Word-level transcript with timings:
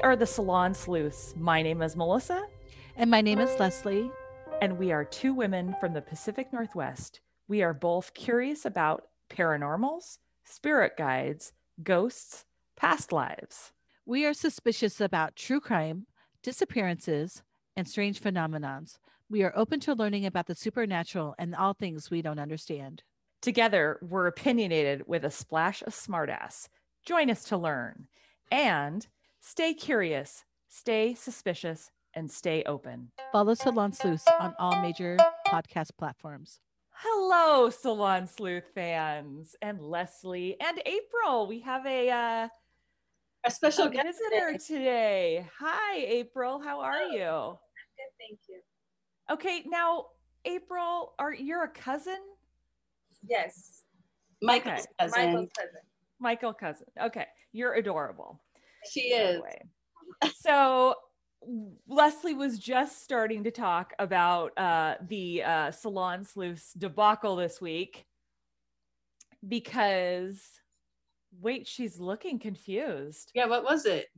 We 0.00 0.04
are 0.04 0.16
the 0.16 0.24
Salon 0.24 0.72
Sleuths. 0.72 1.34
My 1.36 1.60
name 1.60 1.82
is 1.82 1.94
Melissa, 1.94 2.42
And 2.96 3.10
my 3.10 3.20
name 3.20 3.38
is 3.38 3.58
Leslie. 3.60 4.10
and 4.62 4.78
we 4.78 4.92
are 4.92 5.04
two 5.04 5.34
women 5.34 5.76
from 5.78 5.92
the 5.92 6.00
Pacific 6.00 6.50
Northwest. 6.54 7.20
We 7.48 7.62
are 7.62 7.74
both 7.74 8.14
curious 8.14 8.64
about 8.64 9.08
paranormals, 9.28 10.16
spirit 10.42 10.96
guides, 10.96 11.52
ghosts, 11.82 12.46
past 12.76 13.12
lives. 13.12 13.72
We 14.06 14.24
are 14.24 14.32
suspicious 14.32 15.02
about 15.02 15.36
true 15.36 15.60
crime, 15.60 16.06
disappearances, 16.42 17.42
and 17.76 17.86
strange 17.86 18.22
phenomenons. 18.22 18.96
We 19.28 19.42
are 19.42 19.52
open 19.54 19.80
to 19.80 19.94
learning 19.94 20.24
about 20.24 20.46
the 20.46 20.54
supernatural 20.54 21.34
and 21.38 21.54
all 21.54 21.74
things 21.74 22.10
we 22.10 22.22
don't 22.22 22.40
understand. 22.40 23.02
Together, 23.42 23.98
we're 24.00 24.28
opinionated 24.28 25.06
with 25.06 25.26
a 25.26 25.30
splash 25.30 25.82
of 25.82 25.92
smartass. 25.94 26.68
Join 27.04 27.28
us 27.28 27.44
to 27.44 27.58
learn 27.58 28.06
and 28.50 29.06
stay 29.40 29.74
curious, 29.74 30.44
stay 30.68 31.14
suspicious, 31.14 31.90
and 32.14 32.30
stay 32.30 32.62
open. 32.64 33.10
Follow 33.32 33.54
Salon 33.54 33.92
Sleuths 33.92 34.26
on 34.40 34.54
all 34.58 34.80
major 34.82 35.16
podcast 35.46 35.90
platforms. 35.98 36.60
Hello, 36.92 37.70
Salon 37.70 38.26
Sleuth 38.26 38.64
fans, 38.74 39.54
and 39.62 39.80
Leslie 39.80 40.56
and 40.60 40.82
April. 40.84 41.46
We 41.46 41.60
have 41.60 41.86
a 41.86 42.10
uh, 42.10 42.48
A 43.44 43.50
special 43.50 43.86
a 43.86 43.90
guest 43.90 44.18
visitor 44.18 44.52
today. 44.58 44.58
today. 44.66 45.46
Hi, 45.60 45.96
April. 45.98 46.60
How 46.60 46.80
are 46.80 47.04
you? 47.04 47.22
I'm 47.22 47.56
good, 47.96 48.12
thank 48.18 48.38
you. 48.48 48.60
Okay, 49.30 49.62
now 49.66 50.06
April, 50.44 51.14
are 51.18 51.32
you're 51.32 51.64
a 51.64 51.68
cousin? 51.68 52.18
Yes. 53.28 53.82
Michael's 54.42 54.80
Okay. 54.80 54.86
cousin. 54.98 55.20
Michael's 55.26 55.48
cousin. 55.58 55.80
Michael 56.18 56.52
cousin. 56.54 56.86
Okay, 57.02 57.26
you're 57.52 57.74
adorable. 57.74 58.40
She 58.88 59.12
is. 59.12 59.40
So 60.36 60.94
Leslie 61.88 62.34
was 62.34 62.58
just 62.58 63.02
starting 63.02 63.44
to 63.44 63.50
talk 63.50 63.92
about 63.98 64.56
uh, 64.58 64.96
the 65.08 65.42
uh, 65.42 65.70
salon 65.70 66.24
sleuths 66.24 66.72
debacle 66.74 67.36
this 67.36 67.60
week 67.60 68.06
because 69.46 70.42
wait, 71.40 71.66
she's 71.66 71.98
looking 71.98 72.38
confused. 72.38 73.32
Yeah, 73.34 73.46
what 73.46 73.64
was 73.64 73.86
it? 73.86 74.08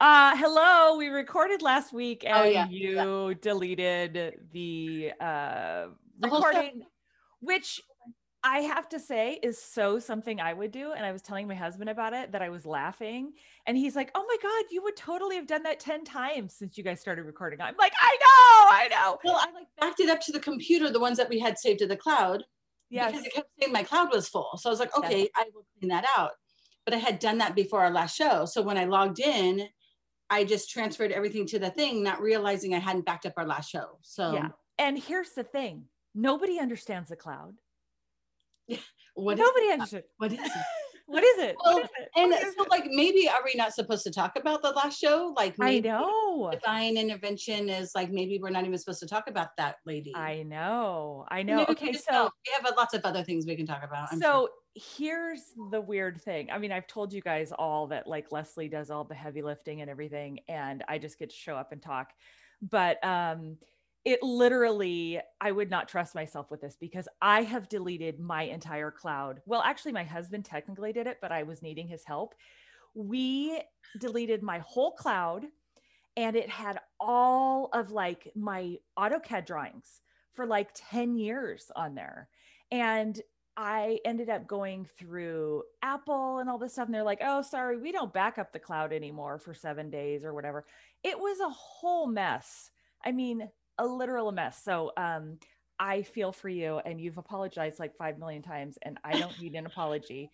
Uh 0.00 0.36
hello, 0.36 0.96
we 0.96 1.08
recorded 1.08 1.60
last 1.60 1.92
week 1.92 2.24
and 2.24 2.36
Oh, 2.36 2.44
yeah, 2.44 2.68
you 2.68 3.34
deleted 3.34 4.34
the 4.52 5.12
uh 5.20 5.88
The 6.20 6.30
recording 6.30 6.84
which 7.40 7.82
I 8.44 8.60
have 8.60 8.88
to 8.90 9.00
say 9.00 9.38
is 9.42 9.60
so 9.60 9.98
something 9.98 10.40
I 10.40 10.52
would 10.52 10.70
do 10.70 10.92
and 10.92 11.04
I 11.04 11.10
was 11.10 11.22
telling 11.22 11.48
my 11.48 11.54
husband 11.54 11.90
about 11.90 12.12
it 12.12 12.32
that 12.32 12.40
I 12.40 12.48
was 12.50 12.64
laughing 12.64 13.32
and 13.66 13.76
he's 13.76 13.96
like, 13.96 14.10
"Oh 14.14 14.24
my 14.28 14.36
god, 14.40 14.64
you 14.70 14.82
would 14.84 14.96
totally 14.96 15.36
have 15.36 15.46
done 15.46 15.64
that 15.64 15.80
10 15.80 16.04
times 16.04 16.54
since 16.54 16.78
you 16.78 16.84
guys 16.84 17.00
started 17.00 17.24
recording." 17.24 17.60
I'm 17.60 17.76
like, 17.76 17.92
"I 18.00 18.16
know, 18.20 18.76
I 18.76 18.88
know." 18.88 19.18
Well, 19.24 19.36
I 19.36 19.50
like 19.52 19.66
backed 19.80 20.00
it 20.00 20.08
up 20.08 20.20
to 20.22 20.32
the 20.32 20.40
computer, 20.40 20.90
the 20.90 21.00
ones 21.00 21.16
that 21.18 21.28
we 21.28 21.38
had 21.40 21.58
saved 21.58 21.80
to 21.80 21.86
the 21.86 21.96
cloud. 21.96 22.44
Yes. 22.90 23.10
Because 23.12 23.26
it 23.26 23.34
kept 23.34 23.50
saying 23.60 23.72
my 23.72 23.82
cloud 23.82 24.12
was 24.12 24.28
full. 24.28 24.56
So 24.56 24.70
I 24.70 24.72
was 24.72 24.80
like, 24.80 24.90
Yes. 24.96 25.04
okay, 25.04 25.28
I 25.36 25.44
will 25.54 25.66
clean 25.78 25.90
that 25.90 26.06
out. 26.16 26.32
But 26.84 26.94
I 26.94 26.98
had 26.98 27.18
done 27.18 27.38
that 27.38 27.54
before 27.54 27.80
our 27.80 27.90
last 27.90 28.16
show. 28.16 28.44
So 28.46 28.62
when 28.62 28.78
I 28.78 28.84
logged 28.84 29.20
in, 29.20 29.68
I 30.30 30.44
just 30.44 30.70
transferred 30.70 31.12
everything 31.12 31.46
to 31.48 31.58
the 31.58 31.70
thing, 31.70 32.02
not 32.02 32.20
realizing 32.22 32.74
I 32.74 32.78
hadn't 32.78 33.04
backed 33.04 33.26
up 33.26 33.34
our 33.36 33.46
last 33.46 33.68
show. 33.70 33.98
So 34.02 34.32
Yeah. 34.32 34.48
And 34.78 34.96
here's 34.98 35.30
the 35.30 35.44
thing. 35.44 35.84
Nobody 36.14 36.58
understands 36.58 37.10
the 37.10 37.16
cloud. 37.16 37.56
what 39.14 39.38
is 39.38 39.40
Nobody 39.46 39.72
understands. 39.72 40.06
what 40.18 40.32
is 40.32 40.38
it? 40.40 40.52
What 41.10 41.24
is 41.24 41.38
it? 41.38 41.56
Well, 41.64 41.78
is 41.78 41.88
it? 41.98 42.10
And 42.16 42.34
so 42.54 42.66
like 42.70 42.84
maybe 42.90 43.30
are 43.30 43.40
we 43.42 43.54
not 43.54 43.72
supposed 43.72 44.04
to 44.04 44.10
talk 44.10 44.36
about 44.36 44.60
the 44.60 44.72
last 44.72 45.00
show? 45.00 45.32
Like 45.34 45.54
I 45.58 45.78
know. 45.78 46.50
divine 46.52 46.98
intervention 46.98 47.70
is 47.70 47.92
like 47.94 48.10
maybe 48.10 48.38
we're 48.38 48.50
not 48.50 48.66
even 48.66 48.76
supposed 48.76 49.00
to 49.00 49.06
talk 49.06 49.26
about 49.26 49.56
that 49.56 49.76
lady. 49.86 50.12
I 50.14 50.42
know. 50.42 51.24
I 51.30 51.42
know. 51.42 51.60
we 51.60 51.66
Okay, 51.68 51.92
so 51.94 52.12
don't. 52.12 52.32
we 52.46 52.52
have 52.62 52.70
a- 52.70 52.76
lots 52.76 52.92
of 52.92 53.06
other 53.06 53.22
things 53.22 53.46
we 53.46 53.56
can 53.56 53.64
talk 53.64 53.82
about. 53.82 54.08
I'm 54.12 54.20
so 54.20 54.50
sure. 54.76 54.84
here's 54.98 55.40
the 55.70 55.80
weird 55.80 56.20
thing. 56.20 56.50
I 56.50 56.58
mean, 56.58 56.72
I've 56.72 56.86
told 56.86 57.14
you 57.14 57.22
guys 57.22 57.52
all 57.58 57.86
that 57.86 58.06
like 58.06 58.30
Leslie 58.30 58.68
does 58.68 58.90
all 58.90 59.04
the 59.04 59.14
heavy 59.14 59.40
lifting 59.40 59.80
and 59.80 59.88
everything, 59.88 60.40
and 60.46 60.84
I 60.88 60.98
just 60.98 61.18
get 61.18 61.30
to 61.30 61.36
show 61.36 61.56
up 61.56 61.72
and 61.72 61.80
talk. 61.80 62.10
But 62.60 63.02
um 63.02 63.56
it 64.08 64.22
literally, 64.22 65.20
I 65.38 65.52
would 65.52 65.68
not 65.68 65.86
trust 65.86 66.14
myself 66.14 66.50
with 66.50 66.62
this 66.62 66.78
because 66.80 67.06
I 67.20 67.42
have 67.42 67.68
deleted 67.68 68.18
my 68.18 68.44
entire 68.44 68.90
cloud. 68.90 69.42
Well, 69.44 69.60
actually, 69.60 69.92
my 69.92 70.04
husband 70.04 70.46
technically 70.46 70.94
did 70.94 71.06
it, 71.06 71.18
but 71.20 71.30
I 71.30 71.42
was 71.42 71.60
needing 71.60 71.88
his 71.88 72.04
help. 72.06 72.34
We 72.94 73.60
deleted 74.00 74.42
my 74.42 74.60
whole 74.60 74.92
cloud 74.92 75.44
and 76.16 76.36
it 76.36 76.48
had 76.48 76.80
all 76.98 77.68
of 77.74 77.90
like 77.90 78.32
my 78.34 78.76
AutoCAD 78.98 79.44
drawings 79.44 80.00
for 80.32 80.46
like 80.46 80.70
10 80.74 81.14
years 81.14 81.70
on 81.76 81.94
there. 81.94 82.30
And 82.70 83.20
I 83.58 83.98
ended 84.06 84.30
up 84.30 84.46
going 84.46 84.86
through 84.98 85.64
Apple 85.82 86.38
and 86.38 86.48
all 86.48 86.56
this 86.56 86.72
stuff. 86.72 86.86
And 86.86 86.94
they're 86.94 87.02
like, 87.02 87.20
oh, 87.22 87.42
sorry, 87.42 87.76
we 87.76 87.92
don't 87.92 88.14
back 88.14 88.38
up 88.38 88.54
the 88.54 88.58
cloud 88.58 88.94
anymore 88.94 89.38
for 89.38 89.52
seven 89.52 89.90
days 89.90 90.24
or 90.24 90.32
whatever. 90.32 90.64
It 91.04 91.18
was 91.18 91.40
a 91.40 91.50
whole 91.50 92.06
mess. 92.06 92.70
I 93.04 93.12
mean, 93.12 93.50
a 93.78 93.86
literal 93.86 94.32
mess. 94.32 94.62
So 94.62 94.92
um, 94.96 95.38
I 95.78 96.02
feel 96.02 96.32
for 96.32 96.48
you. 96.48 96.78
And 96.84 97.00
you've 97.00 97.18
apologized 97.18 97.78
like 97.78 97.96
5 97.96 98.18
million 98.18 98.42
times. 98.42 98.78
And 98.82 98.98
I 99.04 99.18
don't 99.18 99.40
need 99.40 99.54
an 99.54 99.66
apology 99.66 100.30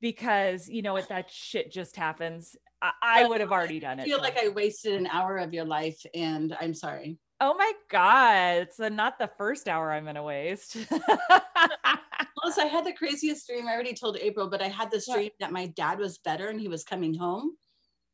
because, 0.00 0.68
you 0.68 0.82
know 0.82 0.92
what, 0.92 1.08
that 1.08 1.30
shit 1.30 1.70
just 1.70 1.96
happens. 1.96 2.56
I, 2.82 2.92
I 3.02 3.26
would 3.28 3.40
have 3.40 3.52
already 3.52 3.80
done 3.80 3.98
it. 4.00 4.02
I 4.02 4.06
feel 4.06 4.18
so- 4.18 4.24
like 4.24 4.38
I 4.42 4.48
wasted 4.48 4.94
an 4.94 5.06
hour 5.06 5.38
of 5.38 5.52
your 5.52 5.64
life 5.64 6.00
and 6.14 6.56
I'm 6.60 6.74
sorry. 6.74 7.18
Oh 7.42 7.54
my 7.54 7.72
God. 7.88 8.62
It's 8.62 8.78
not 8.78 9.18
the 9.18 9.30
first 9.38 9.66
hour 9.68 9.92
I'm 9.92 10.12
to 10.14 10.22
waste. 10.22 10.76
Plus, 10.88 12.58
I 12.58 12.64
had 12.66 12.84
the 12.84 12.92
craziest 12.92 13.46
dream. 13.46 13.66
I 13.66 13.72
already 13.72 13.94
told 13.94 14.16
April, 14.18 14.48
but 14.48 14.62
I 14.62 14.68
had 14.68 14.90
this 14.90 15.06
What? 15.06 15.16
dream 15.16 15.30
that 15.40 15.52
my 15.52 15.66
dad 15.68 15.98
was 15.98 16.18
better 16.18 16.48
and 16.48 16.60
he 16.60 16.68
was 16.68 16.84
coming 16.84 17.14
home. 17.14 17.56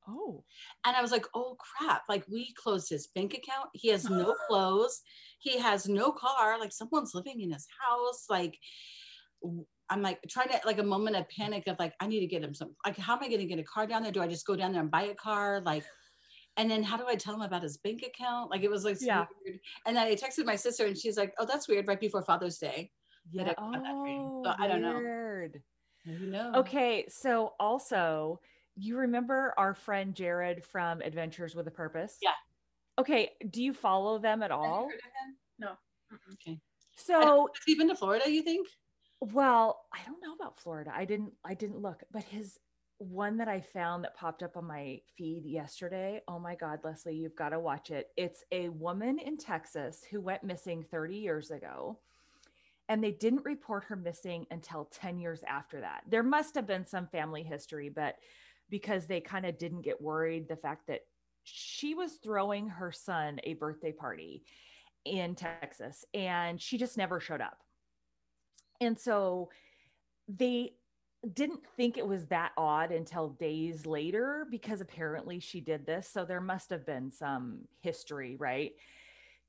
Oh, 0.09 0.45
And 0.85 0.97
I 0.97 1.03
was 1.03 1.11
like, 1.13 1.27
oh 1.35 1.57
crap. 1.59 2.03
Like, 2.09 2.25
we 2.29 2.53
closed 2.55 2.89
his 2.89 3.09
bank 3.09 3.35
account. 3.35 3.69
He 3.75 3.89
has 3.89 4.09
no 4.09 4.35
clothes. 4.49 5.01
He 5.39 5.59
has 5.59 5.89
no 5.89 6.13
car. 6.13 6.59
Like, 6.59 6.73
someone's 6.73 7.15
living 7.15 7.41
in 7.41 7.53
his 7.53 7.67
house. 7.81 8.27
Like, 8.31 8.59
I'm 9.89 10.03
like 10.03 10.19
trying 10.29 10.49
to, 10.49 10.61
like, 10.65 10.79
a 10.79 10.83
moment 10.83 11.17
of 11.17 11.29
panic 11.29 11.65
of 11.69 11.79
like, 11.79 11.95
I 12.01 12.07
need 12.07 12.21
to 12.21 12.27
get 12.27 12.43
him 12.43 12.55
some, 12.55 12.75
like, 12.85 12.97
how 12.97 13.15
am 13.17 13.23
I 13.23 13.29
going 13.29 13.41
to 13.41 13.47
get 13.47 13.59
a 13.59 13.65
car 13.65 13.87
down 13.87 14.03
there? 14.03 14.13
Do 14.13 14.21
I 14.23 14.27
just 14.27 14.47
go 14.47 14.57
down 14.57 14.73
there 14.73 14.81
and 14.83 14.91
buy 14.91 15.03
a 15.05 15.15
car? 15.15 15.61
Like, 15.65 15.85
and 16.57 16.71
then 16.71 16.83
how 16.83 16.97
do 16.97 17.05
I 17.07 17.15
tell 17.17 17.35
him 17.35 17.43
about 17.43 17.63
his 17.63 17.77
bank 17.77 18.03
account? 18.03 18.51
Like, 18.51 18.63
it 18.63 18.71
was 18.71 18.85
like, 18.85 18.97
so 18.97 19.07
Yeah. 19.07 19.27
weird. 19.45 19.61
And 19.87 19.97
then 19.97 20.07
I 20.07 20.15
texted 20.15 20.45
my 20.47 20.57
sister 20.57 20.87
and 20.87 20.97
she's 20.97 21.17
like, 21.17 21.35
oh, 21.39 21.45
that's 21.47 21.69
weird. 21.69 21.87
Right 21.87 22.01
before 22.01 22.23
Father's 22.23 22.59
Day. 22.59 22.91
yeah. 23.31 23.43
I 23.43 23.47
got 23.55 23.73
that 23.73 23.83
dream. 24.03 24.23
Oh, 24.23 24.43
So 24.45 24.55
I 24.59 24.67
don't 24.67 24.83
know. 24.83 24.97
weird. 24.97 25.63
Who 26.07 26.27
knows? 26.27 26.55
Okay. 26.57 27.05
So 27.09 27.53
also, 27.61 28.41
you 28.77 28.97
remember 28.97 29.55
our 29.57 29.75
friend 29.75 30.15
Jared 30.15 30.65
from 30.65 31.01
Adventures 31.01 31.55
with 31.55 31.67
a 31.67 31.71
Purpose? 31.71 32.19
Yeah. 32.23 32.31
Okay. 32.99 33.31
Do 33.51 33.63
you 33.63 33.73
follow 33.73 34.19
them 34.19 34.43
at 34.43 34.51
all? 34.51 34.85
heard 34.89 34.95
of 34.95 35.03
him? 35.03 35.37
No. 35.59 35.73
Okay. 36.35 36.59
So, 36.97 37.49
Has 37.55 37.63
he 37.67 37.75
been 37.75 37.89
to 37.89 37.97
Florida? 37.97 38.31
You 38.31 38.43
think? 38.43 38.69
well, 39.21 39.83
I 39.93 39.99
don't 40.07 40.23
know 40.23 40.35
about 40.35 40.59
Florida. 40.59 40.93
I 40.95 41.05
didn't. 41.05 41.33
I 41.45 41.55
didn't 41.55 41.81
look, 41.81 42.03
but 42.13 42.23
his 42.25 42.59
one 42.99 43.37
that 43.37 43.49
I 43.49 43.61
found 43.61 44.05
that 44.05 44.17
popped 44.17 44.43
up 44.43 44.57
on 44.57 44.67
my 44.67 45.01
feed 45.17 45.45
yesterday. 45.45 46.23
Oh 46.29 46.39
my 46.39 46.55
God, 46.55 46.81
Leslie, 46.83 47.15
you've 47.15 47.37
got 47.37 47.51
to 47.51 47.61
watch 47.61 47.91
it. 47.91 48.09
It's 48.17 48.43
a 48.53 48.71
woman 48.71 49.19
in 49.19 49.37
Texas 49.37 50.03
who 50.11 50.21
went 50.21 50.45
missing 50.45 50.83
30 50.91 51.17
years 51.17 51.51
ago. 51.51 51.99
And 52.89 53.03
they 53.03 53.11
didn't 53.11 53.45
report 53.45 53.85
her 53.85 53.97
missing 53.97 54.47
until 54.51 54.87
10 54.87 55.19
years 55.19 55.43
after 55.47 55.81
that. 55.81 56.05
There 56.09 56.23
must 56.23 56.55
have 56.55 56.67
been 56.67 56.87
some 56.87 57.07
family 57.09 57.43
history, 57.43 57.89
but 57.89 58.15
because 58.71 59.07
they 59.07 59.21
kind 59.21 59.47
of 59.47 59.59
didn't 59.59 59.83
get 59.83 60.01
worried, 60.01 60.49
the 60.49 60.57
fact 60.57 60.87
that 60.89 61.01
she 61.45 61.95
was 61.95 62.15
throwing 62.15 62.69
her 62.69 62.91
son 62.91 63.39
a 63.45 63.55
birthday 63.55 63.93
party 63.93 64.43
in 65.05 65.35
Texas 65.35 66.05
and 66.13 66.61
she 66.61 66.77
just 66.77 66.97
never 66.97 67.21
showed 67.21 67.41
up. 67.41 67.59
And 68.81 68.99
so 68.99 69.51
they 70.29 70.73
didn't 71.33 71.61
think 71.77 71.97
it 71.97 72.07
was 72.07 72.27
that 72.27 72.53
odd 72.57 72.93
until 72.93 73.31
days 73.31 73.87
later 73.87 74.47
because 74.51 74.81
apparently 74.81 75.41
she 75.41 75.61
did 75.61 75.87
this. 75.87 76.09
So 76.09 76.25
there 76.25 76.41
must 76.41 76.71
have 76.71 76.85
been 76.85 77.11
some 77.11 77.61
history, 77.81 78.37
right? 78.37 78.73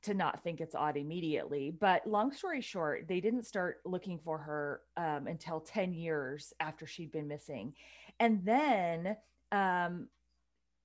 To 0.04 0.13
not 0.13 0.44
think 0.44 0.62
it's 0.62 0.75
odd 0.75 0.98
immediately. 0.98 1.72
But 1.72 2.08
long 2.08 2.31
story 2.31 2.62
short, 2.62 3.08
they 3.08 3.20
didn't 3.20 3.46
start 3.46 3.81
looking 3.86 4.20
for 4.20 4.38
her 4.38 4.81
um, 4.96 5.28
until 5.28 5.60
10 5.60 5.94
years 5.94 6.54
after 6.60 6.88
she'd 6.88 7.12
been 7.12 7.28
missing. 7.28 7.74
And 8.19 8.44
then 8.44 9.16
um, 9.52 10.08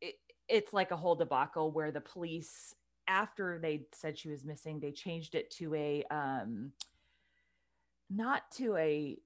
it, 0.01 0.17
it's 0.49 0.73
like 0.73 0.91
a 0.91 0.97
whole 0.97 1.15
debacle 1.15 1.71
where 1.71 1.91
the 1.91 2.01
police, 2.01 2.75
after 3.09 3.59
they 3.59 3.87
said 3.93 4.19
she 4.19 4.29
was 4.29 4.45
missing, 4.45 4.81
they 4.81 4.93
changed 4.93 5.35
it 5.35 5.51
to 5.53 5.75
a, 5.75 6.05
um, 6.11 6.73
not 8.11 8.43
to 8.53 8.77
a 8.77 9.17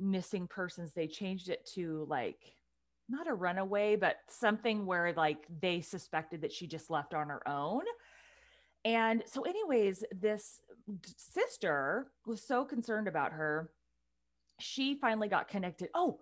missing 0.00 0.46
persons 0.46 0.92
they 0.92 1.06
changed 1.06 1.48
it 1.48 1.64
to 1.74 2.06
like 2.08 2.52
not 3.08 3.28
a 3.28 3.34
runaway 3.34 3.96
but 3.96 4.16
something 4.28 4.86
where 4.86 5.12
like 5.16 5.46
they 5.60 5.80
suspected 5.80 6.42
that 6.42 6.52
she 6.52 6.66
just 6.66 6.90
left 6.90 7.14
on 7.14 7.28
her 7.28 7.46
own. 7.48 7.82
And 8.84 9.22
so 9.26 9.42
anyways 9.42 10.04
this 10.12 10.60
sister 11.16 12.08
was 12.26 12.42
so 12.42 12.64
concerned 12.64 13.08
about 13.08 13.32
her 13.32 13.70
she 14.60 14.94
finally 14.94 15.28
got 15.28 15.48
connected. 15.48 15.88
Oh 15.94 16.20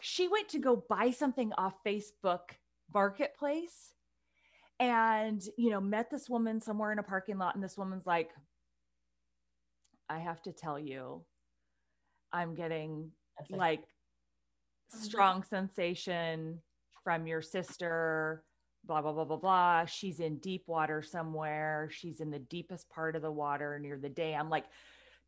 she 0.00 0.28
went 0.28 0.48
to 0.48 0.58
go 0.58 0.84
buy 0.88 1.10
something 1.10 1.52
off 1.58 1.74
facebook 1.86 2.50
marketplace 2.92 3.94
and 4.80 5.42
you 5.56 5.70
know 5.70 5.80
met 5.80 6.10
this 6.10 6.28
woman 6.28 6.60
somewhere 6.60 6.92
in 6.92 6.98
a 6.98 7.02
parking 7.02 7.38
lot 7.38 7.54
and 7.54 7.62
this 7.62 7.78
woman's 7.78 8.06
like 8.06 8.30
i 10.08 10.18
have 10.18 10.42
to 10.42 10.52
tell 10.52 10.78
you 10.78 11.22
i'm 12.32 12.54
getting 12.54 13.10
like 13.50 13.80
mm-hmm. 13.80 14.98
strong 14.98 15.42
sensation 15.42 16.60
from 17.02 17.26
your 17.26 17.42
sister 17.42 18.42
blah 18.86 19.02
blah 19.02 19.12
blah 19.12 19.24
blah 19.24 19.36
blah. 19.36 19.84
She's 19.84 20.20
in 20.20 20.38
deep 20.38 20.64
water 20.66 21.02
somewhere. 21.02 21.88
She's 21.90 22.20
in 22.20 22.30
the 22.30 22.38
deepest 22.38 22.88
part 22.90 23.16
of 23.16 23.22
the 23.22 23.30
water 23.30 23.78
near 23.78 23.98
the 23.98 24.08
dam. 24.08 24.50
Like 24.50 24.64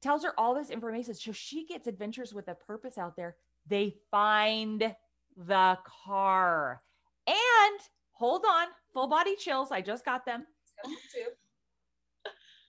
tells 0.02 0.24
her 0.24 0.38
all 0.38 0.54
this 0.54 0.70
information. 0.70 1.14
So 1.14 1.32
she 1.32 1.66
gets 1.66 1.86
adventures 1.86 2.34
with 2.34 2.48
a 2.48 2.54
purpose 2.54 2.98
out 2.98 3.16
there 3.16 3.36
they 3.68 3.94
find 4.10 4.94
the 5.36 5.78
car. 6.04 6.82
And 7.26 7.80
hold 8.12 8.44
on 8.48 8.68
full 8.92 9.08
body 9.08 9.36
chills 9.36 9.70
i 9.70 9.80
just 9.80 10.04
got 10.04 10.24
them. 10.24 10.46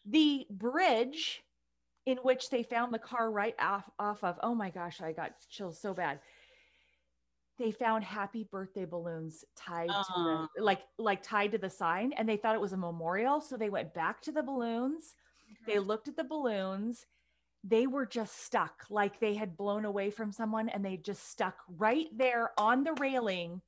The 0.10 0.46
bridge 0.50 1.44
in 2.06 2.16
which 2.20 2.50
they 2.50 2.64
found 2.64 2.94
the 2.94 3.00
car 3.00 3.30
right 3.30 3.56
off, 3.60 3.90
off 4.00 4.24
of 4.24 4.40
oh 4.42 4.56
my 4.56 4.70
gosh 4.70 5.02
i 5.02 5.12
got 5.12 5.34
chills 5.50 5.82
so 5.82 5.94
bad. 5.94 6.20
They 7.60 7.72
found 7.72 8.06
happy 8.06 8.48
birthday 8.50 8.86
balloons 8.86 9.44
tied 9.58 9.90
to 9.90 10.48
the 10.56 10.64
like 10.64 10.80
like 10.98 11.22
tied 11.24 11.52
to 11.52 11.58
the 11.58 11.70
sign 11.70 12.14
and 12.14 12.28
they 12.30 12.38
thought 12.38 12.56
it 12.56 12.62
was 12.62 12.72
a 12.72 12.78
memorial 12.78 13.42
so 13.42 13.58
they 13.58 13.70
went 13.70 13.94
back 13.94 14.22
to 14.22 14.32
the 14.32 14.44
balloons. 14.44 15.16
They 15.66 15.80
looked 15.80 16.08
at 16.08 16.16
the 16.16 16.24
balloons 16.24 17.06
they 17.68 17.88
were 17.88 18.06
just 18.06 18.44
stuck 18.46 18.86
like 18.90 19.20
they 19.20 19.34
had 19.34 19.58
blown 19.58 19.84
away 19.86 20.10
from 20.10 20.32
someone 20.32 20.70
and 20.70 20.84
they 20.86 20.98
just 20.98 21.30
stuck 21.30 21.58
right 21.78 22.08
there 22.16 22.52
on 22.58 22.84
the 22.84 22.94
railing 22.94 23.62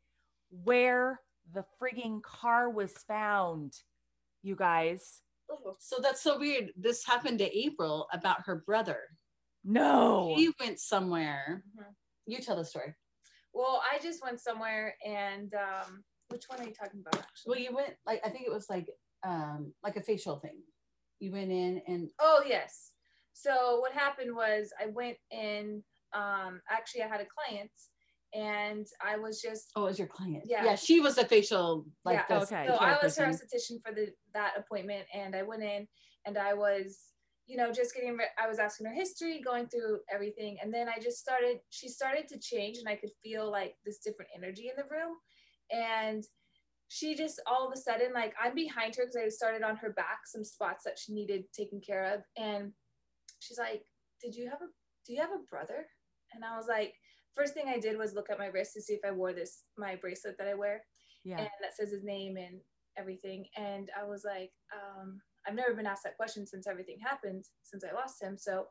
where 0.64 1.20
the 1.54 1.66
frigging 1.82 2.22
car 2.22 2.70
was 2.70 2.92
found 3.08 3.74
you 4.42 4.56
guys 4.56 5.22
So 5.80 5.98
that's 6.02 6.22
so 6.22 6.38
weird. 6.38 6.72
This 6.78 7.06
happened 7.06 7.40
to 7.40 7.58
April 7.58 8.08
about 8.14 8.46
her 8.46 8.64
brother. 8.66 9.00
no 9.64 10.34
He 10.38 10.52
went 10.60 10.80
somewhere. 10.80 11.64
Mhm. 11.76 11.86
You 12.28 12.38
tell 12.40 12.56
the 12.56 12.64
story. 12.66 12.94
Well, 13.54 13.82
I 13.92 13.98
just 14.00 14.22
went 14.24 14.40
somewhere 14.40 14.96
and 15.06 15.54
um 15.56 16.04
which 16.30 16.46
one 16.48 16.60
are 16.62 16.66
you 16.66 16.74
talking 16.74 17.00
about 17.02 17.16
actually? 17.24 17.50
Well, 17.50 17.60
you 17.60 17.76
went 17.76 17.96
like 18.06 18.22
I 18.24 18.30
think 18.30 18.46
it 18.46 18.52
was 18.52 18.70
like 18.70 18.88
um 19.24 19.74
like 19.84 19.98
a 19.98 20.02
facial 20.04 20.40
thing. 20.40 20.62
You 21.20 21.32
went 21.32 21.52
in 21.52 21.82
and 21.88 22.10
Oh 22.20 22.44
yes. 22.46 22.92
So 23.34 23.80
what 23.80 23.94
happened 23.94 24.36
was 24.36 24.72
I 24.82 24.88
went 24.88 25.18
in 25.32 25.84
um 26.14 26.62
actually 26.70 27.04
I 27.04 27.08
had 27.08 27.22
a 27.22 27.26
client 27.26 27.72
and 28.34 28.86
I 29.04 29.18
was 29.18 29.42
just 29.42 29.72
oh, 29.76 29.86
it 29.86 29.90
was 29.90 30.00
your 30.00 30.08
client. 30.08 30.44
Yeah. 30.46 30.64
yeah. 30.64 30.76
She 30.76 31.00
was 31.00 31.18
a 31.18 31.26
facial 31.26 31.86
like 32.06 32.26
Yeah, 32.30 32.40
okay. 32.40 32.66
so 32.68 32.76
I 32.76 32.98
was 33.02 33.18
her 33.18 33.26
esthetician 33.26 33.82
for 33.86 33.94
the 33.94 34.08
that 34.34 34.54
appointment 34.58 35.06
and 35.14 35.36
I 35.36 35.44
went 35.44 35.64
in 35.64 35.88
and 36.26 36.38
I 36.38 36.54
was 36.54 37.00
you 37.48 37.58
know 37.58 37.72
just 37.72 37.96
getting 37.96 38.16
re- 38.18 38.26
I 38.42 38.48
was 38.48 38.60
asking 38.60 38.86
her 38.88 38.94
history 38.94 39.42
going 39.44 39.68
through 39.68 40.00
everything 40.14 40.58
and 40.62 40.74
then 40.74 40.88
I 40.88 41.02
just 41.02 41.18
started 41.18 41.60
she 41.70 41.90
started 41.90 42.28
to 42.30 42.40
change 42.40 42.78
and 42.78 42.88
I 42.88 42.96
could 42.96 43.12
feel 43.24 43.50
like 43.52 43.76
this 43.86 44.00
different 44.00 44.32
energy 44.36 44.70
in 44.70 44.76
the 44.78 44.90
room 44.96 45.16
and 45.72 46.24
she 46.90 47.16
just 47.16 47.42
all 47.48 47.68
of 47.68 47.74
a 47.74 47.78
sudden 47.78 48.14
like 48.14 48.34
I'm 48.42 48.54
behind 48.54 48.96
her 48.96 49.06
because 49.06 49.16
I 49.16 49.30
started 49.30 49.64
on 49.64 49.76
her 49.78 49.92
back 49.94 50.20
some 50.26 50.44
spots 50.44 50.84
that 50.84 51.00
she 51.00 51.14
needed 51.14 51.46
taken 51.52 51.82
care 51.82 52.14
of 52.14 52.22
and 52.38 52.72
she's 53.40 53.58
like 53.58 53.84
did 54.22 54.36
you 54.36 54.50
have 54.50 54.62
a 54.62 54.70
do 55.06 55.14
you 55.14 55.22
have 55.22 55.32
a 55.32 55.46
brother 55.50 55.86
and 56.34 56.44
I 56.44 56.56
was 56.56 56.68
like 56.68 56.94
first 57.36 57.54
thing 57.54 57.66
I 57.68 57.80
did 57.80 57.98
was 57.98 58.14
look 58.14 58.30
at 58.30 58.40
my 58.40 58.48
wrist 58.48 58.74
to 58.74 58.82
see 58.82 58.94
if 58.94 59.02
I 59.06 59.12
wore 59.12 59.34
this 59.34 59.64
my 59.78 59.96
bracelet 59.96 60.36
that 60.38 60.48
I 60.48 60.54
wear 60.54 60.84
yeah 61.24 61.38
and 61.38 61.50
that 61.62 61.76
says 61.76 61.92
his 61.92 62.04
name 62.04 62.38
and 62.38 62.60
everything. 63.00 63.46
And 63.56 63.90
I 64.00 64.06
was 64.06 64.24
like, 64.26 64.52
um, 64.74 65.22
I've 65.48 65.56
never 65.56 65.74
been 65.74 65.88
asked 65.88 66.04
that 66.04 66.18
question 66.18 66.46
since 66.46 66.68
everything 66.68 66.98
happened, 67.04 67.46
since 67.64 67.84
I 67.84 67.96
lost 67.96 68.22
him. 68.22 68.38
So 68.38 68.66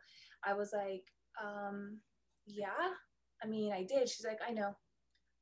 I 0.44 0.54
was 0.54 0.72
like, 0.74 1.02
um, 1.42 1.98
yeah, 2.46 2.92
I 3.42 3.46
mean, 3.46 3.72
I 3.72 3.84
did. 3.84 4.08
She's 4.08 4.26
like, 4.26 4.40
I 4.46 4.52
know. 4.52 4.76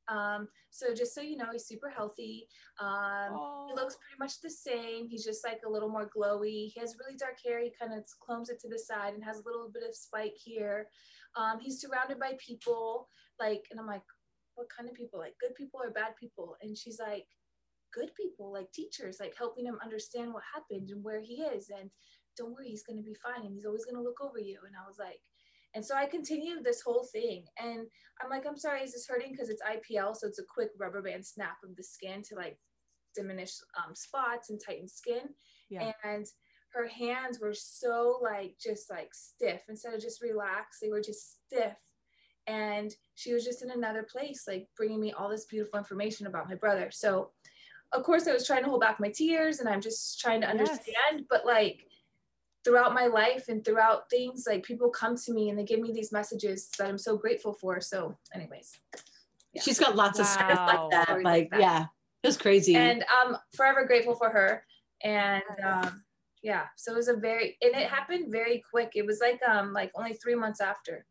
Um, 0.07 0.47
so 0.69 0.93
just 0.93 1.13
so 1.13 1.21
you 1.21 1.35
know, 1.37 1.51
he's 1.51 1.65
super 1.67 1.89
healthy. 1.89 2.47
Um, 2.79 3.33
Oh. 3.33 3.65
he 3.67 3.73
looks 3.75 3.95
pretty 3.95 4.17
much 4.19 4.39
the 4.41 4.49
same. 4.49 5.07
He's 5.07 5.23
just 5.25 5.43
like 5.43 5.61
a 5.65 5.69
little 5.69 5.89
more 5.89 6.09
glowy. 6.09 6.69
He 6.71 6.79
has 6.79 6.95
really 6.99 7.17
dark 7.17 7.37
hair. 7.45 7.59
He 7.61 7.71
kind 7.79 7.93
of 7.93 8.05
combs 8.25 8.49
it 8.49 8.59
to 8.61 8.69
the 8.69 8.79
side 8.79 9.13
and 9.13 9.23
has 9.23 9.39
a 9.39 9.43
little 9.45 9.69
bit 9.73 9.83
of 9.83 9.95
spike 9.95 10.35
here. 10.37 10.87
Um, 11.35 11.59
he's 11.59 11.81
surrounded 11.81 12.19
by 12.19 12.33
people, 12.39 13.09
like, 13.39 13.65
and 13.71 13.79
I'm 13.79 13.87
like, 13.87 14.03
what 14.55 14.67
kind 14.75 14.89
of 14.89 14.95
people? 14.95 15.19
Like 15.19 15.35
good 15.39 15.53
people 15.55 15.79
or 15.83 15.91
bad 15.91 16.15
people? 16.19 16.55
And 16.61 16.77
she's 16.77 16.99
like, 16.99 17.27
good 17.93 18.11
people, 18.15 18.51
like 18.51 18.71
teachers, 18.71 19.17
like 19.19 19.35
helping 19.37 19.65
him 19.65 19.77
understand 19.83 20.33
what 20.33 20.43
happened 20.53 20.89
and 20.89 21.03
where 21.03 21.21
he 21.21 21.41
is. 21.41 21.69
And 21.69 21.89
don't 22.37 22.53
worry, 22.53 22.69
he's 22.69 22.83
gonna 22.83 23.01
be 23.01 23.15
fine. 23.15 23.45
And 23.45 23.53
he's 23.53 23.65
always 23.65 23.85
gonna 23.85 24.01
look 24.03 24.21
over 24.21 24.39
you. 24.39 24.59
And 24.65 24.75
I 24.75 24.87
was 24.87 24.97
like, 24.99 25.19
and 25.77 25.85
so 25.85 25.95
I 25.95 26.07
continued 26.07 26.63
this 26.63 26.81
whole 26.81 27.03
thing. 27.11 27.45
And 27.59 27.85
I'm 28.19 28.31
like, 28.31 28.47
I'm 28.47 28.57
sorry, 28.57 28.81
is 28.81 28.93
this 28.93 29.05
hurting? 29.07 29.31
Because 29.31 29.49
it's 29.49 29.61
IPL, 29.61 30.15
so 30.15 30.25
it's 30.25 30.39
a 30.39 30.43
quick 30.43 30.71
rubber 30.79 31.03
band 31.03 31.23
snap 31.23 31.57
of 31.63 31.75
the 31.75 31.83
skin 31.83 32.23
to 32.23 32.35
like 32.35 32.57
diminish 33.15 33.53
um, 33.77 33.93
spots 33.93 34.49
and 34.49 34.59
tighten 34.59 34.87
skin. 34.87 35.21
Yeah. 35.69 35.91
And 36.03 36.25
her 36.73 36.87
hands 36.87 37.39
were 37.39 37.53
so 37.53 38.17
like 38.23 38.55
just 38.59 38.89
like 38.89 39.13
stiff 39.13 39.61
instead 39.69 39.93
of 39.93 40.01
just 40.01 40.19
relaxed, 40.19 40.79
they 40.81 40.89
were 40.89 40.99
just 40.99 41.45
stiff. 41.45 41.77
And 42.47 42.91
she 43.13 43.31
was 43.33 43.45
just 43.45 43.61
in 43.61 43.69
another 43.69 44.01
place, 44.01 44.45
like 44.47 44.67
bringing 44.75 44.99
me 44.99 45.11
all 45.11 45.29
this 45.29 45.45
beautiful 45.45 45.77
information 45.77 46.25
about 46.25 46.49
my 46.49 46.55
brother. 46.55 46.89
So, 46.91 47.33
of 47.93 48.01
course, 48.01 48.27
I 48.27 48.33
was 48.33 48.47
trying 48.47 48.63
to 48.63 48.69
hold 48.69 48.81
back 48.81 48.99
my 48.99 49.09
tears 49.11 49.59
and 49.59 49.69
I'm 49.69 49.81
just 49.81 50.19
trying 50.19 50.41
to 50.41 50.47
Yes. 50.47 50.59
understand, 50.59 51.27
but 51.29 51.45
like 51.45 51.85
throughout 52.67 52.93
my 52.93 53.07
life 53.07 53.45
and 53.47 53.63
throughout 53.63 54.09
things, 54.09 54.43
like 54.45 54.63
people 54.63 54.89
come 54.89 55.15
to 55.15 55.31
me 55.33 55.49
and 55.49 55.57
they 55.57 55.63
give 55.63 55.79
me 55.79 55.91
these 55.93 56.11
messages 56.11 56.67
that 56.77 56.87
I'm 56.87 56.97
so 56.97 57.15
grateful 57.17 57.53
for. 57.53 57.79
So, 57.79 58.17
anyways, 58.35 58.73
yeah. 59.53 59.61
She's 59.61 59.79
got 59.79 59.95
lots 59.95 60.19
of 60.19 60.25
stories 60.25 60.57
like 60.57 60.89
that. 60.91 61.07
Stories 61.07 61.23
Like, 61.23 61.33
like 61.43 61.49
that. 61.51 61.59
yeah, 61.61 61.85
it 62.23 62.27
was 62.27 62.37
crazy. 62.37 62.75
and 62.75 63.05
I'm 63.21 63.37
forever 63.55 63.85
grateful 63.85 64.15
for 64.15 64.29
her. 64.29 64.63
And 65.01 65.43
um, 65.63 66.03
yeah, 66.43 66.65
so 66.75 66.91
it 66.91 66.95
was 66.97 67.07
a 67.07 67.15
very 67.15 67.55
and 67.61 67.73
it 67.73 67.87
happened 67.87 68.31
very 68.31 68.61
quick. 68.69 68.91
It 68.95 69.05
was 69.05 69.19
like 69.21 69.39
um 69.47 69.71
like 69.71 69.91
only 69.95 70.13
three 70.13 70.35
months 70.35 70.59
after. 70.59 71.05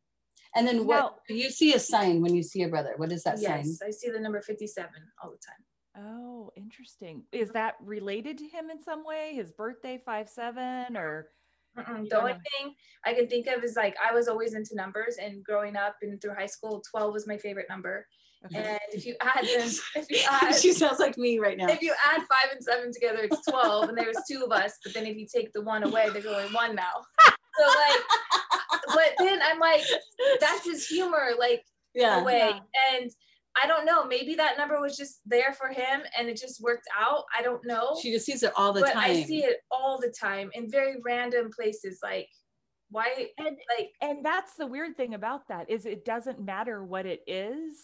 And 0.54 0.66
then 0.66 0.86
what 0.86 0.96
Now- 1.00 1.16
you 1.28 1.50
see 1.50 1.72
a 1.75 1.78
sign 1.78 2.20
when 2.20 2.34
you 2.34 2.42
see 2.42 2.62
a 2.64 2.68
brother. 2.68 2.92
What 2.96 3.12
is 3.12 3.22
that 3.25 3.38
sign? 3.38 3.64
yes, 3.64 3.80
I 3.82 3.90
see 3.90 4.10
the 4.10 4.20
number 4.20 4.40
57 4.42 4.90
all 5.22 5.30
the 5.30 5.38
time. 5.38 5.62
Oh, 5.98 6.52
interesting. 6.56 7.22
Is 7.32 7.50
that 7.52 7.76
related 7.82 8.36
to 8.38 8.44
him 8.46 8.68
in 8.68 8.82
some 8.82 9.02
way? 9.04 9.32
His 9.34 9.50
birthday, 9.50 9.98
five 10.04 10.28
seven, 10.28 10.94
or 10.94 11.28
Mm-mm. 11.78 12.09
The 12.09 12.18
only 12.18 12.33
thing 12.33 12.75
I 13.04 13.12
can 13.14 13.28
think 13.28 13.47
of 13.47 13.62
is 13.62 13.76
like 13.76 13.97
I 14.02 14.14
was 14.14 14.28
always 14.28 14.54
into 14.54 14.75
numbers, 14.75 15.16
and 15.21 15.45
growing 15.45 15.76
up 15.76 15.97
and 16.02 16.21
through 16.21 16.35
high 16.35 16.47
school, 16.47 16.83
12 16.90 17.12
was 17.12 17.26
my 17.26 17.37
favorite 17.37 17.66
number. 17.68 18.06
Okay. 18.47 18.59
And 18.59 18.78
if 18.92 19.06
you 19.06 19.16
add 19.21 19.45
them, 19.56 19.71
if 19.97 20.11
you 20.11 20.21
add, 20.30 20.54
she 20.54 20.73
sounds 20.73 20.99
like 20.99 21.18
me 21.18 21.38
right 21.38 21.56
now. 21.56 21.68
if 21.68 21.83
you 21.83 21.92
add 22.06 22.21
five 22.21 22.52
and 22.52 22.62
seven 22.62 22.92
together, 22.92 23.21
it's 23.23 23.45
12, 23.47 23.88
and 23.88 23.99
there 23.99 24.06
was 24.06 24.23
two 24.30 24.42
of 24.45 24.52
us. 24.52 24.78
But 24.85 24.95
then 24.95 25.06
if 25.06 25.16
you 25.16 25.26
take 25.33 25.52
the 25.52 25.62
one 25.62 25.83
away, 25.83 26.09
there's 26.11 26.26
only 26.26 26.52
one 26.54 26.75
now. 26.75 27.04
So 27.25 27.66
like, 27.66 28.00
but 28.88 29.14
then 29.18 29.40
I'm 29.42 29.59
like, 29.59 29.83
that's 30.40 30.64
his 30.64 30.87
humor, 30.87 31.30
like 31.38 31.64
yeah. 31.95 32.21
away. 32.21 32.50
Yeah. 32.52 32.99
And 32.99 33.11
I 33.62 33.66
don't 33.66 33.84
know, 33.86 34.04
maybe 34.04 34.34
that 34.34 34.56
number 34.58 34.80
was 34.80 34.96
just 34.96 35.20
there 35.25 35.52
for 35.52 35.68
him, 35.68 36.02
and 36.18 36.28
it 36.28 36.36
just 36.36 36.60
worked 36.62 36.86
out. 36.98 37.25
I 37.36 37.42
don't 37.42 37.64
know. 37.66 37.96
She 38.00 38.12
just 38.12 38.26
sees 38.26 38.42
it 38.42 38.52
all 38.56 38.72
the 38.72 38.80
but 38.82 38.92
time. 38.92 39.10
I 39.10 39.22
see 39.22 39.44
it 39.44 39.58
all 39.70 39.98
the 40.00 40.12
time 40.18 40.50
in 40.54 40.70
very 40.70 40.96
random 41.04 41.50
places. 41.54 42.00
Like, 42.02 42.28
why? 42.90 43.28
And- 43.38 43.56
like, 43.78 43.90
and 44.02 44.25
that's 44.25 44.54
the 44.56 44.66
weird 44.66 44.96
thing 44.96 45.14
about 45.14 45.48
that 45.48 45.70
is 45.70 45.86
it 45.86 46.04
doesn't 46.04 46.40
matter 46.40 46.84
what 46.84 47.06
it 47.06 47.20
is, 47.26 47.76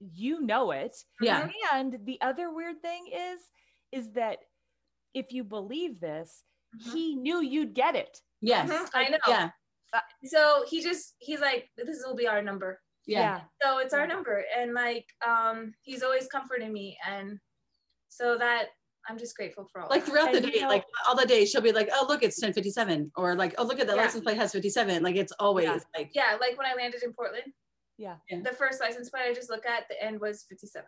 you 0.00 0.40
know 0.40 0.70
it. 0.70 0.96
Yeah. 1.20 1.48
And 1.72 1.98
the 2.04 2.18
other 2.22 2.52
weird 2.52 2.80
thing 2.80 3.04
is, 3.12 3.40
is 3.92 4.12
that 4.12 4.38
if 5.14 5.32
you 5.32 5.44
believe 5.44 6.00
this, 6.00 6.44
Mhm. 6.78 6.92
he 6.92 7.14
knew 7.16 7.40
you'd 7.42 7.74
get 7.74 7.94
it. 7.96 8.20
Yes. 8.40 8.70
Mhm, 8.70 8.90
I 8.94 9.08
know. 9.10 9.18
Yeah. 9.26 9.50
So 10.24 10.64
he 10.68 10.80
just 10.82 11.16
he's 11.18 11.40
like, 11.40 11.68
this 11.76 12.02
will 12.06 12.14
be 12.14 12.28
our 12.28 12.40
number. 12.40 12.80
Yeah. 13.06 13.40
So 13.62 13.78
it's 13.78 13.94
our 13.94 14.06
number, 14.06 14.44
and 14.56 14.74
like, 14.74 15.06
um, 15.26 15.74
he's 15.82 16.02
always 16.02 16.26
comforting 16.28 16.72
me, 16.72 16.96
and 17.08 17.38
so 18.08 18.36
that 18.38 18.66
I'm 19.08 19.18
just 19.18 19.34
grateful 19.36 19.66
for 19.72 19.80
all. 19.80 19.88
Like 19.88 20.04
that. 20.04 20.10
throughout 20.10 20.30
the 20.32 20.38
And 20.38 20.46
you 20.46 20.52
day, 20.52 20.60
know- 20.60 20.68
like 20.68 20.84
all 21.08 21.16
the 21.16 21.26
days, 21.26 21.50
she'll 21.50 21.62
be 21.62 21.72
like, 21.72 21.88
"Oh, 21.92 22.04
look, 22.08 22.22
it's 22.22 22.38
1057," 22.38 23.10
or 23.16 23.34
like, 23.34 23.54
"Oh, 23.58 23.64
look 23.64 23.80
at 23.80 23.86
the 23.86 23.94
Yeah. 23.96 24.02
license 24.02 24.22
plate 24.22 24.36
has 24.36 24.52
57." 24.52 25.02
Like 25.02 25.16
it's 25.16 25.32
always 25.40 25.64
Yeah. 25.66 25.78
like, 25.96 26.10
yeah, 26.14 26.36
like 26.40 26.56
when 26.58 26.66
I 26.66 26.74
landed 26.74 27.02
in 27.02 27.12
Portland, 27.14 27.52
Yeah. 27.96 28.16
Yeah. 28.28 28.40
the 28.44 28.52
first 28.52 28.80
license 28.80 29.08
plate 29.10 29.22
I 29.24 29.32
just 29.34 29.48
look 29.50 29.64
at, 29.66 29.88
the 29.88 30.00
end 30.02 30.20
was 30.20 30.44
57, 30.48 30.84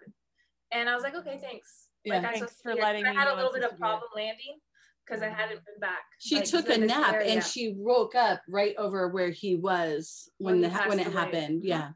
and 0.73 0.89
I 0.91 0.95
was 0.95 1.03
like, 1.03 1.15
okay, 1.15 1.39
thanks. 1.43 1.89
Yeah. 2.05 2.15
Like, 2.17 2.25
I'm 2.27 2.35
Thanks 2.35 2.61
for 2.63 2.71
be 2.71 2.75
here. 2.75 2.83
letting 2.83 3.07
I 3.07 3.13
had 3.15 3.29
a 3.29 3.35
little 3.35 3.53
bit 3.53 3.63
of 3.63 3.71
supposed 3.71 3.73
to 3.73 3.77
be 3.77 3.87
here. 3.87 3.91
problem 3.99 4.11
landing 4.15 4.61
because 5.07 5.23
I 5.23 5.29
hadn't 5.29 5.65
been 5.65 5.79
back. 5.81 6.03
she 6.19 6.37
like, 6.37 6.45
took 6.45 6.69
a 6.69 6.77
nap 6.79 7.15
area. 7.15 7.33
and 7.33 7.45
she 7.45 7.75
woke 7.79 8.15
up 8.15 8.43
right 8.49 8.75
over 8.77 9.09
where 9.09 9.31
he 9.31 9.57
was 9.57 10.29
when 10.39 10.61
When 10.61 10.71
the 10.71 10.79
when 10.89 10.99
it 11.01 11.07
away. 11.07 11.15
happened. 11.17 11.63
Mhm. 11.63 11.67
Yeah. 11.69 11.91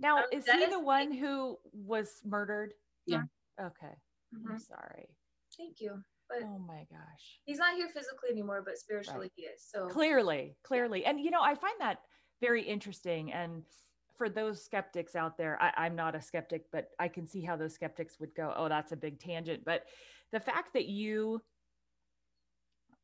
Now, 0.00 0.18
Um, 0.18 0.24
is 0.32 0.46
that 0.46 0.56
he 0.58 0.64
is- 0.64 0.70
the 0.70 0.80
one 0.80 1.12
who 1.12 1.58
was 1.72 2.20
murdered? 2.24 2.74
Yeah. 3.06 3.24
Okay. 3.60 3.94
I'm 4.34 4.42
Mhm. 4.56 4.60
sorry. 4.60 5.16
Thank 5.56 5.80
you. 5.80 6.02
But 6.28 6.42
Oh 6.44 6.58
my 6.58 6.84
gosh. 6.84 7.40
he's 7.44 7.58
not 7.58 7.74
here 7.74 7.88
physically 7.88 8.30
anymore, 8.30 8.62
but 8.62 8.78
spiritually 8.78 9.30
he 9.34 9.42
is. 9.46 9.62
So 9.62 9.88
Clearly, 9.88 10.56
clearly. 10.62 11.04
And 11.04 11.20
you 11.20 11.30
know, 11.30 11.42
I 11.42 11.54
find 11.54 11.78
that 11.80 12.04
very 12.40 12.62
interesting. 12.62 13.32
And 13.32 13.66
for 14.14 14.28
those 14.28 14.62
skeptics 14.64 15.16
out 15.16 15.36
there, 15.36 15.60
I, 15.60 15.72
I'm 15.76 15.96
not 15.96 16.14
a 16.14 16.20
skeptic, 16.22 16.70
but 16.70 16.94
I 16.98 17.08
can 17.08 17.26
see 17.26 17.42
how 17.42 17.56
those 17.56 17.74
skeptics 17.74 18.20
would 18.20 18.34
go, 18.34 18.52
oh, 18.56 18.68
that's 18.68 18.92
a 18.92 18.96
big 18.96 19.18
tangent. 19.18 19.64
But 19.64 19.88
the 20.30 20.40
fact 20.40 20.72
that 20.74 20.86
you 20.86 21.42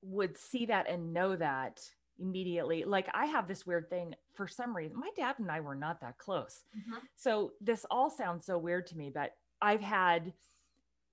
would 0.03 0.37
see 0.39 0.67
that 0.67 0.87
and 0.89 1.13
know 1.13 1.35
that 1.37 1.91
immediately, 2.19 2.85
like 2.85 3.09
I 3.15 3.27
have 3.27 3.49
this 3.49 3.67
weird 3.67 3.89
thing 3.91 4.15
for 4.35 4.47
some 4.49 4.77
reason. 4.77 4.99
My 4.99 5.11
dad 5.17 5.39
and 5.39 5.51
I 5.51 5.61
were 5.61 5.75
not 5.75 6.01
that 6.01 6.19
close. 6.19 6.65
Mhm. 6.77 7.01
So 7.15 7.55
this 7.61 7.85
all 7.91 8.11
sounds 8.11 8.45
so 8.47 8.59
weird 8.59 8.87
to 8.89 8.97
me, 8.97 9.11
but 9.11 9.37
I've 9.61 9.81
had 9.81 10.33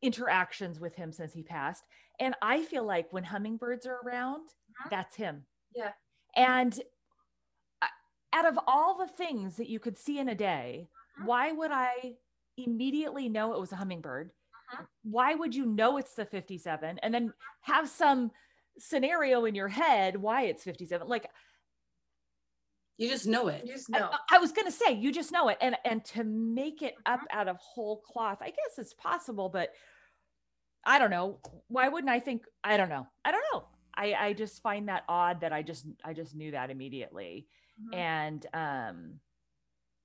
interactions 0.01 0.79
with 0.79 0.95
him 0.95 1.11
since 1.11 1.33
he 1.33 1.43
passed. 1.43 1.85
And 2.19 2.35
I 2.41 2.63
feel 2.63 2.83
like 2.83 3.11
when 3.11 3.23
hummingbirds 3.23 3.85
are 3.85 4.01
around, 4.01 4.49
Mhm. 4.71 4.89
that's 4.89 5.15
him. 5.15 5.45
Yeah. 5.73 5.93
And 6.35 6.81
out 8.33 8.45
of 8.45 8.59
all 8.65 8.97
the 8.97 9.07
things 9.07 9.57
that 9.57 9.69
you 9.69 9.79
could 9.79 9.97
see 9.97 10.17
in 10.19 10.27
a 10.29 10.35
day, 10.35 10.89
Mhm. 11.19 11.25
why 11.25 11.51
would 11.51 11.71
I 11.71 12.17
immediately 12.57 13.29
know 13.29 13.53
it 13.53 13.59
was 13.59 13.71
a 13.71 13.75
hummingbird? 13.75 14.33
Mhm. 14.73 14.87
Why 15.03 15.35
would 15.35 15.53
you 15.53 15.65
know 15.65 15.97
it's 15.97 16.15
the 16.15 16.25
57 16.25 16.97
and 16.99 17.13
then 17.13 17.33
have 17.61 17.87
some 17.87 18.31
scenario 18.79 19.45
in 19.45 19.55
your 19.55 19.67
head 19.67 20.17
why 20.17 20.43
it's 20.43 20.63
57? 20.63 21.07
Like 21.07 21.29
You 22.97 23.09
just 23.09 23.27
know 23.27 23.47
it. 23.47 23.65
you 23.65 23.73
just 23.73 23.89
I- 23.93 23.99
know. 23.99 24.11
I, 24.29 24.37
was 24.37 24.51
gonna 24.51 24.71
say 24.71 24.93
you 24.93 25.11
just 25.11 25.31
know 25.31 25.49
it, 25.49 25.57
and 25.61 25.75
and 25.85 26.03
to 26.05 26.23
make 26.23 26.81
it 26.81 26.95
up 27.05 27.19
Mm-hmm. 27.21 27.39
out 27.39 27.47
of 27.47 27.57
whole 27.57 28.01
cloth, 28.01 28.39
I 28.41 28.47
guess 28.49 28.77
it's 28.77 28.93
possible, 28.93 29.49
but 29.49 29.69
I 30.85 30.99
don't 30.99 31.11
know. 31.11 31.39
Why 31.67 31.87
wouldn't 31.89 32.11
I 32.11 32.19
think? 32.19 32.45
I 32.63 32.77
don't 32.77 32.89
know. 32.89 33.07
I 33.25 33.31
don't 33.31 33.43
know. 33.53 33.63
I 33.95 34.13
I 34.13 34.33
just 34.33 34.61
find 34.61 34.89
that 34.89 35.03
odd 35.07 35.41
that 35.41 35.53
I 35.53 35.61
just 35.63 35.85
I 36.03 36.13
just 36.13 36.35
knew 36.35 36.51
that 36.51 36.69
immediately, 36.69 37.47
Mhm. 37.81 37.95
and 37.95 38.45
um, 38.53 39.19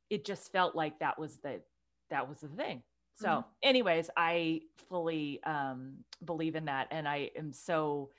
it 0.08 0.24
just 0.24 0.50
felt 0.52 0.74
like 0.74 0.98
that 1.00 1.18
was 1.18 1.38
the 1.40 1.62
that 2.10 2.28
was 2.28 2.40
the 2.40 2.48
thing. 2.48 2.82
So, 3.16 3.28
Mhm. 3.28 3.44
anyways, 3.62 4.10
I 4.16 4.62
fully 4.88 5.42
um 5.44 6.04
believe 6.24 6.54
in 6.56 6.66
that, 6.66 6.88
and 6.90 7.06
I 7.08 7.30
am 7.36 7.52
so 7.52 8.12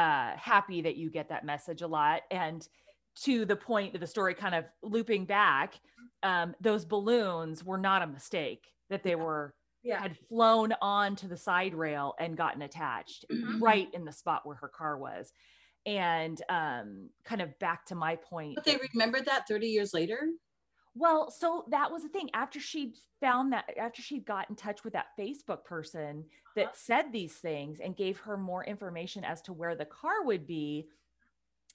uh 0.00 0.30
happy 0.36 0.80
that 0.80 0.96
you 0.96 1.10
get 1.10 1.28
that 1.28 1.44
message 1.44 1.82
a 1.82 1.86
lot 1.86 2.22
and 2.30 2.68
to 3.16 3.44
the 3.44 3.56
point 3.56 3.94
of 3.94 4.00
the 4.00 4.06
story 4.06 4.34
kind 4.34 4.54
of 4.54 4.64
looping 4.82 5.24
back 5.26 5.74
um 6.22 6.54
those 6.60 6.84
balloons 6.84 7.62
were 7.64 7.78
not 7.78 8.00
a 8.02 8.06
mistake 8.06 8.64
that 8.88 9.02
they 9.02 9.14
were 9.14 9.54
yeah. 9.82 10.00
had 10.00 10.16
flown 10.28 10.72
onto 10.82 11.26
the 11.28 11.36
side 11.36 11.74
rail 11.74 12.14
and 12.18 12.36
gotten 12.36 12.62
attached 12.62 13.24
Mhm. 13.30 13.60
right 13.60 13.88
in 13.92 14.04
the 14.04 14.12
spot 14.12 14.46
where 14.46 14.56
her 14.56 14.68
car 14.68 14.96
was 14.98 15.32
and 15.86 16.40
um 16.48 17.08
kind 17.24 17.42
of 17.42 17.58
back 17.58 17.84
to 17.86 17.94
my 17.94 18.16
point 18.16 18.54
But 18.54 18.64
they 18.64 18.78
remembered 18.94 19.24
that 19.26 19.48
30 19.48 19.66
years 19.68 19.92
later. 19.94 20.20
Well, 20.94 21.30
so 21.30 21.64
that 21.70 21.90
was 21.90 22.02
the 22.02 22.08
thing. 22.08 22.30
After 22.34 22.60
she 22.60 22.94
found 23.20 23.52
that, 23.52 23.64
after 23.78 24.02
she 24.02 24.18
got 24.18 24.50
in 24.50 24.56
touch 24.56 24.82
with 24.84 24.92
that 24.94 25.16
Facebook 25.18 25.64
person 25.64 26.24
that 26.56 26.66
Uh-huh. 26.66 26.74
said 26.76 27.12
these 27.12 27.34
things 27.36 27.80
and 27.80 27.96
gave 27.96 28.18
her 28.20 28.36
more 28.36 28.64
information 28.64 29.24
as 29.24 29.40
to 29.42 29.52
where 29.52 29.74
the 29.74 29.84
car 29.84 30.24
would 30.24 30.46
be, 30.46 30.88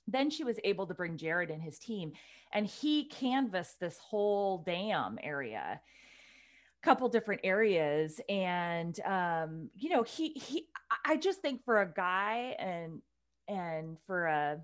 then 0.08 0.30
she 0.30 0.44
was 0.44 0.60
able 0.64 0.86
to 0.88 0.94
bring 0.94 1.18
Jared 1.18 1.50
and 1.50 1.62
his 1.62 1.80
team, 1.80 2.12
and 2.54 2.68
he 2.68 3.06
canvassed 3.06 3.80
this 3.80 3.98
whole 3.98 4.60
dam 4.60 5.18
area, 5.24 5.82
a 5.82 6.86
couple 6.86 7.10
different 7.10 7.42
areas, 7.44 8.22
and 8.30 9.00
um, 9.02 9.70
you 9.76 9.90
know, 9.90 10.04
he 10.04 10.30
he. 10.34 10.68
I 11.04 11.18
just 11.18 11.42
think 11.42 11.64
for 11.66 11.82
a 11.82 11.92
guy 11.92 12.56
and 12.60 13.02
and 13.48 13.98
for 14.06 14.26
a 14.28 14.60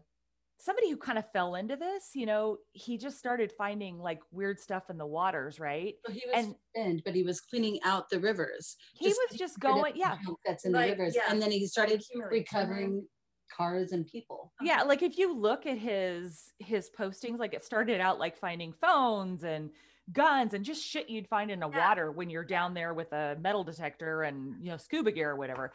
somebody 0.64 0.90
who 0.90 0.98
kind 0.98 1.18
of 1.18 1.26
fell 1.32 1.56
into 1.56 1.76
this, 1.76 2.10
you 2.14 2.26
know, 2.26 2.58
he 2.74 2.98
just 2.98 3.18
started 3.18 3.52
finding 3.58 3.98
like 4.00 4.20
weird 4.32 4.60
stuff 4.60 4.90
in 4.90 4.98
the 4.98 5.06
waters, 5.06 5.60
right? 5.60 5.96
So 6.06 6.12
he 6.12 6.24
was 6.28 6.46
And- 6.46 6.56
spent, 6.76 7.04
but 7.04 7.16
he 7.16 7.24
was 7.24 7.42
cleaning 7.42 7.80
out 7.84 8.10
the 8.10 8.20
rivers. 8.20 8.78
He 8.96 9.08
was 9.10 9.18
just 9.38 9.60
going, 9.60 9.94
yeah. 9.96 10.18
That's 10.46 10.66
in 10.66 10.72
Like, 10.72 10.92
the 10.92 10.98
rivers. 10.98 11.16
yeah, 11.16 11.24
And 11.30 11.42
then 11.42 11.52
he 11.52 11.66
started. 11.68 12.04
Recovering 12.16 13.08
cars 13.56 13.92
and 13.92 14.06
people. 14.08 14.54
Yeah, 14.62 14.84
like 14.84 15.02
if 15.02 15.18
you 15.18 15.34
look 15.36 15.66
at 15.66 15.78
his 15.78 16.54
his 16.60 16.90
postings, 16.98 17.38
like 17.40 17.54
it 17.54 17.64
started 17.66 18.00
out 18.00 18.18
like 18.20 18.38
finding 18.38 18.72
phones 18.74 19.44
and 19.44 19.72
guns 20.14 20.54
and 20.54 20.64
just 20.66 20.84
shit 20.84 21.10
you'd 21.10 21.28
find 21.28 21.52
in 21.52 21.60
the 21.60 21.70
Yeah. 21.70 21.88
water 21.90 22.12
when 22.12 22.30
you're 22.30 22.44
down 22.46 22.74
there 22.74 22.94
with 22.94 23.12
a 23.14 23.36
metal 23.40 23.64
detector 23.64 24.24
and 24.24 24.56
you 24.64 24.72
know 24.72 24.78
scuba 24.78 25.12
gear 25.12 25.32
or 25.32 25.36
whatever. 25.36 25.74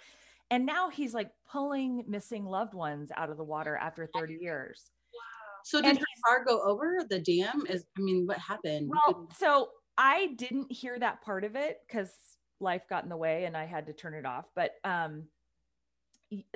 And 0.50 0.64
now 0.64 0.90
he's 0.90 1.14
like 1.14 1.30
pulling 1.50 2.04
missing 2.06 2.44
loved 2.44 2.74
ones 2.74 3.10
out 3.16 3.30
of 3.30 3.36
the 3.36 3.44
water 3.44 3.76
after 3.76 4.08
30 4.14 4.38
years. 4.40 4.90
Wow. 5.12 5.20
So 5.64 5.78
And 5.78 5.86
did 5.86 5.98
the 5.98 6.22
car 6.24 6.44
go 6.44 6.62
over 6.62 7.04
the 7.08 7.18
dam? 7.18 7.64
Is 7.68 7.84
I 7.96 8.00
mean, 8.00 8.26
what 8.26 8.38
happened? 8.38 8.90
Well, 8.90 9.28
so 9.36 9.70
I 9.98 10.28
didn't 10.36 10.70
hear 10.70 10.98
that 10.98 11.22
part 11.22 11.44
of 11.44 11.56
it 11.56 11.80
because 11.86 12.12
life 12.60 12.82
got 12.88 13.02
in 13.02 13.10
the 13.10 13.16
way 13.16 13.44
and 13.44 13.56
I 13.56 13.64
had 13.64 13.86
to 13.86 13.92
turn 13.92 14.14
it 14.14 14.24
off. 14.24 14.46
But 14.54 14.72
um, 14.84 15.24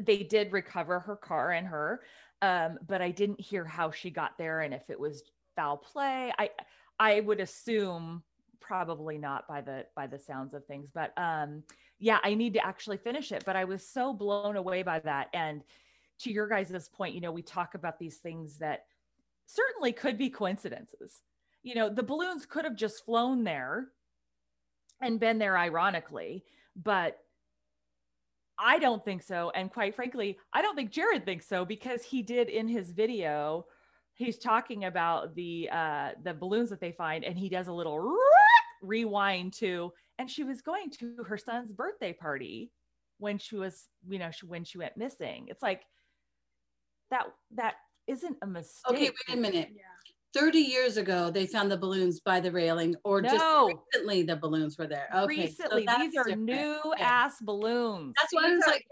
they 0.00 0.22
did 0.22 0.52
recover 0.52 1.00
her 1.00 1.16
car 1.16 1.52
and 1.52 1.66
her, 1.66 2.02
um, 2.42 2.78
but 2.86 3.02
I 3.02 3.10
didn't 3.10 3.40
hear 3.40 3.64
how 3.64 3.90
she 3.90 4.10
got 4.10 4.38
there 4.38 4.60
and 4.60 4.74
if 4.74 4.88
it 4.88 4.98
was 4.98 5.22
foul 5.56 5.76
play. 5.76 6.32
I 6.38 6.50
I 6.98 7.20
would 7.20 7.40
assume 7.40 8.22
probably 8.60 9.18
not 9.18 9.48
by 9.48 9.60
the 9.60 9.86
by 9.96 10.06
the 10.06 10.18
sounds 10.18 10.54
of 10.54 10.64
things. 10.66 10.88
But 10.92 11.12
um, 11.16 11.62
yeah, 12.00 12.18
I 12.24 12.34
need 12.34 12.54
to 12.54 12.66
actually 12.66 12.96
finish 12.96 13.30
it. 13.30 13.44
But 13.46 13.54
I 13.54 13.64
was 13.64 13.86
so 13.86 14.12
blown 14.12 14.56
away 14.56 14.82
by 14.82 14.98
that. 15.00 15.28
And 15.32 15.62
to 16.20 16.32
your 16.32 16.48
guys' 16.48 16.88
point, 16.88 17.14
you 17.14 17.20
know, 17.20 17.30
we 17.30 17.42
talk 17.42 17.74
about 17.74 17.98
these 17.98 18.16
things 18.16 18.58
that 18.58 18.86
certainly 19.46 19.92
could 19.92 20.18
be 20.18 20.30
coincidences 20.30 21.22
you 21.62 21.74
know, 21.74 21.88
the 21.88 22.02
balloons 22.02 22.46
could 22.46 22.64
have 22.64 22.76
just 22.76 23.04
flown 23.04 23.44
there 23.44 23.88
and 25.00 25.20
been 25.20 25.38
there 25.38 25.56
ironically, 25.58 26.44
but 26.76 27.18
I 28.58 28.78
don't 28.78 29.04
think 29.04 29.22
so. 29.22 29.50
And 29.54 29.70
quite 29.70 29.94
frankly, 29.94 30.38
I 30.52 30.62
don't 30.62 30.76
think 30.76 30.90
Jared 30.90 31.24
thinks 31.24 31.46
so 31.46 31.64
because 31.64 32.02
he 32.02 32.22
did 32.22 32.48
in 32.48 32.68
his 32.68 32.90
video, 32.90 33.66
he's 34.14 34.38
talking 34.38 34.84
about 34.84 35.34
the 35.34 35.68
uh 35.72 36.10
the 36.22 36.34
balloons 36.34 36.68
that 36.70 36.80
they 36.80 36.92
find 36.92 37.24
and 37.24 37.38
he 37.38 37.48
does 37.48 37.68
a 37.68 37.72
little 37.72 38.14
rewind 38.82 39.52
to 39.54 39.92
and 40.20 40.28
she 40.30 40.44
was 40.44 40.60
going 40.60 40.90
to 40.90 41.24
her 41.26 41.38
son's 41.38 41.72
birthday 41.72 42.12
party 42.12 42.70
when 43.18 43.38
she 43.38 43.56
was 43.56 43.88
you 44.06 44.18
know 44.18 44.30
she, 44.30 44.44
when 44.46 44.64
she 44.64 44.76
went 44.76 44.94
missing 44.96 45.46
it's 45.48 45.62
like 45.62 45.82
that 47.10 47.24
that 47.54 47.74
isn't 48.06 48.36
a 48.42 48.46
mistake 48.46 48.90
Okay, 48.94 49.10
wait 49.28 49.36
a 49.38 49.40
minute. 49.40 49.68
Yeah. 49.74 49.82
30 50.32 50.58
years 50.60 50.96
ago, 50.96 51.28
they 51.30 51.44
found 51.44 51.72
the 51.72 51.76
balloons 51.76 52.20
by 52.20 52.38
the 52.38 52.52
railing, 52.52 52.94
or 53.02 53.20
No. 53.20 53.28
just 53.30 53.44
recently 53.94 54.22
the 54.22 54.36
balloons 54.36 54.78
were 54.78 54.86
there. 54.86 55.08
Okay. 55.12 55.34
so 55.34 55.42
recently 55.42 55.84
that's 55.86 56.02
these 56.02 56.16
are 56.16 56.22
different. 56.24 56.42
new 56.44 56.76
Okay. 56.84 57.02
ass 57.02 57.34
balloons 57.40 58.14
That's 58.20 58.32
why 58.32 58.42
I 58.46 58.50
was 58.50 58.58
These 58.60 58.64
are- 58.68 58.70
like, 58.70 58.86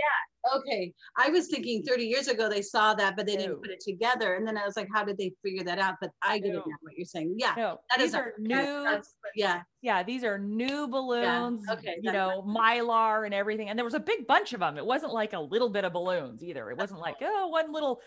okay. 0.57 0.93
I 1.17 1.29
was 1.31 1.49
thinking 1.49 1.83
30 1.83 2.05
years 2.05 2.29
ago 2.29 2.49
they 2.49 2.63
saw 2.63 2.95
that, 2.95 3.17
but 3.17 3.27
they 3.27 3.37
didn't 3.37 3.61
put 3.61 3.71
it 3.71 3.81
together. 3.81 4.35
And 4.35 4.47
then 4.47 4.57
I 4.57 4.65
was 4.65 4.77
like, 4.77 4.89
how 4.93 5.05
did 5.05 5.19
they 5.19 5.33
figure 5.45 5.65
that 5.65 5.79
out? 5.79 5.97
But 6.01 6.11
I 6.23 6.39
get 6.39 6.51
it 6.51 6.55
now 6.55 6.77
what 6.81 6.95
you're 6.97 7.05
saying. 7.05 7.35
Yeah. 7.37 7.55
no 7.57 7.81
that 7.91 7.99
these 7.99 8.09
is 8.09 8.15
are 8.15 8.35
new 8.39 8.57
that's- 8.57 9.15
Yeah. 9.35 9.63
yeah 9.83 10.03
these 10.03 10.25
are 10.25 10.39
new 10.39 10.89
balloons 10.89 11.61
okay, 11.71 11.97
you 12.03 12.13
know 12.13 12.43
mylar 12.47 13.25
and 13.25 13.35
everything 13.35 13.69
and 13.69 13.79
there 13.79 13.85
was 13.85 13.95
a 13.95 14.01
big 14.01 14.27
bunch 14.27 14.53
of 14.53 14.61
them 14.61 14.77
it 14.79 14.87
wasn't 14.87 15.13
like 15.13 15.33
a 15.33 15.41
little 15.41 15.69
bit 15.69 15.85
of 15.85 15.93
balloons 15.93 16.43
either 16.43 16.71
it 16.71 16.77
wasn't 16.79 17.01
like 17.01 17.17
oh 17.23 17.49
one 17.49 17.73
little 17.73 18.01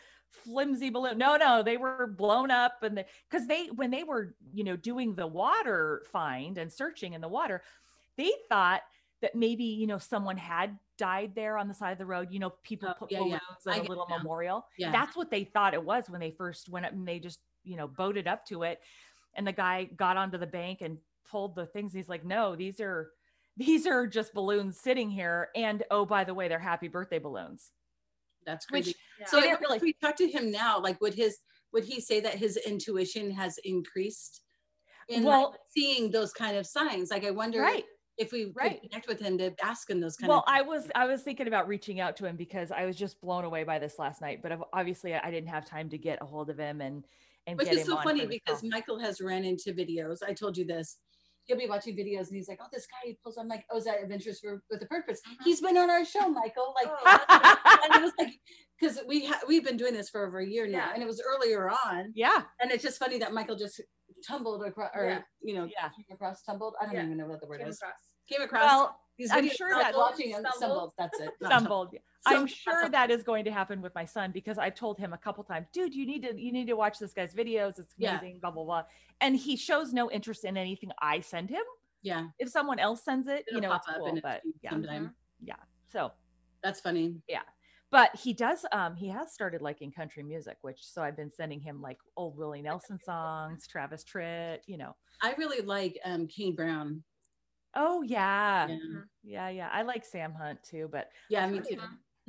flimsy 0.44 0.90
balloon 0.90 1.18
no 1.18 1.36
no 1.38 1.62
they 1.64 1.78
were 1.78 2.08
blown 2.08 2.52
up 2.52 2.84
and 2.84 3.04
because 3.30 3.48
they 3.48 3.68
when 3.68 3.92
they 3.92 4.04
were 4.04 4.36
you 4.54 4.64
know 4.64 4.76
doing 4.76 5.14
the 5.16 5.28
water 5.28 6.04
find 6.12 6.58
and 6.58 6.72
searching 6.72 7.14
in 7.14 7.22
the 7.22 7.28
water 7.28 7.62
they 8.18 8.32
thought 8.50 8.82
that 9.22 9.36
maybe 9.36 9.64
you 9.64 9.88
know 9.88 9.98
someone 9.98 10.38
had 10.38 10.78
died 10.98 11.32
there 11.36 11.58
on 11.58 11.68
the 11.68 11.74
side 11.74 11.92
of 11.92 11.98
the 11.98 12.06
road 12.06 12.28
you 12.32 12.40
know 12.40 12.52
people 12.64 12.90
Oh, 12.90 12.94
put 12.98 13.12
yeah, 13.12 13.20
balloons 13.20 13.40
yeah. 13.66 13.82
A 13.82 13.84
little 13.84 14.06
it 14.10 14.18
memorial 14.18 14.66
Yeah. 14.78 14.92
that's 14.92 15.16
what 15.16 15.30
they 15.32 15.44
thought 15.44 15.74
it 15.74 15.84
was 15.84 16.10
when 16.10 16.20
they 16.20 16.32
first 16.32 16.70
went 16.70 16.86
up 16.86 16.92
and 16.94 17.08
they 17.08 17.20
just 17.20 17.40
you 17.64 17.76
know 17.78 17.88
boated 17.88 18.28
up 18.28 18.46
to 18.48 18.64
it 18.64 18.80
and 19.36 19.46
the 19.48 19.52
guy 19.52 19.86
got 19.96 20.18
onto 20.18 20.38
the 20.38 20.48
bank 20.48 20.82
and 20.82 20.98
pulled 21.30 21.56
the 21.56 21.66
things 21.68 21.94
he's 21.94 22.10
like 22.10 22.26
no 22.26 22.56
these 22.56 22.80
are 22.80 23.12
these 23.58 23.86
are 23.86 24.08
just 24.08 24.34
balloons 24.34 24.80
sitting 24.80 25.10
here 25.10 25.50
and 25.56 25.84
oh 25.92 26.06
by 26.06 26.24
the 26.24 26.34
way 26.34 26.48
they're 26.48 26.58
happy 26.60 26.88
birthday 26.88 27.20
balloons 27.20 27.72
That's 28.46 28.66
which 28.72 28.86
crazy. 28.86 28.98
Yeah. 29.20 29.26
So 29.28 29.38
if 29.40 29.60
really- 29.62 29.80
we 29.80 29.94
talk 30.02 30.16
to 30.18 30.28
him 30.28 30.50
now, 30.52 30.80
like 30.80 31.00
would 31.02 31.14
his 31.14 31.38
would 31.74 31.84
he 31.84 32.02
say 32.02 32.20
that 32.22 32.36
his 32.36 32.58
intuition 32.58 33.30
has 33.32 33.58
increased 33.64 34.42
in 35.10 35.24
like, 35.24 35.48
seeing 35.70 36.10
those 36.12 36.34
kind 36.34 36.58
of 36.58 36.66
signs? 36.66 37.12
Like 37.12 37.24
I 37.26 37.32
wonder 37.32 37.62
right 37.62 37.86
if 38.22 38.32
we 38.32 38.52
Right. 38.56 38.80
could 38.82 38.90
connect 38.90 39.08
with 39.08 39.20
him 39.20 39.38
to 39.40 39.54
ask 39.64 39.90
him 39.90 40.00
those 40.00 40.16
kind 40.16 40.30
well 40.30 40.40
of 40.40 40.44
i 40.48 40.62
was 40.62 40.90
i 40.96 41.06
was 41.06 41.22
thinking 41.24 41.48
about 41.48 41.68
reaching 41.68 42.00
out 42.00 42.16
to 42.18 42.26
him 42.26 42.36
because 42.36 42.72
i 42.72 42.86
was 42.86 42.96
just 42.96 43.20
blown 43.22 43.44
away 43.44 43.64
by 43.64 43.80
this 43.80 43.98
last 44.00 44.22
night 44.22 44.42
but 44.44 44.52
obviously 44.74 45.14
i 45.16 45.30
didn't 45.32 45.50
have 45.50 45.66
time 45.66 45.90
to 45.90 45.98
get 45.98 46.20
a 46.22 46.26
hold 46.26 46.50
of 46.50 46.58
him 46.58 46.82
and 46.82 47.06
and 47.48 47.58
Which 47.58 47.70
is 47.70 47.86
so 47.88 47.98
funny 48.04 48.28
because 48.28 48.62
call. 48.62 48.70
Michael 48.70 49.00
has 49.00 49.20
ran 49.20 49.44
into 49.44 49.74
videos. 49.74 50.20
I 50.22 50.32
told 50.32 50.56
you 50.56 50.64
this. 50.64 51.00
He'll 51.46 51.58
be 51.58 51.66
watching 51.68 51.98
videos 51.98 52.28
and 52.28 52.36
he's 52.36 52.48
like, 52.48 52.60
"Oh, 52.62 52.68
this 52.72 52.86
guy 52.86 53.00
he 53.10 53.18
pulls." 53.24 53.36
I'm 53.40 53.48
like, 53.48 53.66
"Oh, 53.72 53.78
is 53.78 53.86
that 53.86 53.98
Adventures 54.04 54.40
for, 54.42 54.62
with 54.70 54.80
a 54.84 54.86
Purpose?" 54.86 55.22
Mm-hmm. 55.28 55.44
He's 55.44 55.60
been 55.60 55.76
on 55.76 55.90
our 55.90 56.06
show, 56.06 56.30
Michael. 56.30 56.76
Like, 56.80 56.94
Oh. 56.94 57.80
and 57.84 57.96
it 57.96 58.02
was 58.04 58.14
like, 58.20 58.30
because 58.80 59.00
we 59.08 59.26
ha- 59.26 59.40
we've 59.48 59.64
been 59.66 59.76
doing 59.76 59.94
this 59.96 60.08
for 60.12 60.28
over 60.28 60.38
a 60.38 60.46
year 60.46 60.68
now, 60.68 60.86
Yeah. 60.86 60.92
and 60.94 61.02
it 61.02 61.08
was 61.08 61.20
earlier 61.20 61.72
on, 61.72 62.12
yeah 62.16 62.44
and 62.62 62.70
it's 62.72 62.84
just 62.84 63.00
funny 63.00 63.18
that 63.18 63.34
Michael 63.34 63.56
just 63.56 63.82
tumbled 64.26 64.64
across, 64.64 64.92
or 64.94 65.06
Yeah. 65.06 65.22
you 65.42 65.56
know, 65.56 65.66
Yeah. 65.66 65.90
across, 66.12 66.44
tumbled. 66.44 66.76
I 66.80 66.86
don't 66.86 66.94
Yeah. 66.94 67.06
even 67.06 67.18
know 67.18 67.26
what 67.26 67.42
the 67.42 67.48
word 67.48 67.62
Came 67.62 67.70
is. 67.70 67.82
across. 67.82 68.11
Came 68.32 68.42
across. 68.42 68.64
well 68.64 68.98
these 69.18 69.30
I'm 69.32 69.50
sure 69.50 69.70
that- 69.78 69.96
watching 69.96 70.32
stumbled. 70.32 70.54
stumbled. 70.56 70.94
That's 70.98 71.20
it. 71.20 71.30
Not 71.42 71.52
stumbled 71.52 71.96
I'm 72.26 72.46
sure 72.48 72.88
that 72.90 73.10
is 73.10 73.24
going 73.24 73.46
to 73.46 73.52
happen 73.52 73.82
with 73.82 73.96
my 73.96 74.06
son 74.06 74.32
because 74.32 74.58
I've 74.60 74.76
told 74.76 75.00
him 75.00 75.12
a 75.12 75.18
couple 75.18 75.44
times, 75.44 75.68
dude, 75.74 75.94
you 75.94 76.06
need 76.06 76.22
to 76.24 76.40
you 76.40 76.52
need 76.52 76.68
to 76.68 76.74
watch 76.76 77.00
this 77.00 77.14
guy's 77.14 77.34
videos. 77.34 77.80
It's 77.80 77.94
Yeah. 77.98 78.20
amazing, 78.20 78.40
blah 78.40 78.52
blah 78.52 78.64
blah. 78.64 78.84
And 79.22 79.36
he 79.36 79.56
shows 79.56 79.92
no 79.94 80.10
interest 80.12 80.46
in 80.46 80.56
anything 80.58 80.92
I 81.02 81.20
send 81.22 81.50
him. 81.50 81.64
Yeah, 82.04 82.28
If 82.40 82.50
someone 82.50 82.80
else 82.80 83.04
sends 83.04 83.28
it, 83.28 83.46
you 83.48 83.58
It'll 83.58 83.70
know, 83.70 83.76
it's 83.76 83.86
cool. 83.96 84.20
But 84.24 84.42
feed 84.42 84.54
yeah, 84.64 84.70
sometime. 84.72 85.16
yeah. 85.44 85.56
So, 85.92 86.12
That's 86.64 86.80
funny. 86.80 87.22
Yeah. 87.28 87.42
But 87.92 88.16
he 88.16 88.34
does. 88.34 88.66
Um, 88.72 88.96
he 88.96 89.08
has 89.10 89.34
started 89.34 89.62
liking 89.62 89.92
country 89.92 90.24
music, 90.24 90.58
which 90.62 90.80
so 90.84 91.04
I've 91.04 91.16
been 91.18 91.30
sending 91.30 91.60
him 91.60 91.82
like 91.82 91.98
old 92.18 92.38
Willie 92.38 92.62
Nelson 92.64 93.00
songs, 93.00 93.68
Travis 93.68 94.04
Tritt. 94.04 94.60
You 94.66 94.78
know. 94.78 94.96
I 95.22 95.34
really 95.38 95.62
like 95.66 96.00
um 96.06 96.26
Kane 96.28 96.56
Brown. 96.56 97.04
Oh 97.76 98.02
yeah, 98.02 98.68
Yeah, 98.68 98.78
yeah, 99.24 99.50
yeah. 99.50 99.70
I 99.72 99.84
like 99.84 100.06
Sam 100.06 100.34
Hunt 100.34 100.62
too, 100.64 100.90
but 100.92 101.10
yeah 101.30 101.46
I've 101.46 101.52
me 101.52 101.58
heard 101.58 101.68
too. 101.68 101.80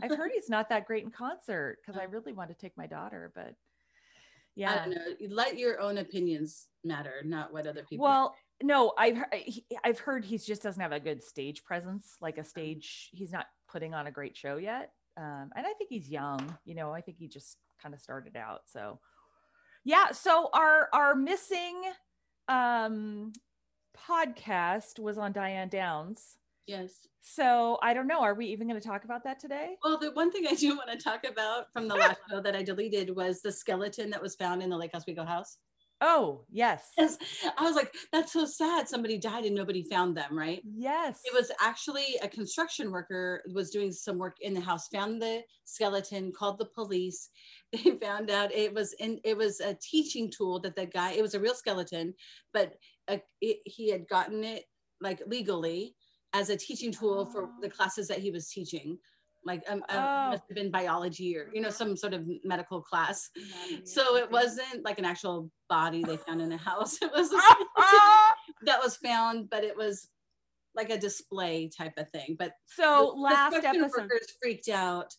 I've 0.03 0.17
heard 0.17 0.33
he's 0.33 0.49
not 0.49 0.69
that 0.71 0.87
great 0.87 1.05
in 1.05 1.11
concert 1.11 1.79
because 1.81 2.01
I 2.01 2.05
really 2.05 2.33
want 2.33 2.49
to 2.51 2.55
take 2.55 2.77
my 2.77 2.87
daughter, 2.87 3.31
but 3.35 3.49
I 3.49 3.55
yeah. 4.55 4.85
don't 4.85 4.91
know. 4.95 5.05
Let 5.31 5.59
your 5.59 5.81
own 5.81 5.99
opinions 5.99 6.69
matter, 6.85 7.23
not 7.25 7.53
what 7.53 7.67
other 7.67 7.83
people. 7.83 8.05
Well, 8.05 8.37
no, 8.63 8.93
I've 8.99 9.23
he- 9.33 9.65
he- 9.69 9.79
I've 9.85 9.99
heard 9.99 10.25
he 10.25 10.39
just 10.39 10.63
doesn't 10.63 10.81
have 10.81 10.93
a 10.93 11.01
good 11.01 11.23
stage 11.23 11.65
presence, 11.65 12.17
like 12.21 12.39
a 12.39 12.45
stage. 12.45 13.11
He's 13.13 13.33
not 13.33 13.47
putting 13.69 13.95
on 13.95 14.07
a 14.07 14.11
great 14.11 14.37
show 14.37 14.57
yet, 14.57 14.93
um, 15.17 15.51
and 15.57 15.67
I 15.67 15.73
think 15.75 15.91
he's 15.91 16.09
young. 16.09 16.57
You 16.65 16.75
know, 16.75 16.93
I 16.93 17.01
think 17.01 17.19
he 17.19 17.29
just 17.29 17.57
kind 17.81 17.95
of 17.95 18.01
started 18.01 18.37
out. 18.37 18.63
So, 18.67 19.01
yeah. 19.85 20.13
So 20.13 20.49
our 20.53 20.89
our 20.93 21.15
missing 21.15 21.83
um, 22.49 23.33
podcast 23.97 24.99
was 24.99 25.19
on 25.19 25.33
Diane 25.33 25.69
Downs. 25.69 26.37
yes. 26.67 27.07
So 27.25 27.79
I 27.83 27.95
don't 27.95 28.09
know. 28.09 28.21
Are 28.21 28.35
we 28.35 28.47
even 28.47 28.67
going 28.67 28.81
to 28.81 28.85
talk 28.87 29.05
about 29.05 29.23
that 29.25 29.39
today? 29.39 29.77
Well, 29.85 29.97
the 29.97 30.11
one 30.11 30.33
thing 30.33 30.45
I 30.51 30.55
do 30.55 30.77
want 30.77 30.91
to 30.91 30.97
talk 30.99 31.23
about 31.25 31.67
from 31.73 31.87
the 31.87 31.95
last 31.95 32.19
show 32.29 32.41
that 32.41 32.57
I 32.57 32.65
deleted 32.65 33.15
was 33.15 33.41
the 33.43 33.53
skeleton 33.53 34.11
that 34.11 34.21
was 34.21 34.35
found 34.35 34.61
in 34.61 34.71
the 34.71 34.77
Lake 34.77 34.91
Oswego 34.93 35.25
house. 35.25 35.59
Oh 36.05 36.43
yes, 36.51 36.89
Yes. 36.99 37.17
I 37.57 37.63
was 37.63 37.77
like, 37.77 37.95
that's 38.13 38.33
so 38.33 38.45
sad. 38.45 38.89
Somebody 38.89 39.19
died 39.19 39.45
and 39.45 39.55
nobody 39.55 39.85
found 39.89 40.17
them, 40.17 40.37
right? 40.37 40.61
yes. 40.77 41.21
It 41.25 41.33
was 41.33 41.53
actually 41.61 42.17
a 42.25 42.29
construction 42.29 42.91
worker 42.91 43.41
was 43.55 43.71
doing 43.71 43.93
some 43.93 44.19
work 44.19 44.35
in 44.41 44.53
the 44.53 44.61
house, 44.61 44.89
found 44.89 45.23
the 45.23 45.43
skeleton, 45.65 46.33
called 46.37 46.59
the 46.59 46.67
police. 46.75 47.29
They 47.73 47.93
found 48.03 48.31
out 48.31 48.53
it 48.53 48.75
was 48.75 48.95
in 48.95 49.21
it 49.23 49.37
was 49.37 49.61
a 49.61 49.75
teaching 49.81 50.29
tool 50.29 50.59
that 50.63 50.75
the 50.75 50.87
guy 50.87 51.13
it 51.13 51.23
was 51.23 51.35
a 51.35 51.41
real 51.41 51.55
skeleton, 51.55 52.15
but 52.53 52.75
uh 53.09 53.19
it, 53.41 53.59
he 53.65 53.91
had 53.91 54.09
gotten 54.09 54.45
it 54.45 54.65
like 55.01 55.21
legally 55.27 55.95
as 56.33 56.49
a 56.49 56.57
teaching 56.57 56.93
tool 56.93 57.27
for 57.27 57.51
the 57.61 57.69
classes 57.69 58.09
that 58.09 58.19
he 58.19 58.31
was 58.31 58.49
teaching. 58.51 58.99
Like 59.45 59.65
um, 59.69 59.83
uh, 59.88 59.97
Oh. 59.97 60.31
must 60.31 60.45
have 60.49 60.55
been 60.55 60.71
biology 60.71 61.37
or 61.37 61.51
you 61.53 61.61
know 61.61 61.71
some 61.71 61.97
sort 61.97 62.15
of 62.15 62.25
medical 62.45 62.81
class. 62.81 63.29
So 63.85 64.17
it 64.17 64.31
wasn't 64.31 64.85
like 64.85 65.01
an 65.01 65.05
actual 65.05 65.51
body 65.69 66.05
they 66.05 66.17
found 66.17 66.41
in 66.41 66.53
a 66.53 66.57
house. 66.57 66.97
It 67.03 67.11
was 67.12 67.29
that 68.65 68.81
was 68.81 68.97
found, 68.97 69.51
but 69.51 69.65
it 69.65 69.77
was 69.77 70.09
like 70.75 70.91
a 70.91 70.99
display 70.99 71.69
type 71.77 71.95
of 71.99 72.09
thing. 72.11 72.37
But 72.38 72.53
so 72.67 73.12
the 73.15 73.21
last 73.21 73.53
construction 73.53 73.85
episode. 73.85 74.03
workers 74.03 74.27
freaked 74.41 74.69
out, 74.69 75.12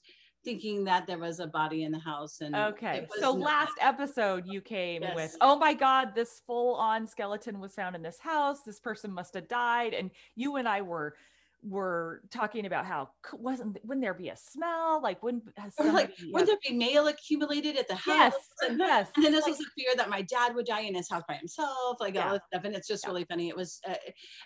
thinking 0.43 0.83
that 0.85 1.07
there 1.07 1.17
was 1.17 1.39
a 1.39 1.47
body 1.47 1.83
in 1.83 1.91
the 1.91 1.99
house. 1.99 2.41
And 2.41 2.55
Okay. 2.55 3.07
So 3.19 3.33
not. 3.33 3.39
last 3.39 3.73
episode 3.81 4.45
you 4.45 4.61
came 4.61 5.01
Yes. 5.03 5.15
with, 5.15 5.37
oh 5.41 5.57
my 5.57 5.73
God, 5.73 6.13
this 6.15 6.41
full 6.45 6.75
on 6.75 7.07
skeleton 7.07 7.59
was 7.59 7.73
found 7.73 7.95
in 7.95 8.01
this 8.01 8.19
house. 8.19 8.61
This 8.63 8.79
person 8.79 9.11
must 9.11 9.33
have 9.35 9.47
died. 9.47 9.93
And 9.93 10.11
you 10.35 10.57
and 10.57 10.67
I 10.67 10.81
were 10.81 11.15
were 11.63 12.21
talking 12.29 12.65
about 12.65 12.85
how 12.85 13.09
wasn't 13.33 13.77
wouldn't 13.85 14.03
there 14.03 14.13
be 14.13 14.29
a 14.29 14.35
smell? 14.37 15.01
Like 15.01 15.23
wouldn't 15.23 15.43
Or 15.47 15.51
like, 15.91 16.11
somebody 16.15 16.31
would 16.31 16.39
have- 16.41 16.47
there 16.47 16.57
be 16.69 16.75
mail 16.75 17.07
accumulated 17.07 17.77
at 17.77 17.87
the 17.87 17.95
house? 17.95 18.07
yes, 18.07 18.33
And, 18.69 18.77
yes. 18.79 19.09
and 19.15 19.23
then 19.25 19.31
this 19.31 19.43
Like, 19.43 19.51
was 19.57 19.61
a 19.61 19.69
fear 19.77 19.95
that 19.95 20.09
my 20.09 20.21
dad 20.23 20.55
would 20.55 20.65
die 20.65 20.81
in 20.81 20.95
his 20.95 21.09
house 21.09 21.23
by 21.27 21.35
himself, 21.35 21.97
like 21.99 22.15
Yeah. 22.15 22.27
all 22.27 22.33
this 22.33 22.41
stuff. 22.51 22.63
And 22.65 22.75
it's 22.75 22.87
just 22.87 23.05
Yeah. 23.05 23.09
really 23.11 23.23
funny. 23.25 23.49
It 23.49 23.55
was 23.55 23.79
uh, 23.87 23.95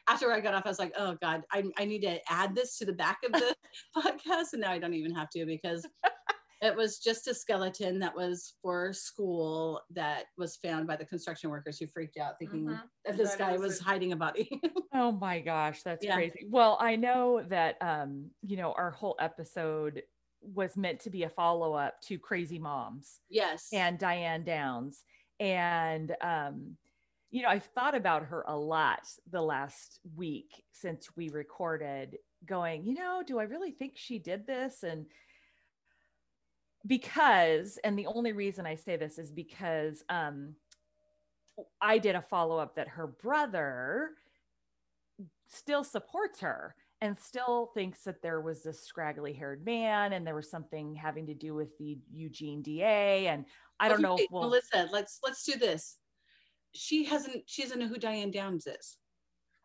after 0.08 0.32
I 0.32 0.40
got 0.40 0.54
off, 0.54 0.64
I 0.66 0.70
was 0.70 0.80
like, 0.80 0.94
oh 0.98 1.18
God, 1.22 1.42
I, 1.52 1.64
I 1.78 1.86
need 1.86 2.02
to 2.04 2.20
add 2.32 2.56
this 2.56 2.78
to 2.78 2.86
the 2.86 2.94
back 2.94 3.18
of 3.26 3.32
the 3.32 3.56
podcast. 3.98 4.54
And 4.54 4.62
now 4.62 4.72
I 4.72 4.78
don't 4.80 4.94
even 4.94 5.14
have 5.16 5.30
to 5.32 5.46
because 5.46 5.86
it 6.62 6.76
was 6.76 6.98
just 7.00 7.28
a 7.28 7.34
skeleton 7.34 8.00
that 8.00 8.16
was 8.16 8.56
for 8.62 8.92
school 8.94 9.82
that 9.92 10.26
was 10.38 10.58
found 10.58 10.88
by 10.88 10.96
the 10.96 11.06
construction 11.06 11.50
workers 11.50 11.78
who 11.78 11.86
freaked 11.88 12.18
out 12.18 12.40
thinking 12.40 12.66
Mhm. 12.66 12.82
that 13.06 13.18
this 13.18 13.32
That 13.32 13.38
guy 13.40 13.52
was 13.54 13.62
was 13.62 13.82
a- 13.82 13.84
hiding 13.84 14.12
a 14.12 14.16
body. 14.16 14.60
oh 14.94 15.12
my 15.12 15.40
gosh, 15.40 15.84
that's 15.84 16.04
Yeah. 16.04 16.16
crazy. 16.16 16.48
Well, 16.50 16.78
I 16.80 16.96
know 16.96 17.44
that 17.50 17.78
um, 17.82 18.32
you 18.42 18.58
know, 18.58 18.74
our 18.74 18.92
whole 18.92 19.16
episode 19.20 20.02
was 20.42 20.76
meant 20.78 21.00
to 21.02 21.10
be 21.10 21.24
a 21.24 21.30
follow-up 21.30 22.00
to 22.02 22.18
Crazy 22.20 22.60
Moms. 22.60 23.20
yes. 23.30 23.70
and 23.74 23.98
Diane 24.00 24.44
Downs. 24.44 25.04
And, 25.40 26.16
um, 26.22 26.78
you 27.30 27.42
know, 27.44 27.50
I've 27.50 27.66
thought 27.66 27.94
about 27.96 28.24
her 28.26 28.44
a 28.48 28.56
lot 28.58 29.02
the 29.30 29.42
last 29.42 30.00
week 30.16 30.64
since 30.72 31.16
we 31.16 31.30
recorded, 31.30 32.18
going, 32.46 32.86
you 32.86 32.94
know, 32.94 33.22
do 33.26 33.38
I 33.40 33.44
really 33.44 33.72
think 33.72 33.94
she 33.96 34.18
did 34.20 34.48
this? 34.48 34.84
And 34.84 35.06
because, 36.88 37.78
and 37.84 37.98
the 37.98 38.08
only 38.08 38.32
reason 38.32 38.66
I 38.66 38.76
say 38.76 38.96
this 38.96 39.20
is 39.20 39.32
because 39.32 40.04
um, 40.10 40.56
I 41.82 41.98
did 41.98 42.16
a 42.16 42.22
follow 42.22 42.58
up 42.58 42.76
that 42.76 42.88
her 42.90 43.08
brother 43.08 44.12
still 45.48 45.84
supports 45.84 46.40
her 46.42 46.76
and 47.02 47.18
still 47.18 47.72
thinks 47.74 48.04
that 48.04 48.22
there 48.22 48.42
was 48.42 48.64
this 48.64 48.84
scraggly 48.84 49.34
haired 49.34 49.64
man 49.66 50.14
and 50.14 50.26
there 50.26 50.36
was 50.36 50.50
something 50.50 50.96
having 50.96 51.28
to 51.28 51.34
do 51.34 51.54
with 51.54 51.78
the 51.78 51.98
Eugene 52.12 52.62
DA 52.62 53.28
and 53.28 53.46
I 53.80 53.88
don't 53.90 54.00
Okay, 54.00 54.04
know 54.04 54.18
if 54.18 54.26
we'll. 54.32 54.42
Melissa, 54.44 54.90
let's 54.92 55.20
let's 55.24 55.44
do 55.44 55.58
this. 55.58 55.98
She 56.74 57.06
hasn't 57.06 57.44
she 57.46 57.62
doesn't 57.62 57.80
know 57.80 57.88
who 57.88 58.00
Diane 58.00 58.32
Downs 58.32 58.68
is. 58.68 58.98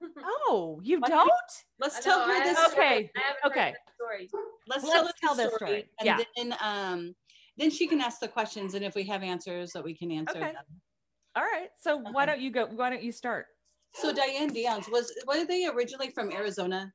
Oh, 0.48 0.80
you 0.82 1.00
don't? 1.00 1.31
Let's 1.78 2.02
tell 2.02 2.20
her 2.26 2.32
this. 2.44 2.56
haven't 2.58 2.72
Okay, 2.78 2.94
heard- 3.02 3.10
I 3.16 3.20
haven't 3.20 3.42
heard 3.42 3.50
okay. 3.52 3.72
that 3.72 3.94
story. 3.94 4.30
Let's, 4.68 4.84
Let's 4.84 5.20
tell, 5.20 5.34
her 5.34 5.42
this 5.44 5.54
story, 5.54 5.70
story. 5.70 5.90
and 6.00 6.06
Yeah. 6.06 6.18
then 6.36 6.54
um 6.60 7.14
then 7.58 7.70
she 7.70 7.86
can 7.86 8.00
ask 8.00 8.18
the 8.20 8.28
questions, 8.28 8.74
and 8.74 8.84
if 8.84 8.94
we 8.94 9.02
have 9.04 9.22
answers, 9.22 9.72
that 9.72 9.84
we 9.84 9.94
can 9.94 10.10
answer 10.10 10.38
Okay. 10.38 10.52
them. 10.52 10.64
All 11.36 11.42
right. 11.42 11.68
So 11.80 11.96
why 11.98 12.24
don't 12.26 12.40
you 12.40 12.50
go? 12.50 12.66
Why 12.66 12.88
don't 12.90 13.02
you 13.02 13.12
start? 13.12 13.46
So 13.94 14.12
Diane 14.12 14.52
Downs 14.52 14.88
was 14.88 15.12
were 15.26 15.44
they 15.44 15.66
originally 15.66 16.10
from 16.10 16.30
Arizona? 16.32 16.92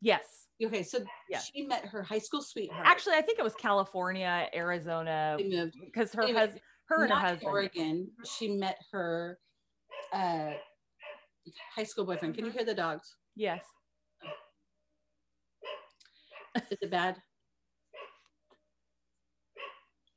Yes. 0.00 0.46
Okay, 0.62 0.82
so 0.82 0.98
Yeah. 1.28 1.38
she 1.40 1.62
met 1.66 1.84
her 1.86 2.02
high 2.02 2.18
school 2.18 2.42
sweetheart. 2.42 2.86
Actually, 2.86 3.16
I 3.16 3.22
think 3.22 3.38
it 3.38 3.42
was 3.42 3.54
California, 3.54 4.48
Arizona, 4.54 5.36
they 5.38 5.48
moved 5.48 5.74
because 5.84 6.12
her 6.12 6.22
Anyway, 6.22 6.40
husband, 6.40 6.60
her 6.86 6.94
and 6.96 7.02
her 7.04 7.08
not 7.08 7.22
husband. 7.22 7.48
Oregon. 7.50 8.10
She 8.26 8.48
met 8.56 8.78
her 8.92 9.38
uh 10.12 10.52
high 11.74 11.84
school 11.84 12.04
boyfriend. 12.04 12.34
Can 12.34 12.44
you 12.44 12.50
Mm-hmm. 12.50 12.58
hear 12.58 12.66
the 12.66 12.74
dogs? 12.74 13.16
Yes. 13.36 13.64
Is 16.56 16.78
it 16.82 16.90
bad? 16.90 17.16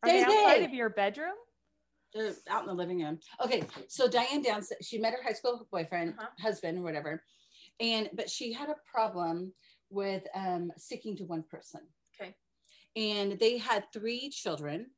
Are 0.03 0.09
they 0.09 0.19
Day, 0.19 0.23
outside 0.25 0.57
day. 0.59 0.65
of 0.65 0.73
your 0.73 0.89
bedroom? 0.89 1.33
They're 2.13 2.33
out 2.49 2.61
in 2.61 2.67
the 2.67 2.73
living 2.73 3.01
room. 3.03 3.19
Okay, 3.43 3.63
so 3.87 4.07
Diane 4.07 4.41
Downs, 4.41 4.71
she 4.81 4.97
met 4.99 5.13
her 5.13 5.23
high 5.23 5.33
school 5.33 5.67
boyfriend, 5.71 6.15
Uh-huh. 6.19 6.29
husband, 6.39 6.77
or 6.79 6.81
whatever, 6.83 7.23
and 7.79 8.09
but 8.13 8.29
she 8.29 8.51
had 8.53 8.69
a 8.69 8.75
problem 8.91 9.53
with 9.89 10.23
um, 10.35 10.71
sticking 10.77 11.15
to 11.17 11.23
one 11.25 11.43
person. 11.43 11.81
Okay. 12.19 12.35
And 12.95 13.39
they 13.39 13.57
had 13.57 13.85
three 13.91 14.29
children, 14.29 14.91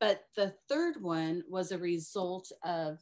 but 0.00 0.24
the 0.36 0.54
third 0.68 1.02
one 1.02 1.42
was 1.48 1.70
a 1.72 1.78
result 1.78 2.50
of 2.64 2.98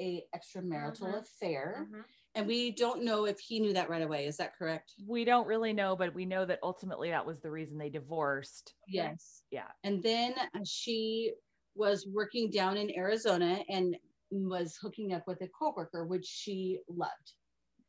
a 0.00 0.24
extramarital 0.34 1.00
Mhm. 1.14 1.18
affair, 1.20 1.86
Mhm. 1.88 2.04
And 2.34 2.46
we 2.46 2.70
don't 2.70 3.04
know 3.04 3.26
if 3.26 3.38
he 3.38 3.60
knew 3.60 3.72
that 3.74 3.90
right 3.90 4.02
away. 4.02 4.26
Is 4.26 4.36
that 4.38 4.56
correct? 4.56 4.94
We 5.06 5.24
don't 5.24 5.46
really 5.46 5.72
know, 5.72 5.94
but 5.96 6.14
we 6.14 6.24
know 6.24 6.44
that 6.46 6.58
ultimately 6.62 7.10
that 7.10 7.26
was 7.26 7.40
the 7.40 7.50
reason 7.50 7.78
they 7.78 7.90
divorced. 7.90 8.74
Yes. 8.88 9.42
Yeah. 9.50 9.68
And 9.84 10.02
then 10.02 10.34
uh, 10.38 10.60
she 10.64 11.32
was 11.74 12.06
working 12.06 12.50
down 12.50 12.76
in 12.76 12.90
Arizona 12.96 13.62
and 13.68 13.96
was 14.30 14.76
hooking 14.80 15.12
up 15.12 15.26
with 15.26 15.40
a 15.42 15.48
coworker, 15.48 16.06
which 16.06 16.24
she 16.26 16.78
loved. 16.88 17.32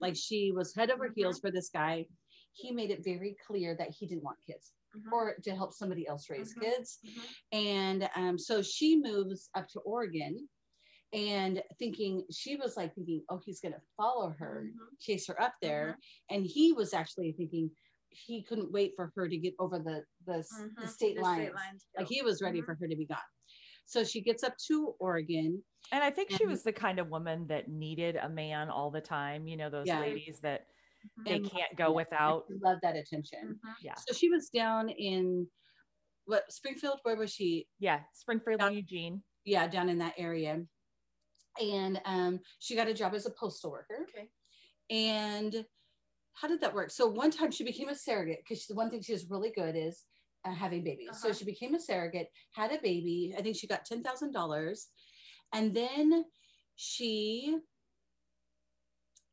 Like 0.02 0.16
she 0.16 0.52
was 0.52 0.76
head 0.76 0.92
over 0.92 1.10
heels 1.16 1.40
for 1.40 1.52
this 1.52 1.70
guy. 1.70 2.06
He 2.54 2.72
made 2.72 2.92
it 2.92 3.04
very 3.04 3.36
clear 3.48 3.76
that 3.78 3.90
he 3.98 4.06
didn't 4.08 4.24
want 4.24 4.38
kids 4.46 4.74
Mhm. 4.96 5.12
or 5.12 5.36
to 5.44 5.56
help 5.56 5.74
somebody 5.74 6.06
else 6.08 6.30
raise 6.30 6.54
Mhm. 6.54 6.62
kids. 6.62 7.00
Mhm. 7.04 7.36
And 7.54 8.10
um, 8.16 8.38
so 8.38 8.62
she 8.62 8.98
moves 8.98 9.50
up 9.56 9.68
to 9.70 9.80
Oregon 9.80 10.48
and 11.14 11.62
thinking, 11.80 12.26
she 12.32 12.56
was 12.56 12.76
like 12.76 12.94
thinking, 12.96 13.24
oh, 13.30 13.40
he's 13.46 13.60
going 13.62 13.74
to 13.74 13.82
follow 13.96 14.32
her, 14.40 14.66
Mhm. 14.68 15.00
chase 15.00 15.28
her 15.28 15.40
up 15.42 15.54
there. 15.62 15.98
And 16.30 16.46
he 16.46 16.74
was 16.74 16.94
actually 16.94 17.34
thinking, 17.34 17.70
he 18.10 18.44
couldn't 18.44 18.72
wait 18.72 18.94
for 18.96 19.12
her 19.16 19.28
to 19.30 19.38
get 19.38 19.54
over 19.60 19.80
the 19.80 20.04
the, 20.26 20.40
s- 20.40 20.64
the 20.80 20.88
state 20.88 21.16
The 21.18 21.22
lines. 21.22 21.54
lines, 21.54 21.86
Like 21.98 22.08
he 22.08 22.22
was 22.22 22.42
ready 22.42 22.62
Mhm. 22.62 22.66
for 22.66 22.76
her 22.76 22.88
to 22.88 22.96
be 22.96 23.06
gone. 23.06 23.18
So 23.86 24.04
she 24.04 24.22
gets 24.22 24.44
up 24.44 24.56
to 24.68 24.96
Oregon. 25.00 25.64
And 25.92 26.04
I 26.04 26.10
think 26.10 26.32
she 26.32 26.46
was 26.46 26.64
the 26.64 26.72
kind 26.72 27.00
of 27.00 27.10
woman 27.10 27.46
that 27.48 27.68
needed 27.68 28.16
a 28.16 28.30
man 28.30 28.70
all 28.70 28.90
the 28.92 29.02
time. 29.02 29.48
You 29.48 29.58
know, 29.58 29.70
those 29.70 29.88
Yeah. 29.88 30.00
ladies 30.00 30.40
that 30.42 30.68
Mhm. 31.20 31.26
they 31.26 31.36
and 31.36 31.52
can't 31.52 31.76
go 31.76 31.86
loved 31.88 31.96
without. 31.96 32.46
Love 32.50 32.80
that 32.82 32.96
attention. 32.96 33.60
Mhm. 33.64 33.76
Yeah. 33.82 33.96
So 33.96 34.14
she 34.14 34.30
was 34.30 34.50
down 34.50 34.90
in 34.90 35.50
what 36.26 36.50
Springfield? 36.52 37.00
Where 37.04 37.18
was 37.18 37.34
she? 37.34 37.68
Yeah. 37.80 38.04
Springfield 38.14 38.62
Yeah. 38.62 38.68
and 38.68 38.76
Eugene. 38.78 39.24
Yeah, 39.44 39.68
down 39.68 39.90
in 39.90 39.98
that 39.98 40.14
area. 40.18 40.66
And 41.62 42.02
um, 42.06 42.40
she 42.60 42.76
got 42.76 42.88
a 42.88 42.94
job 42.94 43.14
as 43.14 43.26
a 43.26 43.32
postal 43.32 43.72
worker. 43.72 44.08
Okay. 44.10 44.30
And 44.90 45.66
how 46.34 46.48
did 46.48 46.62
that 46.62 46.74
work? 46.74 46.90
So 46.92 47.08
one 47.08 47.32
time 47.32 47.52
she 47.52 47.64
became 47.64 47.90
a 47.90 47.96
surrogate 47.96 48.40
because 48.44 48.66
the 48.66 48.74
one 48.76 48.90
thing 48.90 49.02
she 49.02 49.14
was 49.14 49.30
really 49.30 49.52
good 49.52 49.76
is 49.76 50.04
uh, 50.46 50.52
having 50.52 50.84
babies. 50.84 51.10
So 51.14 51.30
Uh-huh. 51.30 51.38
she 51.38 51.46
became 51.46 51.76
a 51.76 51.80
surrogate, 51.80 52.28
had 52.54 52.72
a 52.72 52.80
baby. 52.82 53.34
I 53.38 53.42
think 53.42 53.56
she 53.56 53.68
got 53.68 53.86
ten 53.86 54.02
thousand 54.04 54.32
dollars, 54.34 54.88
and 55.54 55.74
then 55.74 56.26
she 56.76 57.60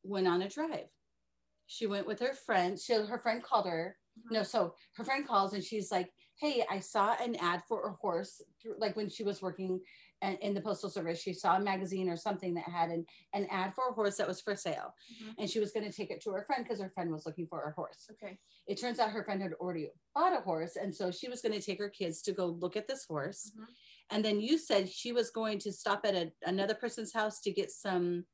went 0.02 0.28
on 0.28 0.42
a 0.42 0.48
drive. 0.48 0.88
She 1.66 1.86
went 1.86 2.06
with 2.06 2.20
her 2.20 2.34
friend. 2.34 2.78
She 2.78 2.92
her 2.94 3.18
friend 3.18 3.42
called 3.42 3.66
her. 3.66 3.96
Mm-hmm. 4.18 4.34
No, 4.34 4.42
so 4.42 4.74
her 4.96 5.04
friend 5.04 5.26
calls 5.26 5.52
and 5.54 5.64
she's 5.64 5.90
like, 5.90 6.12
"Hey, 6.38 6.64
I 6.70 6.80
saw 6.80 7.14
an 7.22 7.36
ad 7.36 7.62
for 7.68 7.88
a 7.88 7.92
horse. 7.92 8.42
Through, 8.60 8.76
like 8.78 8.96
when 8.96 9.08
she 9.08 9.24
was 9.24 9.40
working 9.40 9.80
in, 10.22 10.36
in 10.36 10.54
the 10.54 10.60
postal 10.60 10.90
service, 10.90 11.20
she 11.20 11.32
saw 11.32 11.56
a 11.56 11.60
magazine 11.60 12.08
or 12.08 12.16
something 12.16 12.54
that 12.54 12.64
had 12.64 12.90
an, 12.90 13.04
an 13.32 13.46
ad 13.50 13.74
for 13.74 13.88
a 13.88 13.92
horse 13.92 14.16
that 14.16 14.28
was 14.28 14.40
for 14.40 14.54
sale, 14.56 14.94
Mhm. 15.22 15.34
and 15.38 15.50
she 15.50 15.60
was 15.60 15.72
going 15.72 15.84
to 15.88 15.92
take 15.96 16.10
it 16.10 16.20
to 16.22 16.30
her 16.30 16.44
friend 16.44 16.64
because 16.64 16.80
her 16.80 16.90
friend 16.90 17.10
was 17.10 17.26
looking 17.26 17.46
for 17.46 17.62
a 17.62 17.72
horse. 17.72 18.08
Okay. 18.12 18.38
It 18.66 18.78
turns 18.80 18.98
out 18.98 19.10
her 19.10 19.24
friend 19.24 19.40
had 19.42 19.54
already 19.54 19.88
bought 20.14 20.36
a 20.36 20.40
horse, 20.42 20.76
and 20.76 20.94
so 20.94 21.10
she 21.10 21.28
was 21.28 21.40
going 21.42 21.54
to 21.58 21.60
take 21.64 21.78
her 21.78 21.88
kids 21.90 22.22
to 22.22 22.32
go 22.32 22.46
look 22.46 22.76
at 22.76 22.86
this 22.88 23.04
horse. 23.04 23.50
Mhm. 23.56 23.66
And 24.12 24.24
then 24.24 24.40
you 24.40 24.58
said 24.58 24.88
she 24.88 25.12
was 25.12 25.30
going 25.30 25.58
to 25.60 25.72
stop 25.72 26.00
at 26.04 26.14
a, 26.14 26.32
another 26.44 26.74
person's 26.74 27.12
house 27.12 27.40
to 27.42 27.52
get 27.52 27.70
some 27.70 28.26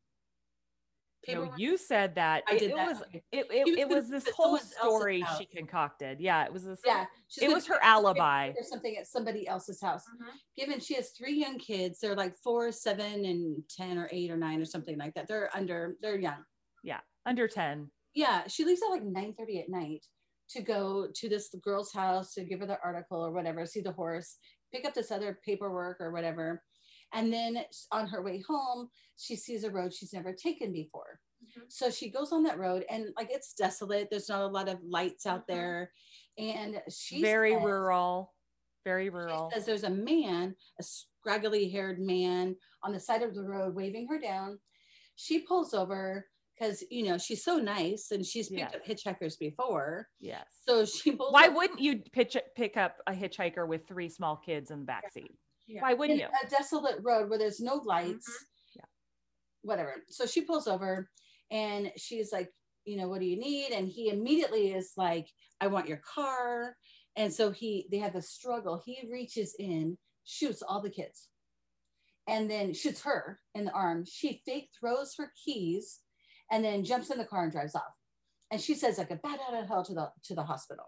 No, 1.28 1.52
you 1.56 1.76
said 1.76 2.14
that. 2.14 2.44
I 2.48 2.54
it, 2.54 2.58
did 2.60 2.70
it 2.70 2.76
that. 2.76 2.86
was 2.86 3.02
Okay. 3.02 3.22
it, 3.32 3.46
it, 3.50 3.66
was 3.66 3.76
it 3.78 3.88
was 3.88 4.08
this 4.10 4.28
whole 4.34 4.58
story 4.58 5.24
she 5.38 5.46
concocted. 5.46 6.20
Yeah, 6.20 6.44
it 6.44 6.52
was 6.52 6.64
this 6.64 6.80
Yeah, 6.84 7.04
it 7.40 7.48
was 7.52 7.66
her 7.66 7.78
alibi. 7.82 8.48
or 8.50 8.62
something 8.62 8.96
at 8.96 9.06
somebody 9.06 9.46
else's 9.48 9.80
house. 9.80 10.04
Mhm. 10.08 10.28
Given 10.56 10.80
she 10.80 10.94
has 10.94 11.10
three 11.10 11.34
young 11.34 11.58
kids, 11.58 11.98
they're 12.00 12.14
like 12.14 12.36
four, 12.36 12.70
seven, 12.72 13.24
and 13.24 13.62
ten, 13.68 13.98
or 13.98 14.08
eight, 14.12 14.30
or 14.30 14.36
nine, 14.36 14.60
or 14.60 14.64
something 14.64 14.96
like 14.98 15.14
that. 15.14 15.26
They're 15.26 15.50
under, 15.54 15.96
they're 16.00 16.18
young. 16.18 16.44
Yeah. 16.82 17.00
Under 17.24 17.48
10. 17.48 17.90
Yeah, 18.14 18.46
she 18.46 18.64
leaves 18.64 18.80
at 18.82 18.90
like 18.90 19.02
nine 19.04 19.34
thirty 19.36 19.60
at 19.60 19.68
night 19.68 20.06
to 20.50 20.62
go 20.62 21.08
to 21.12 21.28
this 21.28 21.52
girl's 21.62 21.92
house 21.92 22.32
to 22.34 22.44
give 22.44 22.60
her 22.60 22.66
the 22.66 22.78
article 22.82 23.20
or 23.24 23.32
whatever, 23.32 23.66
see 23.66 23.80
the 23.80 23.92
horse, 23.92 24.36
pick 24.72 24.84
up 24.86 24.94
this 24.94 25.10
other 25.10 25.40
paperwork 25.44 26.00
or 26.00 26.12
whatever. 26.12 26.62
And 27.12 27.32
then 27.32 27.64
on 27.92 28.06
her 28.08 28.22
way 28.22 28.40
home, 28.46 28.88
she 29.16 29.36
sees 29.36 29.64
a 29.64 29.70
road 29.70 29.94
she's 29.94 30.12
never 30.12 30.32
taken 30.32 30.72
before. 30.72 31.20
Mhm. 31.42 31.70
So 31.70 31.90
she 31.90 32.10
goes 32.10 32.32
on 32.32 32.42
that 32.44 32.58
road 32.58 32.84
and 32.90 33.12
like 33.16 33.28
it's 33.30 33.54
desolate. 33.54 34.08
There's 34.10 34.28
not 34.28 34.42
a 34.42 34.46
lot 34.46 34.68
of 34.68 34.82
lights 34.82 35.26
out 35.26 35.42
Mhm. 35.42 35.46
there. 35.48 35.92
And 36.38 36.82
she's 36.90 37.22
Very 37.22 37.54
says- 37.54 37.62
rural. 37.64 38.34
Very 38.84 39.06
she 39.06 39.10
rural. 39.10 39.50
says 39.52 39.66
there's 39.66 39.82
a 39.84 39.90
man, 39.90 40.54
a 40.78 40.82
scraggly 40.82 41.68
haired 41.68 41.98
man 42.00 42.56
on 42.82 42.92
the 42.92 43.00
side 43.00 43.22
of 43.22 43.34
the 43.34 43.42
road 43.42 43.74
waving 43.74 44.06
her 44.08 44.18
down. 44.18 44.60
She 45.16 45.40
pulls 45.40 45.74
over 45.74 46.28
because, 46.54 46.84
you 46.90 47.02
know, 47.04 47.18
she's 47.18 47.42
so 47.42 47.58
nice 47.58 48.10
and 48.12 48.24
she's 48.24 48.48
picked 48.48 48.72
Yes. 48.72 48.74
up 48.74 48.84
hitchhikers 48.84 49.38
before. 49.38 50.08
Yes. 50.20 50.46
So 50.68 50.84
she 50.84 51.16
pulls 51.16 51.32
Why 51.32 51.46
over 51.48 51.56
wouldn't 51.56 51.80
you 51.80 51.98
pitch 52.12 52.36
pick 52.54 52.76
up 52.76 53.00
a 53.06 53.12
hitchhiker 53.12 53.66
with 53.66 53.86
three 53.88 54.08
small 54.08 54.36
kids 54.36 54.70
in 54.70 54.80
the 54.80 54.84
back 54.86 55.10
seat? 55.12 55.36
Yeah. 55.66 55.82
Why 55.82 55.94
wouldn't 55.94 56.20
in 56.20 56.26
you? 56.26 56.46
a 56.46 56.48
desolate 56.48 56.98
road 57.02 57.28
where 57.28 57.38
there's 57.38 57.60
no 57.60 57.78
mm-hmm. 57.78 57.88
lights. 57.88 58.46
Yeah. 58.74 58.84
Whatever. 59.62 59.94
So 60.08 60.26
she 60.26 60.42
pulls 60.42 60.66
over 60.68 61.08
and 61.50 61.90
she's 61.96 62.32
like, 62.32 62.50
you 62.84 62.96
know, 62.96 63.08
what 63.08 63.20
do 63.20 63.26
you 63.26 63.38
need? 63.38 63.72
And 63.72 63.88
he 63.88 64.10
immediately 64.10 64.72
is 64.72 64.92
like, 64.96 65.28
I 65.60 65.66
want 65.66 65.88
your 65.88 66.00
car. 66.14 66.76
And 67.16 67.32
so 67.32 67.50
he 67.50 67.88
they 67.90 67.98
have 67.98 68.14
a 68.14 68.22
struggle. 68.22 68.80
He 68.84 69.08
reaches 69.10 69.56
in, 69.58 69.98
shoots 70.24 70.62
all 70.62 70.80
the 70.80 70.90
kids, 70.90 71.28
and 72.28 72.50
then 72.50 72.74
shoots 72.74 73.02
her 73.02 73.40
in 73.54 73.64
the 73.64 73.72
arm. 73.72 74.04
She 74.06 74.42
fake 74.46 74.68
throws 74.78 75.14
her 75.18 75.32
keys 75.44 76.00
and 76.50 76.64
then 76.64 76.84
jumps 76.84 77.10
in 77.10 77.18
the 77.18 77.24
car 77.24 77.44
and 77.44 77.52
drives 77.52 77.74
off. 77.74 77.82
And 78.50 78.60
she 78.60 78.74
says, 78.74 78.98
like 78.98 79.10
a 79.10 79.16
bat 79.16 79.40
out 79.48 79.60
of 79.60 79.66
hell 79.66 79.84
to 79.84 79.94
the 79.94 80.10
to 80.24 80.34
the 80.34 80.44
hospital. 80.44 80.84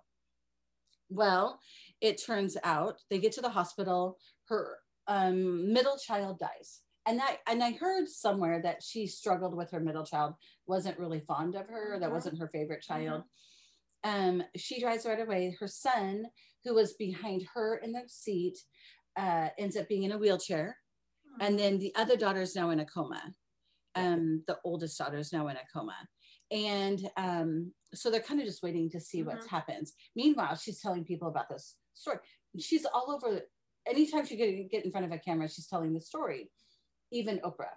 Well, 1.10 1.58
it 2.00 2.22
turns 2.24 2.56
out 2.64 3.00
they 3.10 3.18
get 3.18 3.32
to 3.32 3.40
the 3.40 3.50
hospital, 3.50 4.18
her 4.48 4.78
um, 5.06 5.72
middle 5.72 5.96
child 5.96 6.38
dies. 6.38 6.80
And 7.06 7.20
I 7.22 7.38
and 7.46 7.62
I 7.64 7.72
heard 7.72 8.08
somewhere 8.08 8.60
that 8.62 8.82
she 8.82 9.06
struggled 9.06 9.56
with 9.56 9.70
her 9.70 9.80
middle 9.80 10.04
child, 10.04 10.34
wasn't 10.66 10.98
really 10.98 11.20
fond 11.20 11.54
of 11.54 11.66
her, 11.68 11.98
that 11.98 12.10
Mhm. 12.10 12.12
wasn't 12.12 12.38
her 12.38 12.48
favorite 12.48 12.82
child. 12.82 13.24
Um, 14.04 14.42
she 14.56 14.80
drives 14.80 15.06
right 15.06 15.20
away. 15.20 15.56
Her 15.58 15.68
son, 15.68 16.26
who 16.64 16.74
was 16.74 16.92
behind 16.94 17.46
her 17.54 17.76
in 17.78 17.92
the 17.92 18.04
seat, 18.08 18.58
uh, 19.16 19.48
ends 19.58 19.76
up 19.76 19.88
being 19.88 20.02
in 20.04 20.12
a 20.12 20.18
wheelchair. 20.18 20.78
And 21.40 21.58
then 21.58 21.78
the 21.78 21.94
other 21.94 22.16
daughter 22.16 22.42
is 22.42 22.54
now 22.54 22.70
in 22.70 22.80
a 22.80 22.84
coma. 22.86 23.34
Um, 23.94 24.44
the 24.46 24.58
oldest 24.64 24.98
daughter 24.98 25.16
is 25.16 25.32
now 25.32 25.48
in 25.48 25.56
a 25.56 25.66
coma. 25.72 25.96
And 26.50 27.10
um, 27.16 27.72
so 27.94 28.10
they're 28.10 28.20
kind 28.20 28.40
of 28.40 28.46
just 28.46 28.62
waiting 28.62 28.90
to 28.90 29.00
see 29.00 29.22
what 29.22 29.40
Mhm. 29.40 29.48
happens. 29.48 29.94
Meanwhile, 30.14 30.56
she's 30.56 30.80
telling 30.80 31.04
people 31.04 31.28
about 31.28 31.48
this 31.48 31.76
story. 31.98 32.18
She's 32.58 32.84
all 32.86 33.10
over. 33.10 33.40
Anytime 33.86 34.26
she 34.26 34.36
get, 34.36 34.70
get 34.70 34.84
in 34.84 34.90
front 34.90 35.06
of 35.06 35.12
a 35.12 35.18
camera, 35.18 35.48
she's 35.48 35.66
telling 35.66 35.92
the 35.94 36.00
story. 36.00 36.50
Even 37.10 37.38
Oprah. 37.38 37.74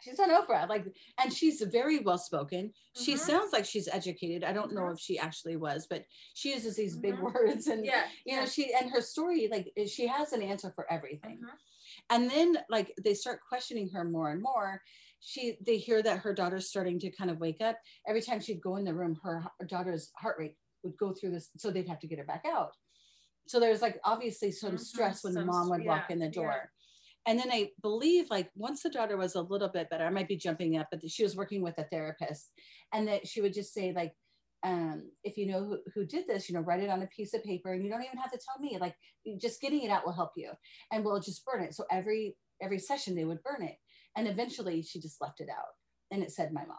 she's 0.00 0.18
on 0.18 0.30
Oprah. 0.30 0.68
Like, 0.68 0.84
and 1.22 1.32
she's 1.32 1.60
very 1.62 2.00
well 2.00 2.18
spoken. 2.18 2.72
She 2.96 3.14
Mhm. 3.14 3.18
sounds 3.18 3.52
like 3.52 3.64
she's 3.64 3.86
educated. 3.86 4.42
I 4.42 4.52
don't 4.52 4.72
know 4.72 4.80
Mhm. 4.88 4.94
if 4.94 4.98
she 4.98 5.16
actually 5.16 5.54
was, 5.54 5.86
but 5.88 6.04
she 6.34 6.52
uses 6.52 6.74
these 6.74 6.96
big 6.96 7.14
Mhm. 7.14 7.22
words 7.32 7.68
and 7.68 7.84
Yeah. 7.86 8.08
you 8.26 8.34
know, 8.34 8.44
she 8.44 8.74
and 8.74 8.90
her 8.90 9.00
story, 9.00 9.46
like 9.46 9.72
she 9.86 10.08
has 10.08 10.32
an 10.32 10.42
answer 10.42 10.72
for 10.72 10.90
everything. 10.92 11.38
Mhm. 11.40 11.56
And 12.10 12.28
then 12.28 12.64
like 12.68 12.92
they 13.04 13.14
start 13.14 13.42
questioning 13.48 13.90
her 13.90 14.02
more 14.02 14.30
and 14.32 14.42
more. 14.42 14.82
She 15.20 15.56
they 15.60 15.78
hear 15.78 16.02
that 16.02 16.18
her 16.24 16.34
daughter's 16.34 16.68
starting 16.68 16.98
to 16.98 17.10
kind 17.12 17.30
of 17.30 17.38
wake 17.38 17.60
up. 17.60 17.78
Every 18.04 18.22
time 18.22 18.40
she'd 18.40 18.60
go 18.60 18.74
in 18.74 18.84
the 18.84 18.94
room, 18.94 19.14
her, 19.22 19.44
her 19.60 19.66
daughter's 19.66 20.10
heart 20.16 20.36
rate 20.36 20.56
would 20.82 20.96
go 20.96 21.12
through 21.12 21.32
this, 21.32 21.50
so 21.56 21.70
they'd 21.70 21.88
have 21.88 22.00
to 22.00 22.06
get 22.06 22.18
her 22.18 22.24
back 22.24 22.44
out. 22.46 22.72
So 23.48 23.58
there's 23.60 23.82
like 23.82 24.00
obviously 24.04 24.52
some 24.52 24.76
Mhm. 24.76 24.80
stress 24.80 25.24
when 25.24 25.34
the 25.34 25.44
mom 25.44 25.68
would 25.70 25.80
s- 25.80 25.86
walk 25.86 26.10
in 26.10 26.18
the 26.18 26.26
yeah. 26.26 26.30
door. 26.30 26.72
And 27.26 27.38
then 27.38 27.52
I 27.52 27.70
believe 27.82 28.30
like 28.30 28.50
once 28.56 28.82
the 28.82 28.90
daughter 28.90 29.16
was 29.16 29.34
a 29.36 29.42
little 29.42 29.68
bit 29.68 29.88
better, 29.90 30.04
I 30.04 30.10
might 30.10 30.28
be 30.28 30.36
jumping 30.36 30.76
up, 30.76 30.88
but 30.90 31.08
she 31.08 31.22
was 31.22 31.36
working 31.36 31.62
with 31.62 31.78
a 31.78 31.84
therapist 31.84 32.52
and 32.92 33.06
that 33.08 33.26
she 33.28 33.40
would 33.40 33.52
just 33.54 33.72
say 33.72 33.92
like, 33.92 34.16
um, 34.64 35.10
if 35.24 35.36
you 35.36 35.46
know 35.46 35.64
who, 35.64 35.78
who 35.94 36.04
did 36.04 36.26
this, 36.26 36.48
you 36.48 36.54
know, 36.54 36.60
write 36.62 36.82
it 36.82 36.90
on 36.90 37.02
a 37.02 37.06
piece 37.08 37.34
of 37.34 37.42
paper 37.44 37.72
and 37.72 37.84
you 37.84 37.90
don't 37.90 38.02
even 38.04 38.18
have 38.18 38.30
to 38.32 38.38
tell 38.38 38.60
me, 38.60 38.78
like 38.78 38.96
just 39.40 39.60
getting 39.60 39.82
it 39.82 39.90
out 39.90 40.04
will 40.04 40.12
help 40.12 40.32
you 40.36 40.52
and 40.92 41.04
we'll 41.04 41.20
just 41.20 41.44
burn 41.44 41.62
it. 41.62 41.74
So 41.74 41.84
every, 41.90 42.36
every 42.60 42.78
session 42.78 43.14
they 43.14 43.24
would 43.24 43.42
burn 43.42 43.62
it. 43.62 43.76
And 44.16 44.28
eventually 44.28 44.82
she 44.82 45.00
just 45.00 45.20
left 45.20 45.40
it 45.40 45.48
out 45.48 45.74
and 46.10 46.22
it 46.22 46.32
said 46.32 46.52
my 46.52 46.64
mom. 46.64 46.78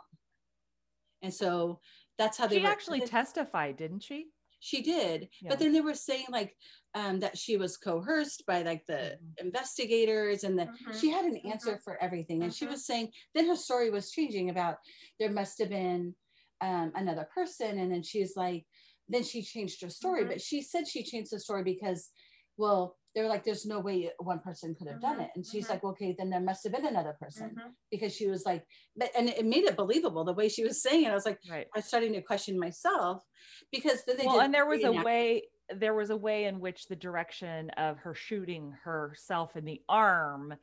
And 1.21 1.33
so 1.33 1.79
that's 2.17 2.37
how 2.37 2.47
they 2.47 2.57
She 2.57 2.61
were- 2.63 2.69
actually 2.69 3.01
testified, 3.01 3.77
didn't 3.77 4.01
she? 4.03 4.27
she 4.65 4.81
did 4.81 5.27
Yeah. 5.41 5.49
but 5.49 5.59
then 5.59 5.73
they 5.73 5.81
were 5.81 5.93
saying 5.93 6.25
like 6.29 6.55
um, 6.93 7.19
that 7.19 7.37
she 7.37 7.57
was 7.57 7.75
coerced 7.75 8.45
by 8.45 8.61
like 8.61 8.85
the 8.85 9.19
investigators 9.39 10.45
and 10.45 10.57
that 10.57 10.69
Mhm. 10.69 10.99
she 11.01 11.09
had 11.09 11.25
an 11.25 11.35
answer 11.37 11.79
for 11.83 12.01
everything 12.01 12.43
and 12.43 12.53
she 12.55 12.65
Mhm. 12.65 12.69
was 12.71 12.85
saying 12.85 13.11
then 13.33 13.47
her 13.47 13.57
story 13.57 13.89
was 13.89 14.09
changing 14.11 14.49
about 14.49 14.77
there 15.19 15.31
must 15.31 15.59
have 15.59 15.69
been 15.69 16.15
um, 16.61 16.93
another 16.95 17.25
person 17.33 17.77
and 17.77 17.91
then 17.91 18.01
she's 18.03 18.37
like 18.37 18.65
then 19.09 19.21
she 19.23 19.43
changed 19.43 19.81
her 19.81 19.89
story 19.89 20.23
Mhm. 20.23 20.29
but 20.29 20.41
she 20.41 20.61
said 20.61 20.87
she 20.87 21.03
changed 21.03 21.31
the 21.31 21.39
story 21.41 21.63
because 21.63 22.11
well 22.55 22.97
they 23.15 23.21
were 23.21 23.27
like 23.27 23.43
there's 23.43 23.65
no 23.65 23.79
way 23.79 24.09
one 24.19 24.39
person 24.39 24.73
could 24.75 24.87
have 24.87 24.99
done 25.01 25.17
Mhm. 25.19 25.25
it 25.25 25.31
and 25.35 25.45
she's 25.45 25.67
Mhm. 25.67 25.69
like 25.71 25.83
okay 25.83 26.15
then 26.17 26.29
there 26.29 26.39
must 26.39 26.63
have 26.63 26.73
been 26.73 26.85
another 26.85 27.13
person 27.19 27.55
Mhm. 27.55 27.73
because 27.91 28.15
she 28.15 28.27
was 28.27 28.45
like 28.45 28.65
but 28.95 29.11
and 29.15 29.29
it 29.29 29.45
made 29.45 29.65
it 29.65 29.75
believable 29.75 30.23
the 30.23 30.33
way 30.33 30.49
she 30.49 30.63
was 30.63 30.81
saying 30.81 31.03
it 31.05 31.11
i 31.11 31.13
was 31.13 31.25
like 31.25 31.39
Right. 31.49 31.67
i 31.73 31.77
was 31.79 31.85
starting 31.85 32.13
to 32.13 32.21
question 32.21 32.57
myself 32.59 33.23
because 33.71 34.03
then 34.05 34.17
they 34.17 34.25
well 34.25 34.37
did 34.37 34.45
and 34.45 34.53
there 34.53 34.65
was 34.65 34.83
a 34.83 34.87
reenact- 34.89 35.05
way 35.05 35.49
there 35.69 35.93
was 35.93 36.09
a 36.09 36.17
way 36.17 36.45
in 36.45 36.59
which 36.59 36.87
the 36.87 36.95
direction 36.95 37.69
of 37.71 37.97
her 37.99 38.13
shooting 38.13 38.71
herself 38.83 39.55
in 39.55 39.63
the 39.65 39.81
arm 39.87 40.57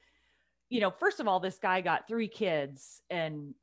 you 0.68 0.80
know 0.80 0.90
first 0.90 1.20
of 1.20 1.28
all 1.28 1.40
this 1.40 1.58
guy 1.58 1.80
got 1.80 2.06
three 2.08 2.28
kids 2.28 3.02
and 3.10 3.54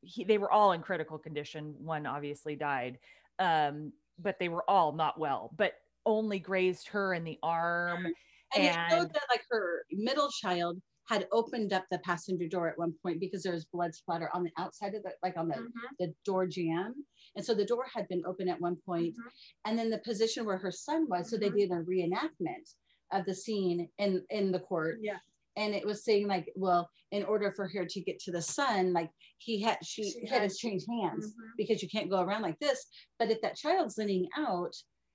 he, 0.00 0.22
they 0.24 0.38
were 0.38 0.50
all 0.50 0.72
in 0.72 0.80
critical 0.82 1.18
condition 1.18 1.74
one 1.78 2.06
obviously 2.06 2.54
died 2.56 2.98
um, 3.40 3.92
but 4.18 4.38
they 4.38 4.48
were 4.48 4.68
all 4.70 4.92
not 4.92 5.18
well 5.18 5.50
but 5.56 5.72
only 6.08 6.38
grazed 6.38 6.88
her 6.88 7.12
in 7.14 7.22
the 7.22 7.38
arm 7.42 8.06
and, 8.06 8.64
it 8.64 8.74
showed 8.90 9.12
that 9.12 9.24
like 9.30 9.44
her 9.50 9.84
middle 9.92 10.30
child 10.30 10.80
had 11.06 11.28
opened 11.32 11.72
up 11.72 11.84
the 11.90 11.98
passenger 12.00 12.48
door 12.48 12.68
at 12.68 12.78
one 12.78 12.94
point 13.02 13.20
because 13.20 13.42
there 13.42 13.52
was 13.52 13.66
blood 13.66 13.94
splatter 13.94 14.30
on 14.34 14.42
the 14.42 14.50
outside 14.58 14.94
of 14.94 15.02
the 15.02 15.12
like 15.22 15.36
on 15.36 15.48
the, 15.48 15.54
Mhm. 15.56 15.70
the 15.98 16.14
door 16.24 16.46
jam 16.46 16.94
and 17.36 17.44
so 17.44 17.52
the 17.54 17.64
door 17.64 17.84
had 17.94 18.08
been 18.08 18.22
open 18.26 18.48
at 18.48 18.60
one 18.60 18.76
point 18.86 19.14
Mhm. 19.14 19.30
and 19.66 19.78
then 19.78 19.90
the 19.90 19.98
position 19.98 20.46
where 20.46 20.56
her 20.58 20.72
son 20.72 21.06
was 21.08 21.28
so 21.30 21.36
they 21.36 21.50
Mhm. 21.50 21.56
did 21.58 21.70
a 21.72 21.82
reenactment 21.92 22.74
of 23.12 23.24
the 23.26 23.34
scene 23.34 23.88
in 23.98 24.24
in 24.30 24.50
the 24.50 24.60
court 24.60 24.98
Yeah. 25.02 25.18
and 25.56 25.74
it 25.74 25.84
was 25.86 26.04
saying 26.04 26.26
like 26.26 26.50
well 26.56 26.88
in 27.10 27.22
order 27.24 27.52
for 27.52 27.66
her 27.68 27.84
to 27.86 28.00
get 28.00 28.18
to 28.20 28.30
the 28.32 28.42
son 28.42 28.92
like 28.94 29.10
he 29.38 29.60
had 29.60 29.78
she, 29.84 30.10
She 30.10 30.26
had 30.26 30.48
to 30.48 30.54
change 30.56 30.84
hands 30.88 31.34
Mhm. 31.34 31.50
because 31.58 31.82
you 31.82 31.88
can't 31.88 32.10
go 32.10 32.20
around 32.22 32.42
like 32.42 32.58
this 32.60 32.80
but 33.18 33.30
if 33.30 33.40
that 33.42 33.56
child's 33.56 33.98
leaning 33.98 34.26
out 34.36 34.74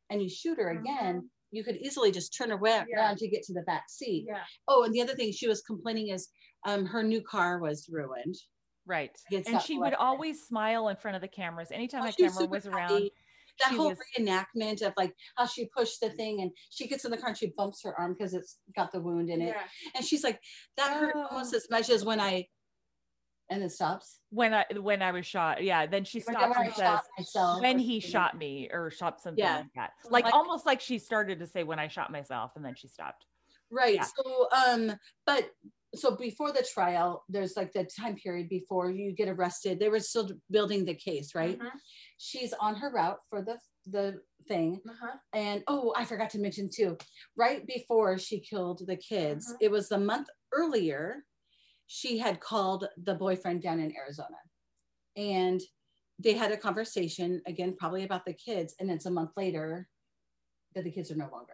and 0.10 0.22
you 0.22 0.30
shoot 0.30 0.58
her 0.58 0.70
again 0.70 1.30
you 1.52 1.64
could 1.64 1.76
easily 1.78 2.12
just 2.12 2.36
turn 2.36 2.52
around 2.52 2.88
Yeah. 2.90 3.14
to 3.16 3.28
get 3.28 3.44
to 3.44 3.54
the 3.54 3.62
back 3.62 3.84
seat 3.88 4.26
Yeah. 4.28 4.44
oh 4.68 4.84
and 4.84 4.94
the 4.94 5.02
other 5.02 5.14
thing 5.16 5.32
she 5.32 5.48
was 5.48 5.62
complaining 5.62 6.10
is 6.10 6.30
um 6.66 6.86
her 6.86 7.04
new 7.04 7.22
car 7.22 7.60
was 7.60 7.88
ruined 7.92 8.36
right 8.86 9.16
and 9.48 9.62
she 9.62 9.78
would 9.78 9.94
always 9.94 10.42
smile 10.46 10.90
in 10.90 10.96
front 10.98 11.16
of 11.16 11.22
the 11.22 11.28
cameras 11.28 11.70
anytime 11.72 12.04
Oh, 12.04 12.10
a 12.10 12.12
camera 12.12 12.48
was 12.48 12.66
around 12.66 12.90
happy. 12.92 13.12
that 13.60 13.70
she 13.70 13.76
whole 13.78 13.90
was- 13.90 14.00
reenactment 14.20 14.82
of 14.82 14.94
like 14.98 15.14
how 15.38 15.46
she 15.46 15.70
pushed 15.78 16.00
the 16.02 16.10
thing 16.10 16.42
and 16.42 16.52
she 16.70 16.88
gets 16.88 17.06
in 17.06 17.12
the 17.12 17.18
car 17.18 17.30
and 17.30 17.38
she 17.38 17.54
bumps 17.56 17.82
her 17.84 17.98
arm 18.00 18.16
because 18.18 18.34
it's 18.34 18.58
got 18.76 18.92
the 18.92 19.00
wound 19.00 19.30
in 19.30 19.42
it 19.42 19.48
Yeah. 19.56 19.62
and 19.96 20.04
she's 20.06 20.24
like 20.24 20.40
that 20.78 20.98
hurt 20.98 21.16
almost 21.16 21.54
Oh. 21.54 21.58
as 21.58 21.68
much 21.70 21.90
as 21.90 22.04
when 22.04 22.20
i 22.20 22.46
and 23.50 23.62
it 23.64 23.72
stops 23.72 24.20
when 24.30 24.54
i 24.54 24.66
when 24.80 25.02
i 25.02 25.12
was 25.12 25.26
shot 25.26 25.64
yeah 25.64 25.86
then 25.86 26.04
she 26.04 26.20
stops 26.20 26.56
and 26.58 26.74
says 26.74 27.00
myself 27.18 27.62
when 27.62 27.78
he 27.80 28.00
shot 28.00 28.38
me 28.38 28.70
or 28.72 28.90
shot 28.90 29.22
something 29.22 29.44
Yeah. 29.44 29.58
like 29.58 29.66
that 29.76 29.92
like, 30.10 30.26
Like- 30.26 30.34
almost 30.34 30.66
like 30.66 30.82
she 30.82 30.98
started 31.00 31.40
to 31.40 31.48
say 31.48 31.64
when 31.64 31.80
i 31.80 31.88
shot 31.88 32.12
myself 32.12 32.52
and 32.56 32.64
then 32.64 32.76
she 32.76 32.88
stopped 32.88 33.26
right 33.72 33.96
Yeah. 33.96 34.06
so 34.16 34.48
um 34.56 34.94
but 35.26 35.50
so 35.96 36.16
before 36.16 36.52
the 36.52 36.66
trial 36.74 37.24
there's 37.30 37.56
like 37.56 37.72
the 37.74 37.84
time 38.00 38.16
period 38.16 38.50
before 38.50 38.90
you 38.90 39.12
get 39.12 39.30
arrested 39.30 39.80
they 39.80 39.90
were 39.90 40.00
still 40.00 40.30
building 40.50 40.86
the 40.86 40.96
case 40.96 41.36
right 41.36 41.60
Mhm. 41.60 41.70
she's 42.18 42.54
on 42.54 42.76
her 42.76 42.92
route 42.92 43.20
for 43.30 43.42
the 43.42 43.58
the 43.88 44.20
thing 44.48 44.80
Uh-huh. 44.90 45.18
and 45.34 45.64
oh 45.68 45.94
i 45.96 46.04
forgot 46.06 46.30
to 46.32 46.40
mention 46.40 46.70
too 46.74 46.98
right 47.36 47.66
before 47.68 48.18
she 48.18 48.40
killed 48.40 48.82
the 48.88 48.96
kids 48.98 49.52
Mhm. 49.54 49.58
it 49.62 49.72
was 49.72 49.90
the 49.90 50.00
month 50.00 50.28
earlier 50.52 51.24
she 51.96 52.18
had 52.18 52.40
called 52.40 52.88
the 53.04 53.14
boyfriend 53.14 53.62
down 53.62 53.80
in 53.80 53.96
arizona 53.96 54.40
and 55.16 55.62
they 56.18 56.34
had 56.34 56.52
a 56.52 56.58
conversation 56.58 57.40
again 57.46 57.76
probably 57.80 58.04
about 58.04 58.26
the 58.26 58.34
kids 58.34 58.74
and 58.80 58.90
it's 58.90 59.06
a 59.06 59.12
month 59.12 59.30
later 59.38 59.88
that 60.74 60.84
the 60.84 60.92
kids 60.92 61.12
are 61.12 61.16
no 61.16 61.30
longer 61.32 61.54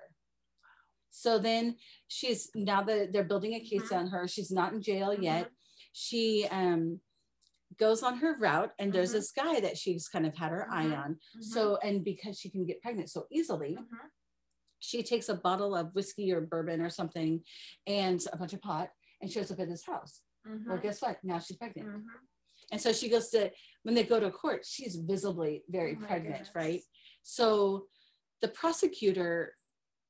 so 1.10 1.39
then 1.39 1.75
she's 2.08 2.49
now 2.56 2.82
that 2.82 3.12
they're 3.12 3.32
building 3.32 3.56
a 3.56 3.60
case 3.60 3.89
Mhm. 3.91 3.97
on 3.99 4.08
her 4.08 4.28
she's 4.30 4.49
not 4.60 4.71
in 4.73 4.82
jail 4.82 5.10
Mhm. 5.10 5.23
yet 5.23 5.52
she 5.91 6.47
um 6.52 7.02
goes 7.78 8.02
on 8.02 8.15
her 8.19 8.38
route 8.38 8.71
and 8.80 8.93
there's 8.93 9.10
Mhm. 9.12 9.19
this 9.19 9.32
guy 9.32 9.60
that 9.60 9.78
she's 9.78 10.08
kind 10.08 10.25
of 10.25 10.34
had 10.38 10.52
her 10.52 10.65
eye 10.71 10.86
Mhm. 10.86 11.04
on 11.04 11.10
Mhm. 11.15 11.43
so 11.54 11.75
and 11.88 12.06
because 12.12 12.39
she 12.39 12.49
can 12.49 12.65
get 12.65 12.82
pregnant 12.82 13.10
so 13.10 13.28
easily 13.30 13.78
she 14.80 15.04
takes 15.04 15.28
a 15.28 15.36
bottle 15.36 15.75
of 15.75 15.93
whiskey 15.95 16.32
or 16.32 16.39
bourbon 16.39 16.80
or 16.80 16.89
something 16.89 17.43
and 17.86 18.19
a 18.32 18.38
bunch 18.38 18.54
of 18.54 18.62
pot 18.62 18.89
and 19.21 19.30
shows 19.30 19.52
up 19.52 19.60
at 19.60 19.67
his 19.67 19.86
house 19.86 20.21
well 20.45 20.78
Mhm. 20.78 20.82
guess 20.82 21.02
what 21.02 21.23
now 21.23 21.39
she's 21.39 21.58
pregnant 21.58 21.88
Mhm. 21.89 22.04
and 22.71 22.82
so 22.82 22.91
she 22.93 23.10
goes 23.10 23.30
to 23.30 23.52
when 23.84 23.95
they 23.95 24.04
go 24.04 24.19
to 24.19 24.32
court 24.32 24.65
she's 24.65 24.95
visibly 24.95 25.63
very 25.69 25.95
Oh 25.95 26.06
pregnant 26.06 26.38
goodness. 26.38 26.56
right 26.56 26.82
so 27.23 27.88
the 28.41 28.47
prosecutor 28.49 29.56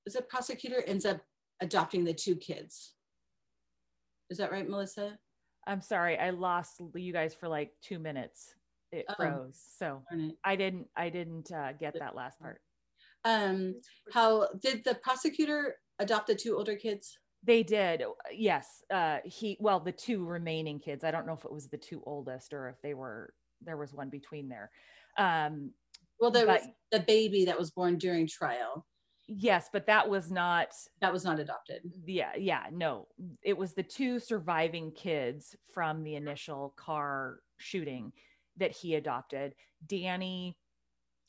is 0.06 0.16
it 0.16 0.30
prosecutor 0.30 0.82
ends 0.86 1.06
up 1.06 1.22
adopting 1.62 2.04
the 2.04 2.14
two 2.14 2.36
kids 2.36 2.96
is 4.30 4.38
that 4.38 4.52
right 4.52 4.68
melissa 4.70 5.18
i'm 5.68 5.82
sorry 5.82 6.18
i 6.18 6.30
lost 6.30 6.82
you 6.96 7.12
guys 7.14 7.34
for 7.34 7.48
like 7.48 7.74
two 7.82 8.00
minutes 8.00 8.54
it 8.92 9.06
Oh. 9.10 9.14
froze 9.16 9.62
so 9.78 10.04
it. 10.12 10.36
i 10.44 10.56
didn't 10.56 10.88
i 10.96 11.10
didn't 11.10 11.52
uh, 11.52 11.74
get 11.74 11.94
that 12.00 12.16
last 12.16 12.40
part 12.40 12.62
um 13.26 13.80
how 14.14 14.48
did 14.62 14.84
the 14.84 14.96
prosecutor 14.96 15.78
adopt 16.00 16.28
the 16.28 16.36
two 16.36 16.56
older 16.58 16.76
kids 16.76 17.18
they 17.44 17.64
did 17.64 18.04
yes 18.32 18.84
uh 18.94 19.18
he 19.24 19.58
well 19.60 19.80
the 19.80 19.92
two 19.92 20.26
remaining 20.26 20.80
kids 20.80 21.04
i 21.04 21.12
don't 21.12 21.26
know 21.26 21.34
if 21.34 21.46
it 21.46 21.52
was 21.52 21.68
the 21.68 21.78
two 21.78 22.02
oldest 22.06 22.54
or 22.54 22.70
if 22.70 22.82
they 22.82 22.94
were 22.94 23.34
there 23.62 23.78
was 23.78 23.94
one 23.94 24.10
between 24.10 24.50
there 24.50 24.70
um 25.18 25.72
well 26.20 26.32
there 26.32 26.48
was 26.48 26.62
the 26.92 27.00
baby 27.00 27.46
that 27.46 27.58
was 27.58 27.72
born 27.72 27.98
during 27.98 28.28
trial. 28.28 28.86
Yes 29.28 29.70
but 29.72 29.86
that 29.86 30.10
was 30.10 30.32
not 30.32 30.70
that 31.02 31.14
was 31.14 31.24
not 31.24 31.40
adopted. 31.40 31.84
Yeah 32.06 32.32
yeah 32.36 32.64
no 32.72 33.08
it 33.44 33.58
was 33.58 33.74
the 33.74 33.84
two 33.84 34.20
surviving 34.20 34.92
kids 34.92 35.56
from 35.72 36.04
the 36.04 36.16
initial 36.16 36.74
car 36.78 37.40
shooting 37.58 38.12
that 38.58 38.72
he 38.72 38.96
adopted. 38.96 39.54
Danny 39.88 40.58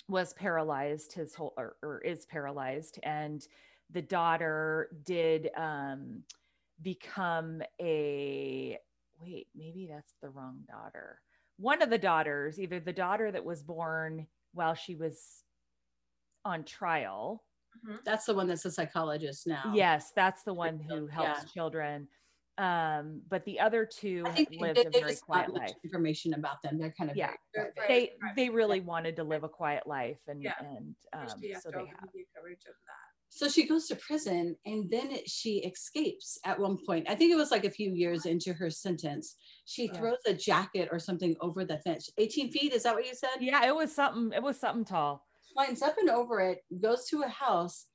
was 0.08 0.32
paralyzed 0.32 1.12
his 1.12 1.34
whole 1.34 1.52
or, 1.56 1.76
or 1.82 2.00
is 2.00 2.26
paralyzed 2.26 2.98
and 3.02 3.46
the 3.92 4.02
daughter 4.02 4.90
did 5.04 5.50
um 5.56 6.24
become 6.82 7.62
a 7.80 8.78
wait 9.20 9.48
maybe 9.54 9.88
that's 9.90 10.14
the 10.22 10.30
wrong 10.30 10.64
daughter 10.68 11.20
one 11.58 11.82
of 11.82 11.90
the 11.90 11.98
daughters 11.98 12.58
either 12.60 12.80
the 12.80 12.92
daughter 12.92 13.30
that 13.32 13.44
was 13.44 13.62
born 13.62 14.26
while 14.52 14.74
she 14.74 14.94
was 14.96 15.44
on 16.44 16.64
trial 16.64 17.44
Mhm. 17.86 18.02
that's 18.04 18.26
the 18.26 18.34
one 18.34 18.48
that's 18.48 18.64
a 18.64 18.70
psychologist 18.70 19.46
now 19.46 19.72
Yes, 19.74 20.12
that's 20.12 20.42
the 20.42 20.54
one 20.54 20.78
who 20.80 21.06
Yeah. 21.06 21.12
helps 21.12 21.52
children. 21.52 22.08
Um, 22.58 23.22
but 23.28 23.44
the 23.44 23.60
other 23.60 23.86
two 23.86 24.24
lived 24.50 24.78
they, 24.78 24.84
a 24.84 24.90
very 24.90 25.02
just 25.12 25.22
quiet 25.22 25.48
much 25.52 25.62
life. 25.62 25.76
information 25.84 26.34
about 26.34 26.60
them. 26.62 26.78
They're 26.78 26.92
kind 26.92 27.10
of 27.10 27.16
Yeah. 27.16 27.28
very 27.28 27.38
They're. 27.54 27.72
They 27.88 28.10
private. 28.18 28.36
they 28.36 28.50
really 28.50 28.80
wanted 28.80 29.16
to 29.16 29.24
live 29.24 29.44
a 29.44 29.48
quiet 29.48 29.86
life, 29.86 30.18
and 30.26 30.42
Yeah. 30.42 30.54
and 30.60 30.94
um, 31.12 31.40
so 31.62 31.70
they 31.70 31.78
all 31.78 31.86
the 31.86 31.90
have. 31.92 32.08
coverage 32.34 32.64
of 32.66 32.74
that. 32.86 32.99
So 33.32 33.48
she 33.48 33.66
goes 33.66 33.86
to 33.88 33.96
prison 33.96 34.56
and 34.66 34.90
then 34.90 35.10
it- 35.12 35.28
she 35.28 35.58
escapes 35.64 36.36
at 36.44 36.58
one 36.58 36.76
point. 36.84 37.08
I 37.08 37.14
think 37.14 37.32
it 37.32 37.36
was 37.36 37.50
like 37.50 37.64
a 37.64 37.70
few 37.70 37.92
years 37.92 38.26
into 38.26 38.52
her 38.52 38.70
sentence. 38.70 39.36
She 39.64 39.86
Yeah. 39.86 39.92
throws 39.94 40.18
a 40.26 40.34
jacket 40.34 40.88
or 40.92 40.98
something 40.98 41.36
over 41.40 41.64
the 41.64 41.78
fence. 41.78 42.10
18 42.18 42.50
feet, 42.52 42.72
is 42.72 42.82
that 42.82 42.94
what 42.94 43.06
you 43.06 43.14
said? 43.14 43.40
Yeah, 43.40 43.64
it 43.66 43.74
was 43.74 43.94
something. 43.94 44.32
It 44.36 44.42
was 44.42 44.58
something 44.60 44.84
tall. 44.84 45.26
climbs 45.52 45.82
up 45.82 45.96
and 45.98 46.08
over 46.10 46.38
it, 46.40 46.58
goes 46.80 47.06
to 47.08 47.22
a 47.22 47.28
house, 47.28 47.86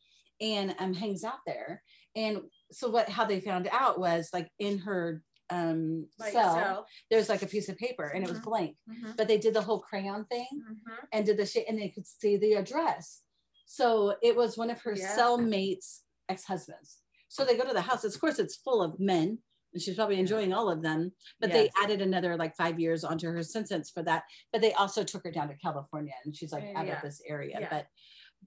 and 0.41 0.76
um, 0.80 0.93
hangs 0.93 1.24
out 1.24 1.39
there. 1.45 1.82
And 2.15 2.41
so 2.71 2.89
what? 2.89 3.08
How 3.08 3.24
they 3.26 3.39
found 3.39 3.69
out 3.71 3.98
was 4.00 4.30
like 4.34 4.50
in 4.60 4.78
her 4.80 5.24
um, 5.52 6.08
Like 6.17 6.34
cell, 6.34 6.56
so. 6.56 6.86
there's 7.12 7.30
like 7.30 7.43
a 7.43 7.48
piece 7.48 7.69
of 7.69 7.78
paper, 7.78 8.08
and 8.08 8.24
it 8.24 8.30
was 8.30 8.39
Mhm. 8.39 8.43
blank. 8.45 8.78
Mhm, 8.89 9.15
But 9.15 9.28
they 9.28 9.38
did 9.38 9.54
the 9.54 9.62
whole 9.62 9.80
crayon 9.80 10.26
thing 10.26 10.48
mhm. 10.60 11.08
and 11.13 11.24
did 11.26 11.38
the 11.38 11.45
shit, 11.45 11.67
and 11.69 11.78
they 11.80 11.89
could 11.89 12.08
see 12.08 12.36
the 12.36 12.54
address. 12.54 13.21
So 13.65 14.15
it 14.21 14.36
was 14.36 14.58
one 14.58 14.69
of 14.69 14.82
her 14.82 14.93
Yeah. 14.93 15.17
cellmates' 15.17 16.01
ex-husbands. 16.30 17.01
So 17.28 17.43
they 17.43 17.58
go 17.58 17.65
to 17.65 17.73
the 17.73 17.82
house. 17.82 18.04
Of 18.04 18.19
course, 18.19 18.39
it's 18.39 18.56
full 18.56 18.82
of 18.82 18.99
men. 18.99 19.39
And 19.73 19.82
she's 19.82 19.95
probably 19.95 20.19
enjoying 20.19 20.54
all 20.54 20.69
of 20.69 20.82
them, 20.82 21.12
but 21.41 21.51
they 21.51 21.69
added 21.84 22.01
another 22.01 22.38
like 22.38 22.56
five 22.56 22.80
years 22.80 23.04
onto 23.04 23.28
her 23.30 23.43
sentence 23.43 23.89
for 23.89 24.01
that. 24.04 24.23
But 24.54 24.62
they 24.62 24.71
also 24.71 25.04
took 25.04 25.25
her 25.25 25.32
down 25.32 25.49
to 25.49 25.58
California, 25.58 26.13
and 26.23 26.34
she's 26.34 26.54
like 26.54 26.63
out 26.78 26.86
Yeah. 26.88 26.95
of 26.95 27.01
this 27.01 27.21
area. 27.28 27.58
Yeah. 27.60 27.67
But 27.69 27.88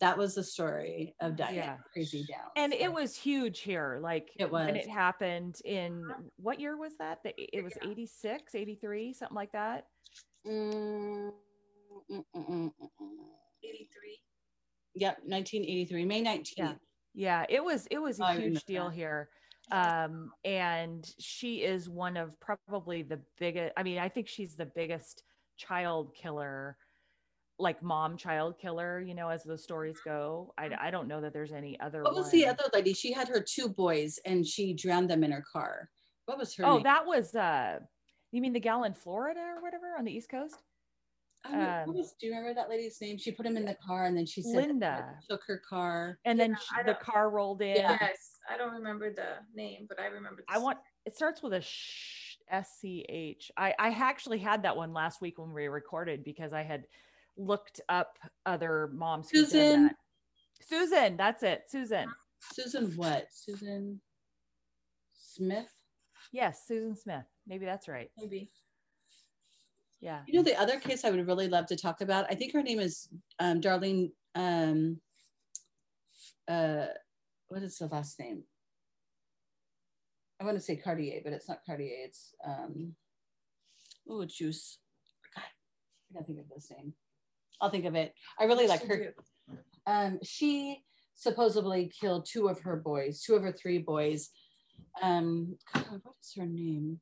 that 0.01 0.17
was 0.17 0.35
the 0.35 0.43
story 0.43 1.15
of 1.21 1.37
Diane 1.37 1.55
Yeah. 1.57 1.77
Crazy 1.93 2.25
Down. 2.25 2.51
And 2.57 2.73
it 2.73 2.91
was 2.91 3.15
huge 3.15 3.59
here. 3.61 3.99
Like 4.01 4.31
It 4.37 4.51
when 4.51 4.75
was. 4.75 4.87
it 4.87 4.89
happened 4.89 5.61
in 5.67 6.03
what 6.37 6.61
year 6.61 6.79
was 6.79 6.97
that? 6.97 7.19
It 7.25 7.63
was 7.63 7.75
Yeah. 7.83 7.91
86, 7.91 8.55
83, 8.55 9.13
something 9.13 9.35
like 9.37 9.53
that. 9.53 9.87
Mm, 10.47 11.31
mm, 12.11 12.11
mm, 12.11 12.25
mm, 12.35 12.73
mm, 12.81 12.91
mm. 13.03 13.29
83. 13.63 14.23
Yep, 14.95 15.19
1983, 15.25 16.05
May 16.05 16.23
19th. 16.23 16.53
Yeah, 16.57 16.75
yeah 17.15 17.47
it 17.49 17.63
was 17.63 17.87
it 17.91 17.99
was 17.99 18.21
a 18.21 18.25
I 18.25 18.37
huge 18.37 18.65
deal 18.65 18.87
that. 18.87 18.95
here. 18.95 19.29
Um 19.71 20.33
and 20.45 21.09
she 21.19 21.63
is 21.63 21.89
one 21.89 22.17
of 22.17 22.39
probably 22.41 23.03
the 23.03 23.21
biggest 23.39 23.73
I 23.77 23.83
mean, 23.83 23.99
I 23.99 24.09
think 24.09 24.29
she's 24.29 24.57
the 24.57 24.67
biggest 24.67 25.23
child 25.57 26.15
killer 26.15 26.77
like 27.61 27.83
mom 27.83 28.17
child 28.17 28.57
killer, 28.59 29.01
you 29.01 29.15
know, 29.15 29.29
as 29.29 29.43
the 29.43 29.59
stories 29.59 30.01
go. 30.05 30.55
I 30.57 30.71
I 30.81 30.91
don't 30.91 31.09
know 31.09 31.21
that 31.21 31.33
there's 31.33 31.53
any 31.53 31.79
other 31.81 32.03
What 32.03 32.15
was 32.15 32.31
the 32.31 32.47
other 32.47 32.65
lady? 32.73 32.95
She 32.95 33.13
had 33.13 33.29
her 33.29 33.41
two 33.43 33.69
boys 33.69 34.19
and 34.25 34.47
she 34.47 34.73
drowned 34.75 35.11
them 35.11 35.25
in 35.25 35.33
her 35.33 35.43
car. 35.53 35.91
What 36.27 36.39
was 36.39 36.55
her 36.57 36.65
Oh, 36.65 36.75
name? 36.77 36.85
that 36.85 37.07
was 37.07 37.35
uh 37.35 37.81
you 38.33 38.41
mean 38.43 38.53
the 38.53 38.61
gal 38.61 38.85
in 38.85 38.95
Florida 38.95 39.41
or 39.57 39.63
whatever 39.63 39.95
on 39.99 40.05
the 40.05 40.13
East 40.13 40.29
Coast? 40.29 40.55
I 40.55 40.57
don't 40.57 40.61
know, 40.61 40.61
what 40.61 40.67
um, 41.45 41.95
was- 41.95 42.15
do 42.21 42.27
you 42.27 42.33
remember 42.33 42.55
that 42.55 42.69
lady's 42.69 43.01
name? 43.01 43.19
She 43.19 43.33
put 43.33 43.47
him 43.47 43.57
in 43.57 43.65
the 43.65 43.77
car 43.87 44.07
and 44.07 44.17
then 44.17 44.27
she 44.27 44.43
said 44.43 44.57
Linda. 44.57 45.19
took 45.29 45.43
her 45.47 45.59
car. 45.69 46.19
And 46.25 46.39
then 46.39 46.51
Yeah, 46.51 46.57
sh- 46.57 46.73
I 46.77 46.83
the 46.83 46.95
car 46.95 47.31
rolled 47.31 47.63
in. 47.63 47.77
Yes, 47.77 48.39
I 48.51 48.57
don't 48.57 48.73
remember 48.73 49.13
the 49.13 49.37
name, 49.55 49.87
but 49.89 50.01
I 50.01 50.07
remember. 50.07 50.43
The 50.47 50.55
I 50.55 50.59
want 50.59 50.79
it 51.05 51.15
starts 51.17 51.43
with 51.43 51.53
a 51.55 51.61
sh 51.61 52.37
S 52.51 52.79
C 52.81 53.05
H. 53.09 53.51
I 53.57 53.75
I 53.79 53.89
actually 53.91 54.39
had 54.39 54.63
that 54.63 54.77
one 54.77 54.93
last 54.93 55.21
week 55.21 55.39
when 55.39 55.53
we 55.53 55.69
recorded 55.69 56.25
because 56.25 56.53
I 56.53 56.63
had 56.63 56.87
looked 57.37 57.81
up 57.89 58.19
other 58.47 58.91
moms. 58.93 59.31
who 59.31 59.45
Susan. 59.45 59.85
that. 59.85 59.97
Susan, 60.61 61.17
that's 61.17 61.43
it. 61.43 61.65
Susan. 61.69 62.09
Susan 62.53 62.87
what? 62.97 63.27
Susan 63.31 64.01
Smith? 65.13 65.69
Yes, 66.33 66.65
Susan 66.67 66.97
Smith. 66.97 67.25
Maybe 67.47 67.65
that's 67.65 67.87
right. 67.89 68.11
maybe. 68.19 68.51
Yeah. 70.01 70.21
You 70.27 70.35
know 70.35 70.45
the 70.45 70.59
other 70.61 70.79
case 70.79 71.05
I 71.05 71.11
would 71.11 71.27
really 71.27 71.49
love 71.49 71.67
to 71.67 71.77
talk 71.77 72.01
about? 72.01 72.27
I 72.31 72.35
think 72.35 72.53
her 72.53 72.63
name 72.63 72.79
is 72.79 73.09
um, 73.41 73.61
Darlene. 73.61 74.13
Um, 74.35 75.01
uh, 76.47 76.87
what 77.49 77.63
is 77.63 77.79
the 77.79 77.87
last 77.87 78.19
name? 78.21 78.45
I 80.41 80.45
want 80.45 80.57
to 80.57 80.63
say 80.63 80.77
Cartier, 80.77 81.21
but 81.25 81.33
it's 81.33 81.49
not 81.49 81.65
Cartier. 81.67 82.05
It's 82.05 82.35
um, 82.47 82.95
oh, 84.09 84.25
Juice. 84.25 84.79
God, 85.35 85.43
I 85.43 86.15
can't 86.15 86.27
think 86.27 86.39
of 86.39 86.49
this 86.49 86.71
name. 86.71 86.93
I'll 87.61 87.71
think 87.71 87.87
of 87.87 87.97
it. 87.97 88.15
I 88.39 88.45
really 88.45 88.69
like 88.69 88.87
her. 88.87 89.15
Um, 89.87 90.21
she 90.23 90.85
supposedly 91.17 91.91
killed 92.01 92.27
two 92.31 92.49
of 92.49 92.61
her 92.61 92.77
boys, 92.77 93.23
two 93.23 93.35
of 93.35 93.43
her 93.43 93.53
three 93.53 93.79
boys. 93.79 94.31
Um, 95.03 95.57
God, 95.75 96.01
what 96.03 96.15
is 96.23 96.35
her 96.37 96.47
name? 96.47 97.01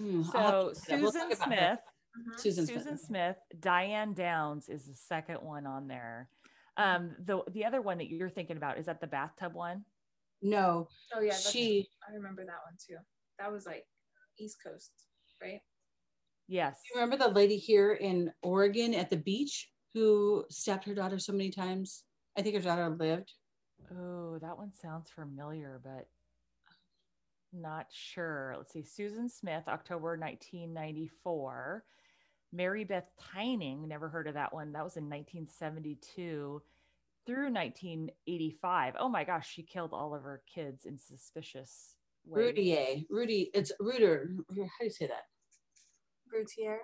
Mm, 0.00 0.34
I'll 0.34 0.68
have 0.68 0.76
So 0.76 0.96
to 0.96 1.02
look 1.02 1.14
it 1.14 1.20
up. 1.20 1.28
We'll 1.28 1.28
Susan 1.28 1.28
talk 1.28 1.36
about 1.48 1.48
her. 1.48 1.56
Smith. 1.56 1.78
Susan, 2.40 2.66
Susan 2.66 2.82
Smith. 2.98 3.00
Smith, 3.00 3.36
Diane 3.60 4.12
Downs 4.14 4.68
is 4.68 4.86
the 4.86 4.94
second 4.94 5.36
one 5.42 5.66
on 5.66 5.86
there. 5.88 6.28
Um, 6.76 7.14
the 7.24 7.42
the 7.52 7.64
other 7.64 7.80
one 7.82 7.98
that 7.98 8.08
you're 8.08 8.30
thinking 8.30 8.56
about 8.56 8.78
is 8.78 8.86
that 8.86 9.00
the 9.00 9.06
bathtub 9.06 9.54
one. 9.54 9.84
No, 10.42 10.88
Oh 11.14 11.20
yeah, 11.20 11.34
she. 11.34 11.88
I 12.08 12.14
remember 12.14 12.44
that 12.44 12.60
one 12.64 12.76
too. 12.84 12.96
That 13.38 13.50
was 13.52 13.66
like 13.66 13.84
East 14.38 14.58
Coast, 14.64 14.92
right? 15.42 15.60
Yes. 16.46 16.80
You 16.88 17.00
remember 17.00 17.22
the 17.22 17.32
lady 17.32 17.56
here 17.56 17.92
in 17.94 18.32
Oregon 18.42 18.94
at 18.94 19.10
the 19.10 19.16
beach 19.16 19.68
who 19.92 20.44
stabbed 20.50 20.84
her 20.84 20.94
daughter 20.94 21.18
so 21.18 21.32
many 21.32 21.50
times? 21.50 22.04
I 22.36 22.42
think 22.42 22.54
her 22.54 22.60
daughter 22.62 22.88
lived. 22.88 23.32
Oh, 23.92 24.38
that 24.40 24.56
one 24.56 24.72
sounds 24.72 25.10
familiar, 25.10 25.80
but 25.82 26.06
not 27.52 27.86
sure. 27.90 28.54
Let's 28.56 28.72
see. 28.72 28.82
Susan 28.84 29.28
Smith, 29.28 29.64
October 29.68 30.16
1994. 30.18 31.84
Mary 32.52 32.84
Beth 32.84 33.10
Tinning, 33.34 33.86
never 33.88 34.08
heard 34.08 34.26
of 34.26 34.34
that 34.34 34.54
one. 34.54 34.72
That 34.72 34.84
was 34.84 34.96
in 34.96 35.04
1972 35.04 36.62
through 37.26 37.52
1985. 37.52 38.94
Oh 38.98 39.08
my 39.08 39.24
gosh, 39.24 39.50
she 39.52 39.62
killed 39.62 39.92
all 39.92 40.14
of 40.14 40.22
her 40.22 40.42
kids 40.52 40.86
in 40.86 40.98
suspicious 40.98 41.94
ways. 42.24 42.54
Rudier. 42.54 43.04
Rudy. 43.10 43.50
It's 43.52 43.70
Ruder. 43.80 44.30
How 44.48 44.54
do 44.54 44.84
you 44.84 44.90
say 44.90 45.06
that? 45.08 45.24
Routier, 46.32 46.78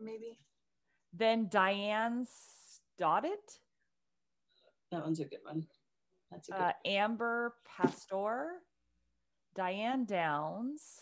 maybe. 0.00 0.38
Then 1.12 1.48
Diane 1.50 2.24
Stoddett, 3.00 3.58
That 4.92 5.02
one's 5.02 5.18
a 5.20 5.24
good 5.24 5.40
one. 5.42 5.66
That's 6.30 6.48
a 6.50 6.52
good. 6.52 6.60
uh, 6.60 6.72
Amber 6.84 7.54
Pastor, 7.66 8.60
Diane 9.54 10.04
Downs, 10.04 11.00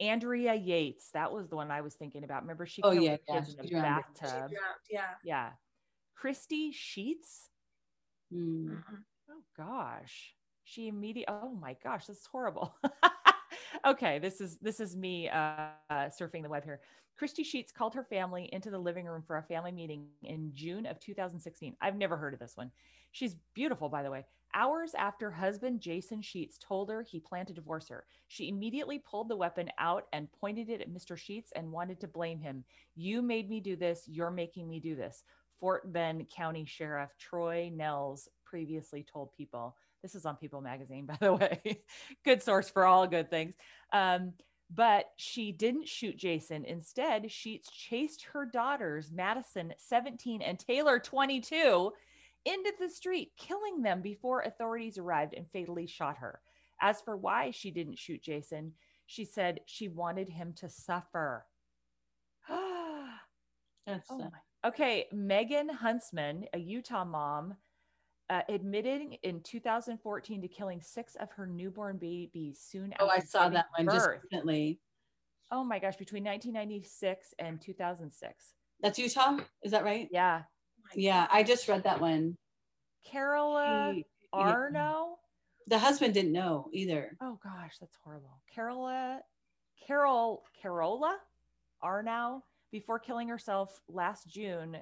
Andrea 0.00 0.54
Yates. 0.54 1.10
That 1.12 1.32
was 1.32 1.48
the 1.48 1.56
one 1.56 1.70
I 1.70 1.80
was 1.80 1.94
thinking 1.94 2.24
about. 2.24 2.42
Remember, 2.42 2.66
she 2.66 2.82
Oh, 2.82 2.90
killed 2.92 3.04
yeah, 3.04 3.16
yeah, 3.28 3.34
kids 3.34 3.48
in 3.50 3.54
she 3.56 3.62
the 3.62 3.68
She 3.68 3.74
bathtub. 3.74 4.50
drowned, 4.50 4.56
Yeah. 4.90 5.14
Yeah. 5.24 5.50
Christy 6.14 6.72
Sheets. 6.72 7.48
Mm-mm. 8.32 8.82
Oh 9.30 9.42
gosh. 9.56 10.34
She 10.64 10.88
immediately 10.88 11.34
oh 11.42 11.50
my 11.54 11.76
gosh, 11.82 12.06
this 12.06 12.18
is 12.18 12.26
horrible. 12.26 12.74
okay, 13.86 14.18
this 14.18 14.40
is 14.40 14.58
this 14.58 14.80
is 14.80 14.96
me 14.96 15.28
uh, 15.28 15.68
uh 15.90 16.08
surfing 16.08 16.42
the 16.42 16.48
web 16.48 16.64
here. 16.64 16.80
Christy 17.16 17.44
Sheets 17.44 17.70
called 17.72 17.94
her 17.94 18.04
family 18.04 18.48
into 18.52 18.70
the 18.70 18.78
living 18.78 19.06
room 19.06 19.22
for 19.26 19.36
a 19.36 19.42
family 19.42 19.70
meeting 19.72 20.06
in 20.22 20.50
June 20.54 20.86
of 20.86 20.98
2016. 20.98 21.76
I've 21.80 21.96
never 21.96 22.16
heard 22.16 22.32
of 22.32 22.40
this 22.40 22.56
one. 22.56 22.70
She's 23.12 23.34
beautiful, 23.54 23.88
by 23.88 24.02
the 24.02 24.10
way. 24.10 24.24
Hours 24.54 24.94
after 24.94 25.30
husband 25.30 25.80
Jason 25.80 26.20
Sheets 26.20 26.58
told 26.58 26.90
her 26.90 27.02
he 27.02 27.20
planned 27.20 27.48
to 27.48 27.54
divorce 27.54 27.88
her, 27.88 28.04
she 28.28 28.48
immediately 28.48 28.98
pulled 28.98 29.28
the 29.28 29.36
weapon 29.36 29.70
out 29.78 30.06
and 30.12 30.32
pointed 30.40 30.68
it 30.68 30.80
at 30.80 30.90
Mr. 30.90 31.16
Sheets 31.16 31.52
and 31.54 31.72
wanted 31.72 32.00
to 32.00 32.08
blame 32.08 32.40
him. 32.40 32.64
You 32.94 33.22
made 33.22 33.48
me 33.48 33.60
do 33.60 33.76
this. 33.76 34.04
You're 34.06 34.30
making 34.30 34.68
me 34.68 34.80
do 34.80 34.94
this. 34.94 35.24
Fort 35.58 35.92
Bend 35.92 36.28
County 36.28 36.64
Sheriff 36.64 37.10
Troy 37.18 37.70
Nehls 37.74 38.28
previously 38.44 39.04
told 39.10 39.32
people. 39.32 39.76
This 40.02 40.14
is 40.14 40.26
on 40.26 40.36
People 40.36 40.60
Magazine, 40.60 41.06
by 41.06 41.16
the 41.20 41.34
way. 41.34 41.82
good 42.24 42.42
source 42.42 42.68
for 42.68 42.84
all 42.84 43.06
good 43.06 43.30
things. 43.30 43.54
Um, 43.92 44.32
but 44.74 45.06
she 45.16 45.52
didn't 45.52 45.88
shoot 45.88 46.16
Jason. 46.16 46.64
Instead, 46.64 47.30
Sheets 47.30 47.70
chased 47.70 48.24
her 48.32 48.46
daughters, 48.46 49.12
Madison, 49.12 49.74
17, 49.76 50.40
and 50.42 50.58
Taylor, 50.58 50.98
22, 50.98 51.92
into 52.44 52.72
the 52.78 52.88
street, 52.88 53.32
killing 53.36 53.82
them 53.82 54.02
before 54.02 54.40
authorities 54.42 54.98
arrived 54.98 55.34
and 55.34 55.46
fatally 55.52 55.86
shot 55.86 56.18
her. 56.18 56.40
As 56.80 57.00
for 57.00 57.16
why 57.16 57.50
she 57.50 57.70
didn't 57.70 57.98
shoot 57.98 58.22
Jason, 58.22 58.72
she 59.06 59.24
said 59.24 59.60
she 59.66 59.88
wanted 59.88 60.28
him 60.28 60.52
to 60.54 60.68
suffer. 60.68 61.46
That's 63.86 64.08
Oh. 64.10 64.30
Okay, 64.64 65.06
Megan 65.12 65.68
Huntsman, 65.68 66.46
a 66.52 66.58
Utah 66.58 67.04
mom, 67.04 67.56
uh, 68.30 68.42
admitted 68.48 69.18
in 69.22 69.40
2014 69.42 70.40
to 70.40 70.48
killing 70.48 70.80
six 70.80 71.16
of 71.16 71.30
her 71.32 71.46
newborn 71.46 71.98
babies 71.98 72.60
soon 72.64 72.94
oh, 73.00 73.08
I 73.08 73.18
saw 73.18 73.48
that 73.48 73.66
one 73.76 73.86
just 73.92 74.08
recently. 74.08 74.78
Oh 75.50 75.64
my 75.64 75.78
gosh, 75.78 75.96
between 75.96 76.24
1996 76.24 77.34
and 77.38 77.60
2006. 77.60 78.54
That's 78.80 78.98
Utah. 78.98 79.38
Is 79.62 79.72
that 79.72 79.84
right? 79.84 80.08
Yeah. 80.10 80.42
Yeah, 80.94 81.26
I 81.30 81.42
just 81.42 81.68
read 81.68 81.84
that 81.84 82.00
one. 82.00 82.36
Carola 83.10 83.92
He- 83.94 84.06
Arno. 84.32 85.18
The 85.68 85.78
husband 85.78 86.14
didn't 86.14 86.32
know 86.32 86.68
either. 86.72 87.16
Oh 87.20 87.38
gosh, 87.42 87.76
that's 87.80 87.96
horrible. 88.02 88.42
Carola, 88.52 89.20
Carol, 89.86 90.44
Carola 90.60 91.18
Arnow, 91.80 92.44
before 92.70 92.98
killing 92.98 93.28
herself 93.28 93.80
last 93.88 94.28
June. 94.28 94.76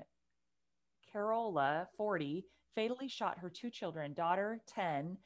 Carola, 1.12 1.88
40, 1.96 2.46
fatally 2.74 3.08
shot 3.08 3.38
her 3.38 3.50
two 3.50 3.68
children, 3.68 4.14
daughter 4.14 4.60
10 4.68 5.18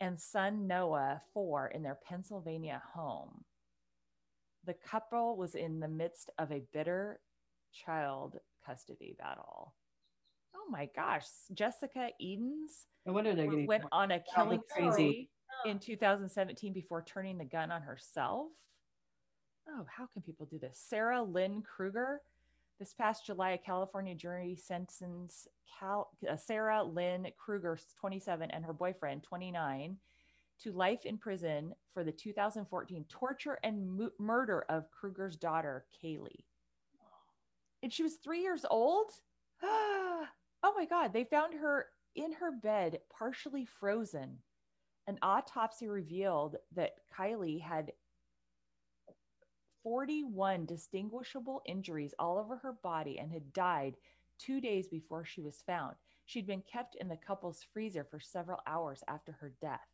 and 0.00 0.20
son 0.20 0.66
Noah, 0.66 1.22
4, 1.32 1.68
in 1.68 1.82
their 1.82 1.98
Pennsylvania 2.06 2.82
home. 2.94 3.44
The 4.66 4.74
couple 4.74 5.36
was 5.36 5.54
in 5.54 5.80
the 5.80 5.88
midst 5.88 6.30
of 6.38 6.50
a 6.50 6.62
bitter 6.72 7.20
child 7.72 8.38
custody 8.64 9.14
battle. 9.18 9.74
Oh 10.54 10.70
my 10.70 10.88
gosh, 10.94 11.26
Jessica 11.52 12.08
Edens 12.20 12.86
I 13.06 13.10
wonder 13.10 13.34
they're 13.34 13.46
getting 13.46 13.66
went 13.66 13.84
on 13.92 14.10
a 14.12 14.20
killing 14.34 14.60
crazy. 14.70 14.90
spree 14.90 15.28
in 15.66 15.78
2017 15.78 16.72
before 16.72 17.02
turning 17.02 17.38
the 17.38 17.44
gun 17.44 17.70
on 17.70 17.82
herself. 17.82 18.48
Oh, 19.68 19.86
how 19.94 20.06
can 20.06 20.22
people 20.22 20.46
do 20.46 20.58
this? 20.58 20.82
Sarah 20.88 21.22
Lynn 21.22 21.62
Kruger. 21.62 22.20
This 22.78 22.92
past 22.92 23.26
July, 23.26 23.52
a 23.52 23.58
California 23.58 24.14
jury 24.14 24.56
sentenced 24.56 25.48
Cal- 25.78 26.10
uh, 26.28 26.36
Sarah 26.36 26.82
Lynn 26.82 27.28
Kruger, 27.38 27.78
27, 28.00 28.50
and 28.50 28.64
her 28.64 28.72
boyfriend, 28.72 29.22
29, 29.22 29.96
to 30.62 30.72
life 30.72 31.04
in 31.04 31.16
prison 31.16 31.72
for 31.92 32.04
the 32.04 32.12
2014 32.12 33.04
torture 33.08 33.58
and 33.62 33.96
mu- 33.96 34.10
murder 34.18 34.64
of 34.68 34.90
Kruger's 34.90 35.36
daughter, 35.36 35.84
Kaylee. 36.02 36.44
And 37.82 37.92
she 37.92 38.02
was 38.02 38.16
three 38.16 38.40
years 38.40 38.64
old. 38.68 39.12
oh 40.64 40.72
my 40.76 40.86
God. 40.86 41.12
They 41.12 41.24
found 41.24 41.54
her 41.54 41.86
in 42.16 42.32
her 42.32 42.50
bed, 42.50 42.98
partially 43.16 43.66
frozen. 43.66 44.38
An 45.06 45.18
autopsy 45.22 45.86
revealed 45.86 46.56
that 46.74 46.94
Kylie 47.16 47.60
had 47.60 47.92
41 49.82 50.64
distinguishable 50.64 51.60
injuries 51.66 52.14
all 52.18 52.38
over 52.38 52.56
her 52.56 52.72
body 52.82 53.18
and 53.18 53.30
had 53.30 53.52
died 53.52 53.96
two 54.38 54.60
days 54.60 54.88
before 54.88 55.26
she 55.26 55.42
was 55.42 55.62
found. 55.66 55.94
She'd 56.24 56.46
been 56.46 56.62
kept 56.62 56.96
in 56.98 57.08
the 57.08 57.18
couple's 57.18 57.66
freezer 57.74 58.06
for 58.10 58.18
several 58.18 58.60
hours 58.66 59.04
after 59.06 59.32
her 59.32 59.52
death. 59.60 59.86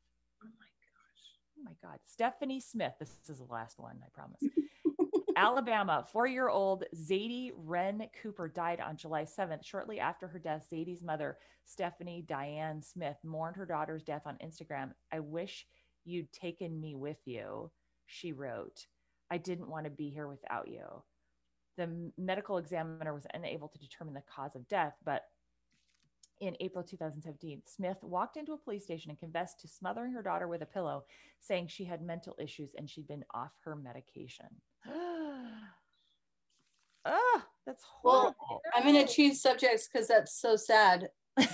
Oh 0.44 0.48
my 0.60 0.66
gosh. 0.86 1.24
Oh 1.58 1.62
my 1.64 1.72
God. 1.82 1.98
Stephanie 2.06 2.60
Smith. 2.60 2.92
This 3.00 3.18
is 3.28 3.38
the 3.38 3.52
last 3.52 3.80
one, 3.80 3.98
I 4.04 4.08
promise. 4.14 4.40
Alabama, 5.40 6.04
four 6.12 6.26
year 6.26 6.50
old 6.50 6.84
Zadie 6.94 7.52
Wren 7.56 8.06
Cooper 8.22 8.46
died 8.46 8.78
on 8.78 8.98
July 8.98 9.24
7th. 9.24 9.64
Shortly 9.64 9.98
after 9.98 10.28
her 10.28 10.38
death, 10.38 10.68
Zadie's 10.70 11.02
mother, 11.02 11.38
Stephanie 11.64 12.22
Diane 12.28 12.82
Smith, 12.82 13.16
mourned 13.24 13.56
her 13.56 13.64
daughter's 13.64 14.02
death 14.02 14.24
on 14.26 14.36
Instagram. 14.44 14.90
I 15.10 15.20
wish 15.20 15.66
you'd 16.04 16.30
taken 16.30 16.78
me 16.78 16.94
with 16.94 17.16
you, 17.24 17.70
she 18.04 18.32
wrote. 18.32 18.84
I 19.30 19.38
didn't 19.38 19.70
want 19.70 19.84
to 19.84 19.90
be 19.90 20.10
here 20.10 20.28
without 20.28 20.68
you. 20.68 20.84
The 21.78 22.12
medical 22.18 22.58
examiner 22.58 23.14
was 23.14 23.26
unable 23.32 23.68
to 23.68 23.78
determine 23.78 24.12
the 24.12 24.22
cause 24.30 24.54
of 24.54 24.68
death, 24.68 24.96
but 25.06 25.22
in 26.42 26.54
April 26.60 26.84
2017, 26.84 27.62
Smith 27.64 27.96
walked 28.02 28.36
into 28.36 28.52
a 28.52 28.58
police 28.58 28.84
station 28.84 29.10
and 29.10 29.18
confessed 29.18 29.60
to 29.60 29.68
smothering 29.68 30.12
her 30.12 30.22
daughter 30.22 30.48
with 30.48 30.60
a 30.60 30.66
pillow, 30.66 31.04
saying 31.38 31.68
she 31.68 31.84
had 31.86 32.02
mental 32.02 32.36
issues 32.38 32.74
and 32.76 32.90
she'd 32.90 33.08
been 33.08 33.24
off 33.32 33.52
her 33.64 33.74
medication. 33.74 34.48
Ah, 37.04 37.46
that's 37.66 37.84
Well, 38.04 38.34
horrible. 38.38 38.62
I'm 38.74 38.82
going 38.82 39.06
to 39.06 39.12
change 39.12 39.36
subjects 39.38 39.88
because 39.90 40.08
that's 40.08 40.40
so 40.40 40.56
sad. 40.56 41.08
But 41.36 41.46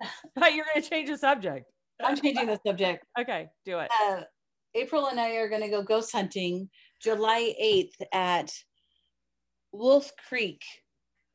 But 0.34 0.54
you're 0.54 0.66
going 0.72 0.82
to 0.82 0.88
change 0.88 1.08
the 1.08 1.16
subject. 1.18 1.70
I'm 2.02 2.16
changing 2.20 2.46
the 2.46 2.60
subject. 2.66 3.04
Okay, 3.18 3.48
do 3.64 3.78
it. 3.78 3.90
Uh, 4.02 4.22
April 4.74 5.06
and 5.06 5.18
I 5.18 5.30
are 5.36 5.48
going 5.48 5.62
to 5.62 5.68
go 5.70 5.82
ghost 5.82 6.12
hunting 6.12 6.68
July 7.00 7.54
8th 7.60 8.06
at 8.12 8.52
Wolf 9.72 10.12
Creek 10.28 10.62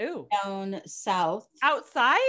Ooh, 0.01 0.27
down 0.43 0.81
south. 0.85 1.47
outside? 1.63 2.19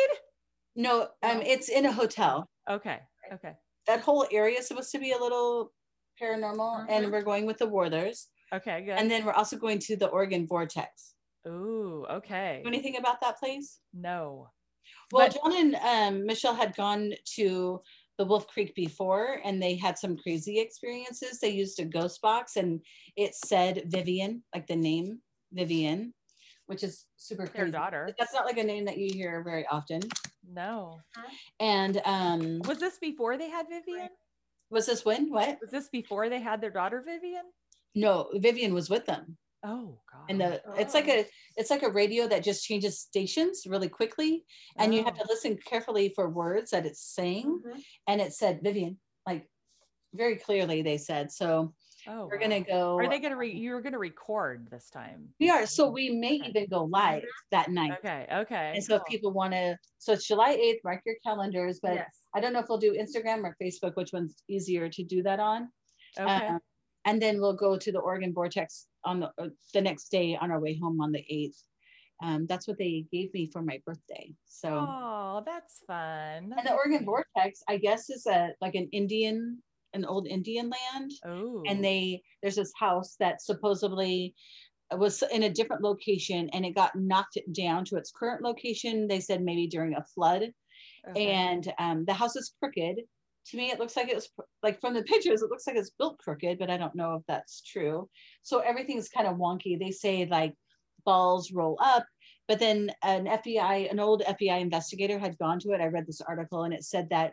No, 0.75 1.09
um, 1.23 1.43
it's 1.43 1.69
in 1.69 1.85
a 1.85 1.93
hotel. 1.93 2.49
Okay, 2.69 3.01
okay, 3.33 3.55
That 3.87 4.01
whole 4.01 4.27
area 4.33 4.59
is 4.61 4.69
supposed 4.69 4.91
to 4.93 4.99
be 4.99 5.13
a 5.13 5.19
little 5.19 5.73
paranormal, 6.21 6.87
and 6.89 7.07
Mhm. 7.07 7.13
we're 7.13 7.23
going 7.23 7.45
with 7.47 7.59
the 7.59 7.67
Werthers. 7.69 8.29
Okay, 8.55 8.83
good. 8.83 8.93
And 8.99 9.11
then 9.11 9.25
we're 9.25 9.33
also 9.33 9.57
going 9.57 9.79
to 9.81 9.97
the 9.97 10.09
Oregon 10.09 10.47
Vortex. 10.47 11.15
Ooh, 11.47 12.07
okay. 12.11 12.61
Know 12.65 12.69
anything 12.69 12.97
about 12.97 13.21
that 13.21 13.39
place? 13.39 13.79
No. 13.93 14.49
Well, 15.13 15.29
But- 15.29 15.35
John 15.43 15.57
and 15.57 15.75
um, 15.77 16.27
Michelle 16.27 16.55
had 16.55 16.75
gone 16.77 17.13
to 17.37 17.81
the 18.19 18.25
Wolf 18.25 18.47
Creek 18.47 18.75
before, 18.75 19.41
and 19.45 19.61
they 19.61 19.75
had 19.75 19.99
some 19.99 20.17
crazy 20.17 20.61
experiences. 20.61 21.41
They 21.41 21.49
used 21.51 21.81
a 21.81 21.85
ghost 21.85 22.21
box, 22.21 22.57
and 22.57 22.81
it 23.17 23.35
said 23.35 23.85
Vivian, 23.87 24.43
like 24.55 24.67
the 24.67 24.77
name 24.77 25.21
Vivian, 25.53 26.15
which 26.67 26.83
is 26.85 27.07
super 27.17 27.47
Their 27.47 27.65
crazy. 27.65 27.71
daughter. 27.73 28.15
That's 28.19 28.33
not 28.35 28.45
like 28.47 28.59
a 28.59 28.65
name 28.65 28.85
that 28.85 28.99
you 28.99 29.13
hear 29.13 29.43
very 29.43 29.67
often. 29.67 30.01
No. 30.49 30.99
And 31.59 32.01
um, 32.05 32.61
Was 32.69 32.79
this 32.79 32.99
before 32.99 33.37
they 33.39 33.49
had 33.49 33.67
Vivian? 33.69 34.09
was 34.71 34.87
this 34.87 35.05
when? 35.05 35.31
What? 35.31 35.59
Was 35.61 35.71
this 35.71 35.89
before 35.89 36.29
they 36.29 36.41
had 36.41 36.61
their 36.61 36.71
daughter 36.71 37.03
Vivian? 37.05 37.45
No, 37.95 38.31
Vivian 38.35 38.75
was 38.75 38.89
with 38.91 39.07
them. 39.07 39.37
Oh 39.65 40.01
God. 40.13 40.25
And 40.29 40.41
the 40.41 40.61
it's 40.77 40.93
like 40.95 41.09
a 41.09 41.25
it's 41.57 41.71
like 41.71 41.83
a 41.85 41.91
radio 41.91 42.27
that 42.27 42.43
just 42.43 42.65
changes 42.65 42.99
stations 43.01 43.63
really 43.67 43.89
quickly, 43.89 44.45
and 44.77 44.93
you 44.95 45.05
have 45.05 45.15
Oh. 45.21 45.23
to 45.23 45.29
listen 45.29 45.57
carefully 45.65 46.13
for 46.15 46.29
words 46.29 46.71
that 46.73 46.87
it's 46.87 47.01
saying. 47.03 47.61
Mhm. 47.65 47.83
and 48.09 48.21
it 48.21 48.33
said 48.33 48.61
Vivian, 48.63 48.99
like 49.27 49.49
very 50.15 50.37
clearly 50.37 50.83
they 50.83 50.99
said. 50.99 51.31
So 51.31 51.75
Oh, 52.09 52.27
we're 52.27 52.39
gonna 52.39 52.61
go. 52.63 52.97
Are 52.99 53.09
they 53.09 53.21
gonna 53.21 53.37
re? 53.37 53.53
You're 53.53 53.81
gonna 53.81 53.97
record 54.01 54.69
this 54.73 54.91
time. 54.91 55.33
we 55.39 55.49
are. 55.51 55.65
So 55.67 55.89
we 55.89 56.11
may 56.11 56.41
Okay. 56.41 56.49
even 56.49 56.67
go 56.67 56.83
live 56.83 57.23
that 57.53 57.71
night. 57.71 57.93
Okay. 57.99 58.27
Okay. 58.33 58.73
And 58.75 58.83
so 58.83 58.97
if 58.97 59.05
people 59.05 59.31
want 59.31 59.53
to, 59.53 59.79
so 59.99 60.13
it's 60.15 60.27
July 60.27 60.57
8th, 60.57 60.81
mark 60.83 61.03
your 61.07 61.15
calendars, 61.23 61.79
but 61.81 61.95
yes. 61.95 62.27
I 62.35 62.41
don't 62.41 62.53
know 62.53 62.59
if 62.59 62.69
we'll 62.69 62.79
do 62.79 62.93
Instagram 62.95 63.45
or 63.45 63.57
Facebook, 63.63 63.95
which 63.95 64.13
one's 64.13 64.43
easier 64.49 64.89
to 64.89 65.05
do 65.05 65.23
that 65.23 65.39
on. 65.39 65.71
Okay. 66.19 66.47
Um, 66.49 66.59
and 67.05 67.21
then 67.21 67.41
we'll 67.41 67.57
go 67.57 67.77
to 67.77 67.93
the 67.93 67.99
Oregon 67.99 68.33
Vortex 68.33 68.87
on 69.05 69.21
the, 69.21 69.31
uh, 69.39 69.49
the 69.75 69.81
next 69.81 70.11
day 70.11 70.37
on 70.41 70.51
our 70.51 70.61
way 70.61 70.79
home 70.79 71.01
on 71.01 71.13
the 71.13 71.25
8th. 71.31 71.63
Um, 72.23 72.47
that's 72.47 72.69
what 72.69 72.79
they 72.79 73.05
gave 73.11 73.35
me 73.35 73.51
for 73.53 73.63
my 73.63 73.81
birthday. 73.85 74.33
So, 74.47 74.87
oh, 74.89 75.43
that's 75.45 75.83
fun. 75.87 76.55
and 76.57 76.67
the 76.67 76.73
Oregon 76.73 77.05
Vortex, 77.05 77.63
I 77.69 77.79
guess, 77.79 78.11
is 78.11 78.27
a 78.27 78.51
like 78.61 78.77
an 78.77 78.89
Indian, 78.93 79.61
an 79.93 80.05
old 80.05 80.29
Indian 80.29 80.71
land. 80.71 81.11
Oh. 81.27 81.65
and 81.67 81.85
they 81.85 82.23
there's 82.41 82.55
this 82.55 82.73
house 82.79 83.17
that 83.19 83.43
supposedly 83.43 84.37
was 84.97 85.23
in 85.33 85.45
a 85.45 85.51
different 85.51 85.83
location 85.83 86.49
and 86.53 86.65
it 86.65 86.77
got 86.77 86.95
knocked 86.95 87.39
down 87.53 87.85
to 87.87 87.97
its 87.97 88.13
current 88.13 88.43
location 88.43 89.09
they 89.09 89.21
said 89.21 89.43
maybe 89.43 89.67
during 89.67 89.95
a 89.95 90.05
flood 90.15 90.53
and 91.17 91.73
um, 91.79 92.05
the 92.05 92.13
house 92.13 92.37
is 92.37 92.55
crooked 92.59 93.01
to 93.47 93.57
me 93.57 93.71
it 93.71 93.79
looks 93.79 93.97
like 93.97 94.09
it 94.09 94.15
was 94.15 94.29
like 94.63 94.81
from 94.81 94.95
the 94.95 95.03
pictures 95.03 95.43
it 95.43 95.51
looks 95.51 95.67
like 95.67 95.77
it's 95.77 95.91
built 95.99 96.19
crooked 96.19 96.59
but 96.59 96.71
i 96.71 96.77
don't 96.77 96.95
know 96.95 97.15
if 97.15 97.23
that's 97.27 97.63
true 97.63 98.09
so 98.43 98.59
everything's 98.61 99.09
kind 99.09 99.27
of 99.27 99.37
wonky 99.37 99.79
they 99.79 99.91
say 99.91 100.27
like 100.27 100.55
balls 101.05 101.51
roll 101.53 101.77
up 101.83 102.07
but 102.49 102.59
then 102.59 102.91
an 103.03 103.27
fbi 103.27 103.91
an 103.91 103.99
old 103.99 104.23
fbi 104.23 104.61
investigator 104.61 105.19
had 105.19 105.39
gone 105.39 105.59
to 105.59 105.73
it 105.73 105.81
i 105.81 105.87
read 105.87 106.07
this 106.07 106.21
article 106.21 106.63
and 106.65 106.75
it 106.75 106.85
said 106.85 107.09
that 107.11 107.33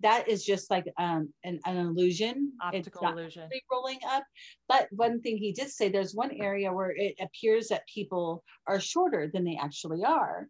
that 0.00 0.28
is 0.28 0.44
just 0.44 0.70
like 0.70 0.84
um, 0.98 1.32
an, 1.44 1.58
an 1.64 1.76
illusion 1.78 2.52
It's 2.72 2.88
optical 2.88 3.08
illusion. 3.08 3.48
rolling 3.70 3.98
up. 4.06 4.24
But 4.68 4.88
one 4.90 5.22
thing 5.22 5.38
he 5.38 5.52
did 5.52 5.70
say, 5.70 5.88
there's 5.88 6.14
one 6.14 6.32
area 6.32 6.72
where 6.72 6.90
it 6.94 7.14
appears 7.20 7.68
that 7.68 7.86
people 7.92 8.44
are 8.66 8.78
shorter 8.78 9.30
than 9.32 9.44
they 9.44 9.58
actually 9.60 10.04
are 10.04 10.48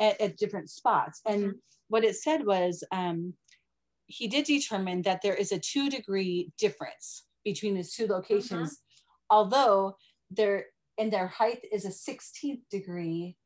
at, 0.00 0.18
at 0.20 0.36
different 0.38 0.70
spots. 0.70 1.20
And 1.26 1.54
what 1.88 2.04
it 2.04 2.16
said 2.16 2.46
was 2.46 2.82
um, 2.90 3.34
he 4.08 4.26
did 4.26 4.44
determine 4.46 5.02
that 5.02 5.22
there 5.22 5.34
is 5.34 5.52
a 5.52 5.58
two 5.58 5.88
degree 5.88 6.50
difference 6.58 7.24
between 7.44 7.76
the 7.76 7.84
two 7.84 8.06
locations, 8.06 8.78
although 9.30 9.96
their 10.30 10.66
and 10.98 11.12
their 11.12 11.28
height 11.28 11.60
is 11.70 11.84
a 11.84 11.90
16th 11.90 12.62
degree 12.70 13.36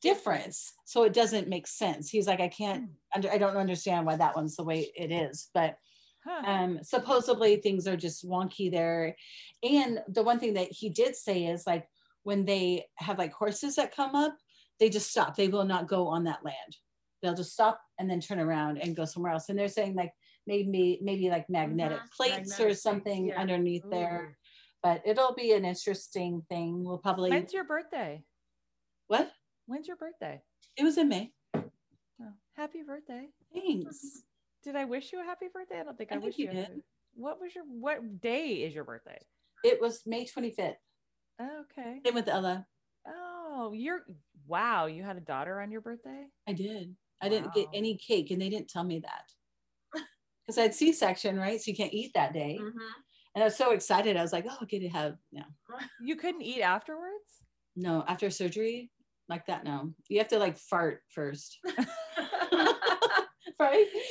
difference. 0.00 0.74
So 0.84 1.04
it 1.04 1.12
doesn't 1.12 1.48
make 1.48 1.66
sense. 1.66 2.10
He's 2.10 2.26
like, 2.26 2.40
I 2.40 2.48
can't 2.48 2.90
under 3.14 3.30
I 3.30 3.38
don't 3.38 3.56
understand 3.56 4.06
why 4.06 4.16
that 4.16 4.36
one's 4.36 4.56
the 4.56 4.64
way 4.64 4.90
it 4.94 5.10
is. 5.10 5.48
But 5.52 5.78
Huh. 6.24 6.42
um 6.46 6.78
supposedly 6.84 7.56
things 7.56 7.88
are 7.88 7.96
just 7.96 8.24
wonky 8.24 8.70
there 8.70 9.16
and 9.64 9.98
the 10.06 10.22
one 10.22 10.38
thing 10.38 10.54
that 10.54 10.70
he 10.70 10.88
did 10.88 11.16
say 11.16 11.46
is 11.46 11.66
like 11.66 11.84
when 12.22 12.44
they 12.44 12.84
have 12.94 13.18
like 13.18 13.32
horses 13.32 13.74
that 13.74 13.92
come 13.92 14.14
up 14.14 14.36
they 14.78 14.88
just 14.88 15.10
stop 15.10 15.34
they 15.34 15.48
will 15.48 15.64
not 15.64 15.88
go 15.88 16.06
on 16.06 16.22
that 16.22 16.44
land 16.44 16.76
they'll 17.22 17.34
just 17.34 17.52
stop 17.52 17.80
and 17.98 18.10
then 18.10 18.20
turn 18.20 18.40
around 18.40 18.78
and 18.78 18.96
go 18.96 19.04
somewhere 19.04 19.32
else 19.32 19.48
and 19.48 19.58
they're 19.58 19.68
saying 19.68 19.94
like 19.94 20.12
maybe 20.46 20.98
maybe 21.02 21.30
like 21.30 21.48
magnetic 21.48 21.98
Mhm. 22.00 22.10
plates 22.10 22.32
Magnetic 22.36 22.60
or 22.60 22.64
plates, 22.66 22.82
something 22.82 23.26
yeah. 23.28 23.40
underneath 23.40 23.84
Ooh. 23.86 23.90
there 23.90 24.36
but 24.82 25.00
it'll 25.06 25.34
be 25.34 25.52
an 25.52 25.64
interesting 25.64 26.42
thing 26.48 26.84
we'll 26.84 26.98
probably 26.98 27.30
When's 27.30 27.52
your 27.52 27.64
birthday? 27.64 28.24
what 29.06 29.30
When's 29.66 29.86
your 29.86 29.96
birthday? 29.96 30.42
it 30.76 30.82
was 30.82 30.98
in 30.98 31.08
may 31.08 31.32
Oh, 32.20 32.32
happy 32.54 32.82
birthday. 32.82 33.28
thanks 33.54 34.22
Did 34.62 34.76
I 34.76 34.84
wish 34.84 35.12
you 35.12 35.20
a 35.20 35.24
happy 35.24 35.46
birthday? 35.52 35.80
I 35.80 35.84
don't 35.84 35.96
think 35.98 36.12
I, 36.12 36.16
I 36.16 36.18
think 36.18 36.26
wish 36.26 36.38
you 36.38 36.44
you. 36.46 36.50
a 36.50 36.54
did. 36.54 36.64
happy- 36.66 36.82
What 37.14 37.40
was 37.40 37.54
your 37.54 37.64
what 37.64 38.20
day 38.20 38.48
is 38.64 38.74
your 38.74 38.84
birthday? 38.84 39.18
it 39.64 39.80
was 39.80 40.02
may 40.06 40.24
25th 40.24 40.76
Okay. 41.40 42.00
same 42.04 42.14
with 42.14 42.28
ella 42.28 42.66
Oh, 43.06 43.72
you're 43.74 44.04
Wow, 44.46 44.86
you 44.86 45.02
had 45.04 45.16
a 45.16 45.20
daughter 45.20 45.60
on 45.60 45.70
your 45.70 45.80
birthday? 45.80 46.26
I 46.48 46.52
did. 46.52 46.96
I 47.22 47.28
didn't 47.28 47.54
get 47.54 47.68
any 47.72 47.96
cake, 47.96 48.30
and 48.32 48.42
they 48.42 48.48
didn't 48.50 48.68
tell 48.68 48.82
me 48.84 48.98
that 49.00 49.32
because 50.44 50.58
I 50.58 50.62
had 50.62 50.74
C-section, 50.74 51.38
right? 51.38 51.60
So 51.60 51.70
you 51.70 51.76
can't 51.76 51.94
eat 51.94 52.12
that 52.14 52.32
day. 52.32 52.58
Mhm. 52.60 52.72
And 53.34 53.42
I 53.42 53.46
was 53.46 53.56
so 53.56 53.70
excited. 53.70 54.16
I 54.16 54.22
was 54.22 54.32
like, 54.32 54.44
"Oh, 54.48 54.58
I 54.60 54.64
get 54.66 54.80
to 54.80 54.88
have 54.88 55.16
no, 55.30 55.44
You 56.00 56.16
couldn't 56.16 56.42
eat 56.42 56.62
afterwards? 56.62 57.14
no 57.74 58.04
after 58.06 58.28
surgery 58.28 58.90
like 59.30 59.46
that. 59.46 59.64
No, 59.64 59.94
you 60.08 60.18
have 60.18 60.28
to 60.28 60.38
like 60.38 60.58
fart 60.58 61.02
first, 61.08 61.58
right? 61.64 61.76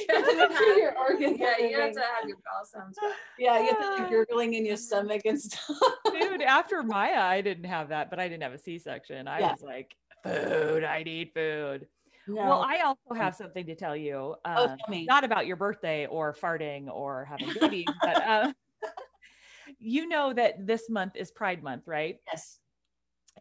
You 0.10 0.16
have 0.16 0.26
to 0.26 0.36
make 0.36 0.52
sure 0.58 0.78
your 0.78 0.98
organs. 0.98 1.38
yeah, 1.40 1.58
you 1.60 1.80
have 1.80 1.94
to 1.94 2.00
have 2.02 2.28
your 2.28 2.38
back. 2.38 3.14
Yeah, 3.38 3.60
you 3.60 3.68
have 3.68 3.78
to 3.78 4.02
like 4.02 4.10
gurgling 4.10 4.56
in 4.56 4.66
your 4.66 4.78
Mhm. 4.78 4.80
stomach 4.80 5.22
and 5.26 5.40
stuff. 5.40 5.78
Dude, 6.12 6.42
after 6.42 6.82
Maya, 6.82 7.22
I 7.22 7.42
didn't 7.42 7.66
have 7.66 7.90
that, 7.90 8.10
but 8.10 8.20
I 8.20 8.28
didn't 8.28 8.42
have 8.44 8.54
a 8.54 8.58
C 8.60 8.80
section. 8.80 9.28
I 9.28 9.42
Yeah. 9.42 9.52
was 9.52 9.62
like, 9.62 9.96
food, 10.24 10.84
I 10.84 11.04
need 11.04 11.32
food. 11.36 11.88
No. 12.28 12.36
Well, 12.36 12.62
I 12.62 12.80
also 12.82 13.14
have 13.16 13.36
something 13.36 13.66
to 13.66 13.76
tell 13.76 13.96
you. 13.96 14.36
oh, 14.46 14.64
Um, 14.64 14.78
tell 14.78 14.90
me. 14.90 15.06
not 15.06 15.24
about 15.24 15.48
your 15.48 15.56
birthday 15.56 16.06
or 16.06 16.34
farting 16.34 16.88
or 16.88 17.26
having 17.26 17.54
babies, 17.60 17.88
but 18.02 18.18
uh, 18.24 18.54
you 19.80 20.08
know 20.08 20.34
that 20.34 20.66
this 20.66 20.90
month 20.90 21.16
is 21.16 21.32
Pride 21.32 21.64
Month, 21.64 21.84
right? 21.88 22.18
yes. 22.32 22.60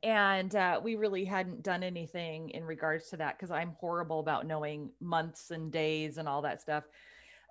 And 0.02 0.54
uh, 0.54 0.80
we 0.82 0.94
really 0.94 1.24
hadn't 1.24 1.62
done 1.62 1.82
anything 1.82 2.50
in 2.50 2.64
regards 2.64 3.08
to 3.08 3.16
that 3.18 3.36
because 3.36 3.50
I'm 3.50 3.76
horrible 3.80 4.20
about 4.20 4.46
knowing 4.46 4.90
months 5.00 5.50
and 5.50 5.70
days 5.70 6.16
and 6.16 6.28
all 6.28 6.42
that 6.42 6.60
stuff. 6.62 6.84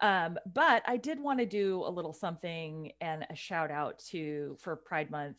Um, 0.01 0.37
but 0.53 0.81
I 0.87 0.97
did 0.97 1.19
want 1.19 1.39
to 1.39 1.45
do 1.45 1.83
a 1.85 1.91
little 1.91 2.13
something 2.13 2.93
and 3.01 3.27
a 3.29 3.35
shout 3.35 3.69
out 3.69 3.99
to 4.11 4.57
for 4.59 4.77
Pride 4.77 5.11
Month. 5.11 5.37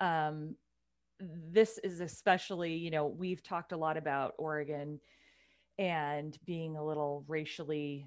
Um, 0.00 0.56
this 1.20 1.78
is 1.78 2.00
especially, 2.00 2.74
you 2.74 2.90
know, 2.90 3.06
we've 3.06 3.42
talked 3.42 3.72
a 3.72 3.76
lot 3.76 3.96
about 3.96 4.34
Oregon 4.36 5.00
and 5.80 6.38
being 6.44 6.76
a 6.76 6.84
little 6.84 7.24
racially 7.26 8.06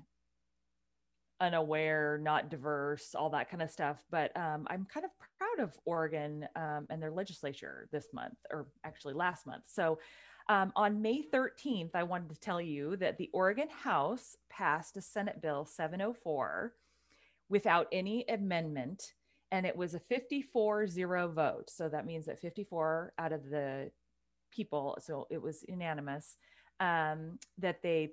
unaware, 1.42 2.20
not 2.22 2.50
diverse, 2.50 3.16
all 3.16 3.32
that 3.32 3.50
kind 3.50 3.64
of 3.64 3.72
stuff. 3.72 4.04
But 4.12 4.32
um, 4.38 4.68
I'm 4.70 4.86
kind 4.86 5.06
of 5.06 5.12
proud 5.18 5.68
of 5.68 5.78
Oregon 5.84 6.48
um, 6.56 6.86
and 6.92 7.02
their 7.02 7.12
legislature 7.12 7.90
this 7.92 8.08
month, 8.14 8.36
or 8.52 8.68
actually 8.86 9.16
last 9.16 9.48
month. 9.48 9.64
So 9.66 9.98
um, 10.50 10.72
on 10.76 11.02
May 11.02 11.24
13th, 11.34 11.96
I 11.96 12.04
wanted 12.04 12.30
to 12.30 12.40
tell 12.40 12.62
you 12.62 12.96
that 12.98 13.18
the 13.18 13.32
Oregon 13.34 13.70
House 13.70 14.38
passed 14.52 14.96
a 14.96 15.02
Senate 15.02 15.42
Bill 15.42 15.66
704 15.66 16.74
without 17.50 17.88
any 17.92 18.24
amendment, 18.30 19.14
and 19.52 19.66
it 19.66 19.76
was 19.76 19.96
a 19.96 20.00
54 20.00 20.86
0 20.86 21.28
vote. 21.30 21.72
So 21.72 21.90
that 21.90 22.06
means 22.06 22.28
that 22.28 22.40
54 22.40 23.14
out 23.18 23.34
of 23.34 23.50
the 23.50 23.90
people, 24.52 25.00
so 25.02 25.26
it 25.32 25.42
was 25.42 25.66
unanimous, 25.68 26.38
um, 26.84 27.40
that 27.58 27.82
they 27.82 28.12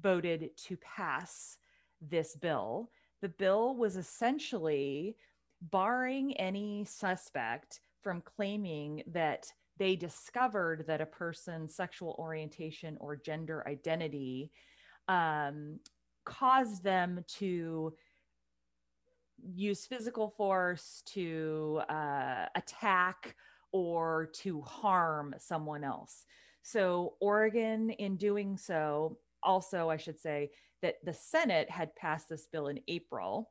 voted 0.00 0.50
to 0.56 0.76
pass 0.76 1.56
this 2.00 2.36
bill. 2.36 2.90
The 3.22 3.28
bill 3.28 3.74
was 3.74 3.96
essentially 3.96 5.16
barring 5.60 6.36
any 6.36 6.84
suspect 6.84 7.80
from 8.02 8.20
claiming 8.20 9.02
that 9.08 9.50
they 9.78 9.96
discovered 9.96 10.84
that 10.86 11.00
a 11.00 11.06
person's 11.06 11.74
sexual 11.74 12.14
orientation 12.18 12.96
or 13.00 13.16
gender 13.16 13.66
identity 13.66 14.52
um, 15.08 15.80
caused 16.24 16.84
them 16.84 17.24
to 17.26 17.94
use 19.42 19.86
physical 19.86 20.30
force 20.30 21.02
to 21.06 21.80
uh, 21.88 22.46
attack 22.54 23.34
or 23.72 24.30
to 24.34 24.60
harm 24.60 25.34
someone 25.38 25.82
else. 25.82 26.24
So, 26.66 27.14
Oregon, 27.20 27.90
in 27.90 28.16
doing 28.16 28.56
so, 28.56 29.18
also, 29.42 29.90
I 29.90 29.98
should 29.98 30.18
say 30.18 30.50
that 30.80 30.96
the 31.04 31.12
Senate 31.12 31.68
had 31.68 31.94
passed 31.94 32.30
this 32.30 32.46
bill 32.50 32.68
in 32.68 32.80
April, 32.88 33.50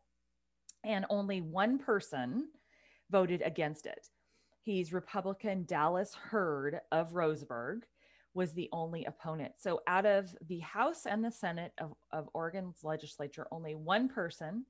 and 0.83 1.05
only 1.11 1.39
one 1.39 1.77
person 1.77 2.49
voted 3.11 3.43
against 3.45 3.85
it. 3.85 4.07
He's 4.63 4.93
Republican 4.93 5.65
Dallas 5.65 6.15
Heard 6.15 6.81
of 6.91 7.11
Roseburg 7.13 7.81
was 8.33 8.53
the 8.53 8.67
only 8.71 9.05
opponent. 9.05 9.53
So 9.59 9.81
out 9.85 10.07
of 10.07 10.35
the 10.47 10.59
House 10.61 11.05
and 11.05 11.23
the 11.23 11.31
Senate 11.31 11.71
of, 11.77 11.93
of 12.11 12.29
Oregon's 12.33 12.79
legislature, 12.83 13.45
only 13.51 13.75
one 13.75 14.09
person, 14.09 14.65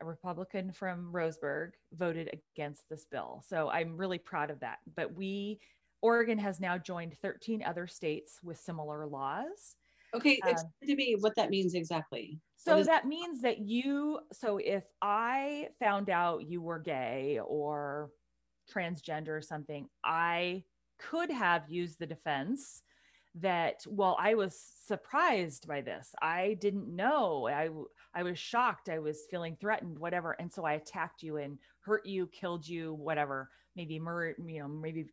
a 0.00 0.06
Republican 0.06 0.72
from 0.72 1.12
Roseburg, 1.12 1.72
voted 1.92 2.40
against 2.54 2.88
this 2.88 3.04
bill. 3.04 3.42
So 3.46 3.68
I'm 3.68 3.98
really 3.98 4.18
proud 4.18 4.50
of 4.50 4.60
that. 4.60 4.78
But 4.94 5.14
we, 5.14 5.60
Oregon 6.02 6.38
has 6.38 6.60
now 6.60 6.78
joined 6.78 7.16
13 7.18 7.62
other 7.62 7.86
states 7.86 8.40
with 8.42 8.58
similar 8.58 9.06
laws. 9.06 9.76
Okay, 10.14 10.38
Um, 10.42 10.50
explain 10.50 10.88
to 10.88 10.96
me 10.96 11.16
what 11.20 11.34
that 11.36 11.50
means 11.50 11.74
exactly. 11.74 12.40
So 12.56 12.78
is- 12.78 12.86
that 12.86 13.06
means 13.06 13.42
that 13.42 13.58
you, 13.58 14.20
so 14.32 14.58
if 14.58 14.84
I 15.02 15.70
found 15.78 16.10
out 16.10 16.46
you 16.48 16.60
were 16.62 16.78
gay 16.78 17.38
or 17.40 18.10
transgender 18.70 19.28
or 19.36 19.42
something, 19.42 19.88
I 20.04 20.64
could 20.98 21.30
have 21.30 21.68
used 21.68 21.98
the 21.98 22.06
defense 22.06 22.82
that, 23.34 23.84
well, 23.86 24.16
I 24.18 24.34
was 24.34 24.58
surprised 24.58 25.68
by 25.68 25.82
this. 25.82 26.14
I 26.22 26.54
didn't 26.54 26.88
know. 26.88 27.46
i 27.46 27.68
i 28.14 28.22
was 28.22 28.38
shocked. 28.38 28.88
I 28.88 28.98
was 28.98 29.26
feeling 29.30 29.56
threatened, 29.56 29.98
whatever. 29.98 30.32
And 30.32 30.50
so 30.50 30.64
I 30.64 30.74
attacked 30.74 31.22
you 31.22 31.36
and 31.36 31.58
hurt 31.80 32.06
you, 32.06 32.28
killed 32.28 32.66
you, 32.66 32.94
whatever, 32.94 33.50
maybe 33.76 33.98
murder, 33.98 34.36
you 34.46 34.60
know, 34.60 34.68
maybe 34.68 35.06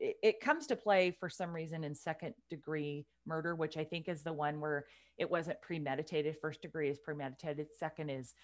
it, 0.00 0.16
it 0.22 0.40
comes 0.40 0.66
to 0.68 0.76
play 0.76 1.10
for 1.18 1.28
some 1.28 1.52
reason 1.52 1.84
in 1.84 1.94
second 1.94 2.34
degree 2.50 3.06
murder, 3.26 3.54
which 3.54 3.76
I 3.76 3.84
think 3.84 4.08
is 4.08 4.22
the 4.22 4.32
one 4.32 4.60
where 4.60 4.86
it 5.18 5.30
wasn't 5.30 5.60
premeditated. 5.60 6.36
First 6.40 6.62
degree 6.62 6.88
is 6.90 6.98
premeditated. 6.98 7.66
Second 7.78 8.10
is 8.10 8.34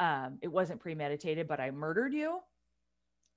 um, 0.00 0.38
it 0.42 0.48
wasn't 0.48 0.80
premeditated, 0.80 1.46
but 1.48 1.60
I 1.60 1.70
murdered 1.70 2.12
you. 2.12 2.40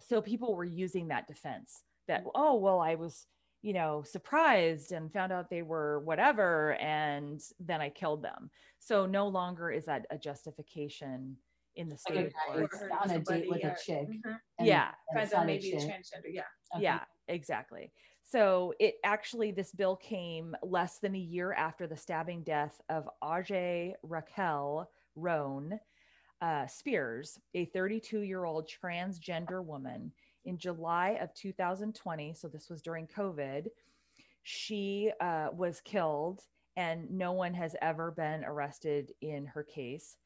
So 0.02 0.22
people 0.22 0.56
were 0.56 0.66
using 0.66 1.08
that 1.10 1.28
defense 1.28 1.84
that, 2.08 2.24
oh, 2.36 2.56
well, 2.56 2.80
I 2.82 2.96
was, 2.96 3.26
you 3.62 3.74
know, 3.74 4.04
surprised 4.06 4.92
and 4.92 5.12
found 5.12 5.32
out 5.32 5.50
they 5.50 5.62
were 5.64 6.00
whatever, 6.02 6.74
and 6.76 7.42
then 7.60 7.82
I 7.82 7.90
killed 7.90 8.22
them. 8.24 8.50
So 8.80 9.06
no 9.06 9.28
longer 9.28 9.72
is 9.72 9.86
that 9.86 10.06
a 10.10 10.18
justification 10.18 11.38
in 11.76 11.90
the 11.90 11.98
state 11.98 12.16
Like 12.16 12.26
of 12.28 12.34
guy 12.34 12.40
Oregon. 12.56 12.70
is 12.74 12.82
Or 12.84 12.92
on 13.02 13.10
a 13.12 13.20
date 13.20 13.50
with 13.50 13.64
a 13.64 13.72
or- 13.72 13.76
chick. 13.76 14.08
Mhm. 14.10 14.40
and- 14.60 14.68
Yeah. 14.68 14.92
and 15.10 15.20
Finds 15.20 15.34
out 15.34 15.44
a 15.44 15.48
maybe 15.48 15.72
chick. 15.72 15.80
transgender. 15.80 16.30
Yeah. 16.32 16.44
Okay. 16.74 16.84
Yeah, 16.84 17.04
exactly. 17.28 17.92
So 18.24 18.74
it 18.80 18.96
actually, 19.04 19.52
this 19.52 19.72
bill 19.72 19.96
came 19.96 20.56
less 20.64 20.98
than 20.98 21.16
a 21.16 21.20
year 21.20 21.54
after 21.54 21.86
the 21.86 21.98
stabbing 21.98 22.44
death 22.44 22.82
of 22.90 23.08
Ajay 23.24 23.94
Raquel 24.02 24.90
Rhone 25.16 25.80
uh, 26.42 26.68
Spears, 26.68 27.40
a 27.54 27.66
32 27.66 28.22
year 28.22 28.46
old 28.46 28.70
transgender 28.70 29.64
woman, 29.64 30.12
in 30.46 30.58
July 30.58 31.18
of 31.22 31.34
2020. 31.34 32.34
So 32.34 32.48
this 32.48 32.70
was 32.70 32.82
during 32.82 33.08
COVID. 33.08 33.68
She 34.44 35.12
uh, 35.20 35.48
was 35.54 35.82
killed, 35.82 36.42
and 36.76 37.10
no 37.10 37.32
one 37.32 37.54
has 37.54 37.76
ever 37.82 38.12
been 38.12 38.44
arrested 38.44 39.12
in 39.22 39.46
her 39.48 39.64
case. 39.64 40.18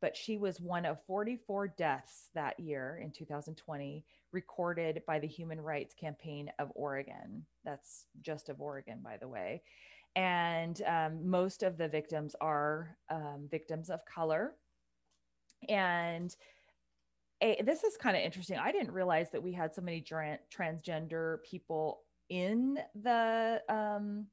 But 0.00 0.16
she 0.16 0.36
was 0.36 0.60
one 0.60 0.84
of 0.84 1.02
44 1.06 1.68
deaths 1.68 2.28
that 2.34 2.60
year 2.60 3.00
in 3.02 3.10
2020 3.10 4.04
recorded 4.32 5.02
by 5.06 5.18
the 5.18 5.26
Human 5.26 5.60
Rights 5.60 5.94
Campaign 5.94 6.50
of 6.58 6.70
Oregon. 6.74 7.46
That's 7.64 8.06
just 8.20 8.48
of 8.48 8.60
Oregon, 8.60 9.00
by 9.02 9.16
the 9.16 9.28
way. 9.28 9.62
And 10.14 10.80
um, 10.86 11.28
most 11.28 11.62
of 11.62 11.76
the 11.78 11.88
victims 11.88 12.34
are 12.40 12.96
um, 13.10 13.48
victims 13.50 13.90
of 13.90 14.00
color. 14.04 14.54
And 15.68 16.34
a, 17.42 17.62
this 17.62 17.84
is 17.84 17.96
kind 17.96 18.16
of 18.16 18.22
interesting. 18.22 18.58
I 18.58 18.72
didn't 18.72 18.92
realize 18.92 19.30
that 19.32 19.42
we 19.42 19.52
had 19.52 19.74
so 19.74 19.82
many 19.82 20.00
dra- 20.00 20.38
transgender 20.54 21.42
people 21.42 22.00
in 22.28 22.78
the 22.94 23.62
um, 23.68 24.26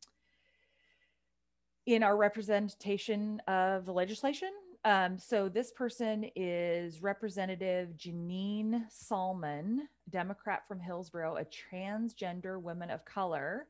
in 1.86 2.02
our 2.02 2.16
representation 2.16 3.42
of 3.48 3.86
the 3.86 3.92
legislation. 3.92 4.50
Um, 4.86 5.18
so 5.18 5.48
this 5.48 5.72
person 5.72 6.30
is 6.36 7.02
Representative 7.02 7.90
Janine 7.98 8.84
Salmon, 8.90 9.88
Democrat 10.10 10.68
from 10.68 10.82
Hillsboro, 10.82 11.38
a 11.38 11.46
transgender 11.46 12.62
woman 12.62 12.90
of 12.90 13.06
color. 13.06 13.68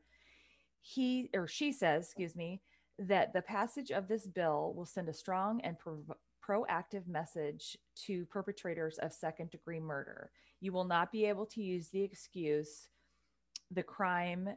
He 0.80 1.30
or 1.32 1.46
she 1.46 1.72
says, 1.72 2.06
excuse 2.06 2.34
me, 2.34 2.60
that 2.98 3.32
the 3.32 3.42
passage 3.42 3.92
of 3.92 4.08
this 4.08 4.26
bill 4.26 4.72
will 4.76 4.86
send 4.86 5.08
a 5.08 5.14
strong 5.14 5.60
and 5.60 5.78
pro- 5.78 6.02
proactive 6.46 7.06
message 7.06 7.78
to 8.06 8.26
perpetrators 8.26 8.98
of 8.98 9.12
second 9.12 9.50
degree 9.50 9.80
murder. 9.80 10.30
You 10.60 10.72
will 10.72 10.84
not 10.84 11.12
be 11.12 11.26
able 11.26 11.46
to 11.46 11.62
use 11.62 11.88
the 11.88 12.02
excuse, 12.02 12.88
the 13.70 13.82
crime 13.84 14.48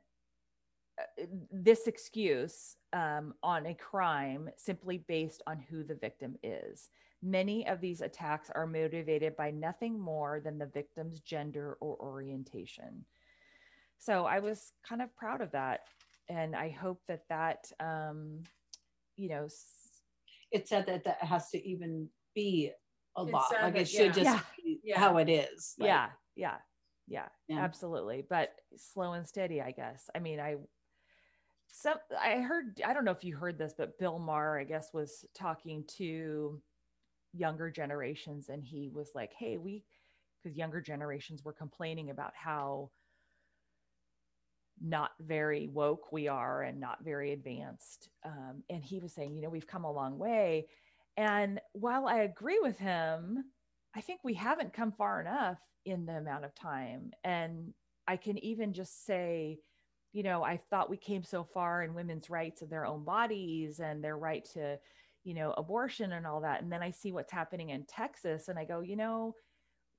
this 1.52 1.88
excuse 1.88 2.76
um, 2.94 3.34
on 3.44 3.66
a 3.68 3.74
crime 3.76 4.50
simply 4.58 5.00
based 5.08 5.42
on 5.48 5.60
who 5.60 5.84
the 5.84 5.96
victim 5.96 6.36
is. 6.44 6.90
Many 7.22 7.68
of 7.68 7.82
these 7.82 8.02
attacks 8.02 8.50
are 8.54 8.68
motivated 8.68 9.36
by 9.36 9.52
nothing 9.52 10.00
more 10.00 10.40
than 10.40 10.58
the 10.58 10.66
victim's 10.68 11.20
gender 11.20 11.78
or 11.82 11.98
orientation. 12.00 13.06
So 14.00 14.26
I 14.26 14.40
was 14.40 14.74
kind 14.88 15.02
of 15.02 15.16
proud 15.16 15.42
of 15.42 15.52
that. 15.52 15.82
and 16.30 16.58
I 16.58 16.68
hope 16.70 17.02
that 17.08 17.22
that, 17.30 17.72
um, 17.80 18.44
you 19.16 19.30
know, 19.30 19.46
s- 19.46 20.02
It 20.52 20.68
said 20.68 20.86
that 20.88 21.06
that 21.06 21.24
has 21.24 21.50
to 21.52 21.66
even 21.66 22.10
be 22.36 22.70
a 23.16 23.24
It's 23.24 23.32
lot. 23.32 23.46
Like 23.50 23.74
that- 23.76 23.82
it 23.84 23.88
should 23.88 24.08
yeah. 24.18 24.24
just 24.24 24.26
Yeah. 24.26 24.44
be 24.58 24.80
Yeah. 24.84 25.00
how 25.00 25.18
it 25.20 25.30
is. 25.30 25.76
Like, 25.80 25.88
yeah, 25.88 26.12
yeah, 26.36 26.58
yeah, 27.08 27.30
Yeah. 27.48 27.60
absolutely. 27.64 28.24
But 28.30 28.54
slow 28.76 29.14
and 29.14 29.26
steady, 29.26 29.62
I 29.62 29.72
guess. 29.72 30.10
I 30.14 30.20
mean, 30.20 30.42
I 30.42 30.58
some 31.72 31.98
I 32.20 32.38
heard 32.38 32.82
I 32.86 32.94
don't 32.94 33.06
know 33.06 33.12
if 33.12 33.24
you 33.24 33.36
heard 33.36 33.58
this, 33.58 33.74
but 33.78 34.00
Bill 34.00 34.20
Maher, 34.20 34.60
I 34.60 34.64
guess, 34.64 34.94
was 34.94 35.26
talking 35.34 35.84
to 35.98 36.62
younger 37.34 37.70
generations, 37.70 38.50
and 38.50 38.64
he 38.64 38.90
was 38.90 39.12
like, 39.16 39.34
"Hey, 39.34 39.58
we," 39.58 39.84
because 40.42 40.58
younger 40.58 40.82
generations 40.82 41.44
were 41.44 41.54
complaining 41.54 42.10
about 42.10 42.34
how 42.36 42.92
not 44.82 45.12
very 45.20 45.68
woke 45.68 46.12
we 46.12 46.28
are 46.28 46.62
and 46.62 46.80
not 46.80 47.04
very 47.04 47.32
advanced. 47.34 48.10
Um, 48.24 48.64
and 48.70 48.84
he 48.84 49.00
was 49.00 49.14
saying, 49.14 49.36
you 49.36 49.42
know, 49.42 49.50
we've 49.50 49.68
come 49.68 49.84
a 49.84 49.92
long 49.92 50.18
way. 50.18 50.68
And 51.16 51.60
while 51.74 52.08
I 52.08 52.20
agree 52.20 52.60
with 52.62 52.78
him, 52.78 53.46
I 53.96 54.02
think 54.02 54.20
we 54.24 54.36
haven't 54.36 54.74
come 54.74 54.92
far 54.92 55.20
enough 55.20 55.60
in 55.86 56.06
the 56.06 56.18
amount 56.18 56.46
of 56.46 56.54
time. 56.54 57.12
And 57.24 57.74
I 58.08 58.18
can 58.18 58.38
even 58.44 58.74
just 58.74 59.06
say, 59.06 59.60
you 60.18 60.24
know, 60.24 60.44
I 60.44 60.60
thought 60.72 60.90
we 60.90 60.98
came 60.98 61.24
so 61.24 61.44
far 61.44 61.84
in 61.84 61.94
women's 61.94 62.28
rights 62.28 62.64
of 62.64 62.72
their 62.72 62.88
own 62.88 63.04
bodies 63.04 63.80
and 63.80 64.04
their 64.04 64.18
right 64.18 64.44
to, 64.54 64.80
you 65.24 65.36
know, 65.36 65.54
abortion 65.56 66.14
and 66.14 66.26
all 66.26 66.42
that. 66.42 66.64
And 66.64 66.72
then 66.72 66.82
I 66.82 66.90
see 66.90 67.12
what's 67.12 67.32
happening 67.32 67.70
in 67.70 67.86
Texas 67.86 68.48
and 68.48 68.58
I 68.58 68.66
go, 68.66 68.80
you 68.80 68.96
know, 68.96 69.36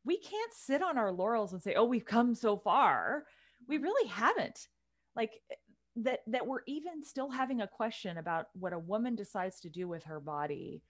we 0.04 0.18
can't 0.18 0.52
sit 0.52 0.82
on 0.82 0.98
our 0.98 1.12
laurels 1.12 1.52
and 1.52 1.62
say, 1.62 1.74
oh, 1.74 1.84
we've 1.84 2.04
come 2.04 2.34
so 2.34 2.56
far. 2.56 3.26
We 3.68 3.76
mm-hmm. 3.76 3.84
really 3.84 4.08
haven't. 4.08 4.66
Like 5.14 5.40
eh, 5.52 5.54
that, 6.02 6.18
that 6.26 6.48
we're 6.48 6.62
even 6.66 7.04
still 7.04 7.30
having 7.30 7.60
a 7.60 7.68
question 7.68 8.18
about 8.18 8.46
what 8.54 8.72
a 8.72 8.78
woman 8.80 9.14
decides 9.14 9.60
to 9.60 9.68
do 9.68 9.86
with 9.86 10.02
her 10.02 10.18
body 10.18 10.82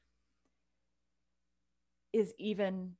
is 2.15 2.33
even 2.39 2.93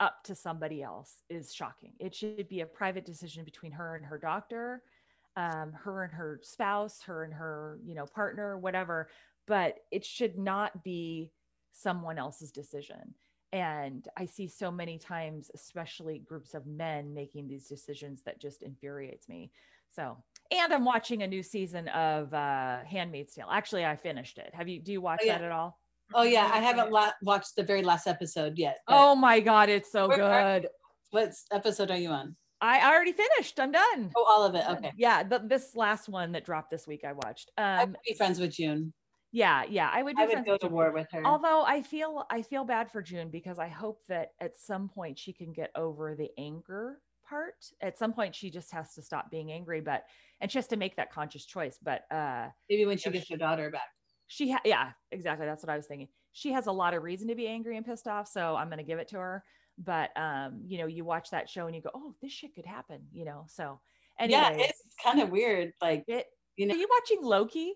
up 0.00 0.24
to 0.24 0.34
somebody 0.34 0.82
else 0.82 1.22
is 1.30 1.54
shocking. 1.54 1.92
It 2.00 2.16
should 2.16 2.48
be 2.48 2.62
a 2.62 2.66
private 2.66 3.06
decision 3.06 3.44
between 3.44 3.70
her 3.70 3.94
and 3.94 4.04
her 4.04 4.18
doctor, 4.18 4.82
um, 5.36 5.72
her 5.72 6.04
and 6.04 6.12
her 6.12 6.40
spouse, 6.42 7.02
her 7.02 7.24
and 7.24 7.32
her, 7.34 7.78
you 7.84 7.94
know, 7.94 8.06
partner, 8.06 8.58
whatever. 8.58 9.08
But 9.46 9.76
it 9.90 10.04
should 10.04 10.38
not 10.38 10.84
be 10.84 11.30
someone 11.72 12.18
else's 12.18 12.52
decision. 12.52 13.14
And 13.52 14.06
I 14.16 14.24
see 14.26 14.48
so 14.48 14.70
many 14.70 14.98
times, 14.98 15.50
especially 15.54 16.18
groups 16.20 16.54
of 16.54 16.66
men 16.66 17.12
making 17.12 17.48
these 17.48 17.66
decisions 17.66 18.22
that 18.24 18.40
just 18.40 18.62
infuriates 18.62 19.28
me. 19.28 19.50
So, 19.90 20.16
and 20.50 20.72
I'm 20.72 20.86
watching 20.86 21.22
a 21.22 21.26
new 21.26 21.42
season 21.42 21.88
of 21.88 22.32
uh 22.32 22.78
Handmaid's 22.88 23.34
Tale. 23.34 23.48
Actually, 23.50 23.84
I 23.84 23.96
finished 23.96 24.38
it. 24.38 24.50
Have 24.54 24.68
you 24.68 24.80
do 24.80 24.92
you 24.92 25.00
watch 25.02 25.20
Oh, 25.22 25.26
yeah. 25.26 25.38
that 25.38 25.44
at 25.44 25.52
all? 25.52 25.78
Oh 26.14 26.22
yeah, 26.22 26.44
I 26.44 26.44
haven't 26.44 26.54
seen 26.56 26.62
haven't 26.64 26.86
it. 26.88 26.92
la- 26.92 27.12
watched 27.22 27.56
the 27.56 27.62
very 27.62 27.82
last 27.82 28.06
episode 28.06 28.56
yet. 28.58 28.78
Oh 28.88 29.14
my 29.14 29.40
god, 29.40 29.68
it's 29.68 29.92
so 29.92 30.08
Where 30.08 30.22
are- 30.22 30.60
good. 30.60 30.68
what 31.10 31.32
episode 31.50 31.90
are 31.90 31.98
you 31.98 32.08
on? 32.08 32.36
I 32.62 32.78
I 32.78 32.94
already 32.94 33.12
finished. 33.12 33.58
I'm 33.60 33.72
done. 33.72 34.10
Oh, 34.16 34.24
all 34.24 34.44
of 34.44 34.54
it. 34.54 34.64
Okay. 34.70 34.92
Yeah, 34.96 35.22
the, 35.24 35.40
this 35.40 35.74
last 35.76 36.08
one 36.08 36.32
that 36.32 36.44
dropped 36.46 36.70
this 36.70 36.86
week 36.86 37.02
I 37.04 37.12
watched. 37.12 37.50
I 37.58 37.82
Um 37.82 37.90
would 37.90 37.98
be 38.06 38.14
friends 38.14 38.38
with 38.40 38.52
June. 38.52 38.92
yeah, 39.32 39.64
yeah, 39.68 39.90
I 39.92 40.02
would 40.02 40.16
be 40.16 40.22
I 40.22 40.26
would 40.26 40.44
go 40.46 40.56
to 40.56 40.66
June. 40.66 40.72
war 40.72 40.92
with 40.92 41.08
her. 41.12 41.26
Although 41.26 41.64
I 41.64 41.82
feel 41.82 42.24
I 42.30 42.42
feel 42.42 42.64
bad 42.64 42.90
for 42.90 43.02
June 43.02 43.28
because 43.30 43.58
I 43.58 43.68
hope 43.68 44.00
that 44.08 44.28
at 44.40 44.56
some 44.56 44.88
point 44.88 45.18
she 45.18 45.32
can 45.32 45.52
get 45.52 45.70
over 45.74 46.14
the 46.14 46.30
anger 46.38 47.00
part. 47.28 47.54
At 47.80 47.98
some 47.98 48.12
point 48.12 48.34
she 48.34 48.50
just 48.50 48.70
has 48.72 48.94
to 48.94 49.02
stop 49.02 49.30
being 49.30 49.50
angry, 49.52 49.80
but 49.80 50.04
and 50.40 50.50
she 50.50 50.58
has 50.58 50.66
to 50.68 50.76
make 50.76 50.96
that 50.96 51.12
conscious 51.12 51.44
choice. 51.44 51.78
But 51.82 52.02
uh 52.10 52.48
Maybe 52.70 52.86
when 52.86 52.96
she 52.98 53.10
gets 53.10 53.26
she- 53.26 53.34
her 53.34 53.38
daughter 53.38 53.70
back. 53.70 53.88
she 54.28 54.52
ha- 54.52 54.60
yeah, 54.64 54.90
exactly. 55.10 55.46
That's 55.46 55.62
what 55.64 55.70
I 55.70 55.76
was 55.76 55.86
thinking. 55.86 56.08
She 56.34 56.52
has 56.52 56.66
a 56.66 56.72
lot 56.72 56.94
of 56.94 57.02
reason 57.02 57.28
to 57.28 57.34
be 57.34 57.46
angry 57.46 57.76
and 57.76 57.84
pissed 57.84 58.06
off, 58.08 58.28
so 58.28 58.56
I'm 58.56 58.70
gonna 58.70 58.82
give 58.84 58.98
it 58.98 59.08
to 59.08 59.18
her. 59.18 59.44
But 59.78 60.10
um, 60.16 60.62
you 60.66 60.78
know, 60.78 60.86
you 60.86 61.04
watch 61.04 61.30
that 61.30 61.48
show 61.48 61.66
and 61.66 61.74
you 61.74 61.82
go, 61.82 61.90
Oh, 61.94 62.14
this 62.20 62.32
shit 62.32 62.54
could 62.54 62.66
happen, 62.66 63.00
you 63.12 63.24
know. 63.24 63.44
So 63.48 63.80
and 64.18 64.30
yeah, 64.30 64.50
it's 64.52 64.82
kind 65.02 65.20
of 65.20 65.30
weird. 65.30 65.72
Like 65.80 66.04
it 66.08 66.26
you 66.56 66.66
know, 66.66 66.74
are 66.74 66.78
you 66.78 66.88
watching 66.90 67.22
Loki? 67.22 67.74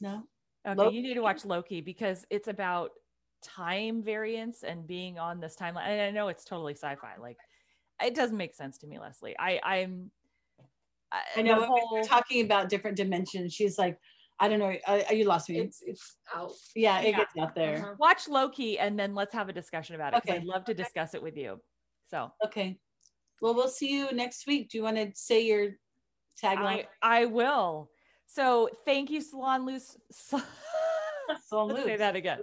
no. 0.00 0.22
Okay, 0.66 0.76
Loki? 0.80 0.96
you 0.96 1.02
need 1.02 1.14
to 1.14 1.20
watch 1.20 1.44
Loki 1.44 1.80
because 1.82 2.24
it's 2.30 2.48
about 2.48 2.90
time 3.42 4.02
variance 4.02 4.62
and 4.62 4.86
being 4.86 5.18
on 5.18 5.38
this 5.40 5.56
timeline. 5.56 5.86
And 5.86 6.00
I 6.00 6.10
know 6.10 6.28
it's 6.28 6.44
totally 6.44 6.72
sci-fi. 6.74 7.16
Like 7.20 7.36
it 8.02 8.14
doesn't 8.14 8.36
make 8.36 8.54
sense 8.54 8.78
to 8.78 8.86
me, 8.86 8.98
Leslie. 8.98 9.36
I 9.38 9.60
I'm 9.62 10.10
I 11.12 11.42
know 11.42 11.54
the 11.56 11.60
when 11.60 11.72
we 11.74 11.80
whole- 11.80 11.98
were 11.98 12.04
talking 12.04 12.44
about 12.44 12.68
different 12.68 12.96
dimensions. 12.96 13.52
She's 13.52 13.78
like, 13.78 13.98
I 14.40 14.48
don't 14.48 14.58
know. 14.58 14.74
I, 14.86 15.12
you 15.12 15.24
lost 15.24 15.48
me. 15.48 15.60
It's 15.60 15.80
it's 15.86 16.16
out. 16.34 16.50
yeah, 16.74 17.00
it 17.00 17.10
Yeah. 17.10 17.18
gets 17.18 17.36
out 17.38 17.54
there. 17.54 17.76
Uh-huh. 17.76 17.94
watch 17.98 18.28
Loki 18.28 18.78
and 18.78 18.98
then 18.98 19.14
let's 19.14 19.32
have 19.32 19.48
a 19.48 19.52
discussion 19.52 19.94
about 19.94 20.12
it. 20.12 20.16
'cause 20.22 20.30
Okay. 20.30 20.36
I'd 20.40 20.44
love 20.44 20.64
to 20.64 20.74
discuss 20.74 21.14
it 21.14 21.22
with 21.22 21.36
you. 21.36 21.60
So 22.10 22.32
Okay. 22.44 22.78
Well, 23.40 23.54
we'll 23.54 23.68
see 23.68 23.90
you 23.92 24.10
next 24.12 24.46
week. 24.46 24.70
Do 24.70 24.78
you 24.78 24.84
want 24.84 24.96
to 24.96 25.10
say 25.14 25.42
your 25.44 25.70
tagline? 26.42 26.86
I, 27.02 27.20
I 27.22 27.24
will. 27.26 27.90
So 28.26 28.68
thank 28.84 29.10
you, 29.10 29.20
Salon 29.20 29.66
Loose. 29.66 29.96
Salon 30.10 31.68
Let's 31.68 31.84
say 31.84 31.96
that 31.96 32.16
again. 32.16 32.40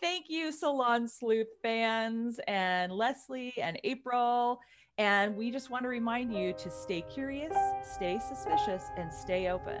Thank 0.00 0.26
you, 0.30 0.52
Salon 0.52 1.08
Sleuth 1.08 1.48
fans 1.62 2.38
and 2.46 2.92
Leslie 2.92 3.52
and 3.58 3.78
April. 3.84 4.60
And 4.96 5.36
we 5.36 5.50
just 5.50 5.70
want 5.70 5.82
to 5.84 5.88
remind 5.88 6.32
you 6.32 6.52
to 6.54 6.70
stay 6.70 7.02
curious, 7.02 7.56
stay 7.82 8.18
suspicious, 8.28 8.84
and 8.96 9.12
stay 9.12 9.48
open. 9.48 9.80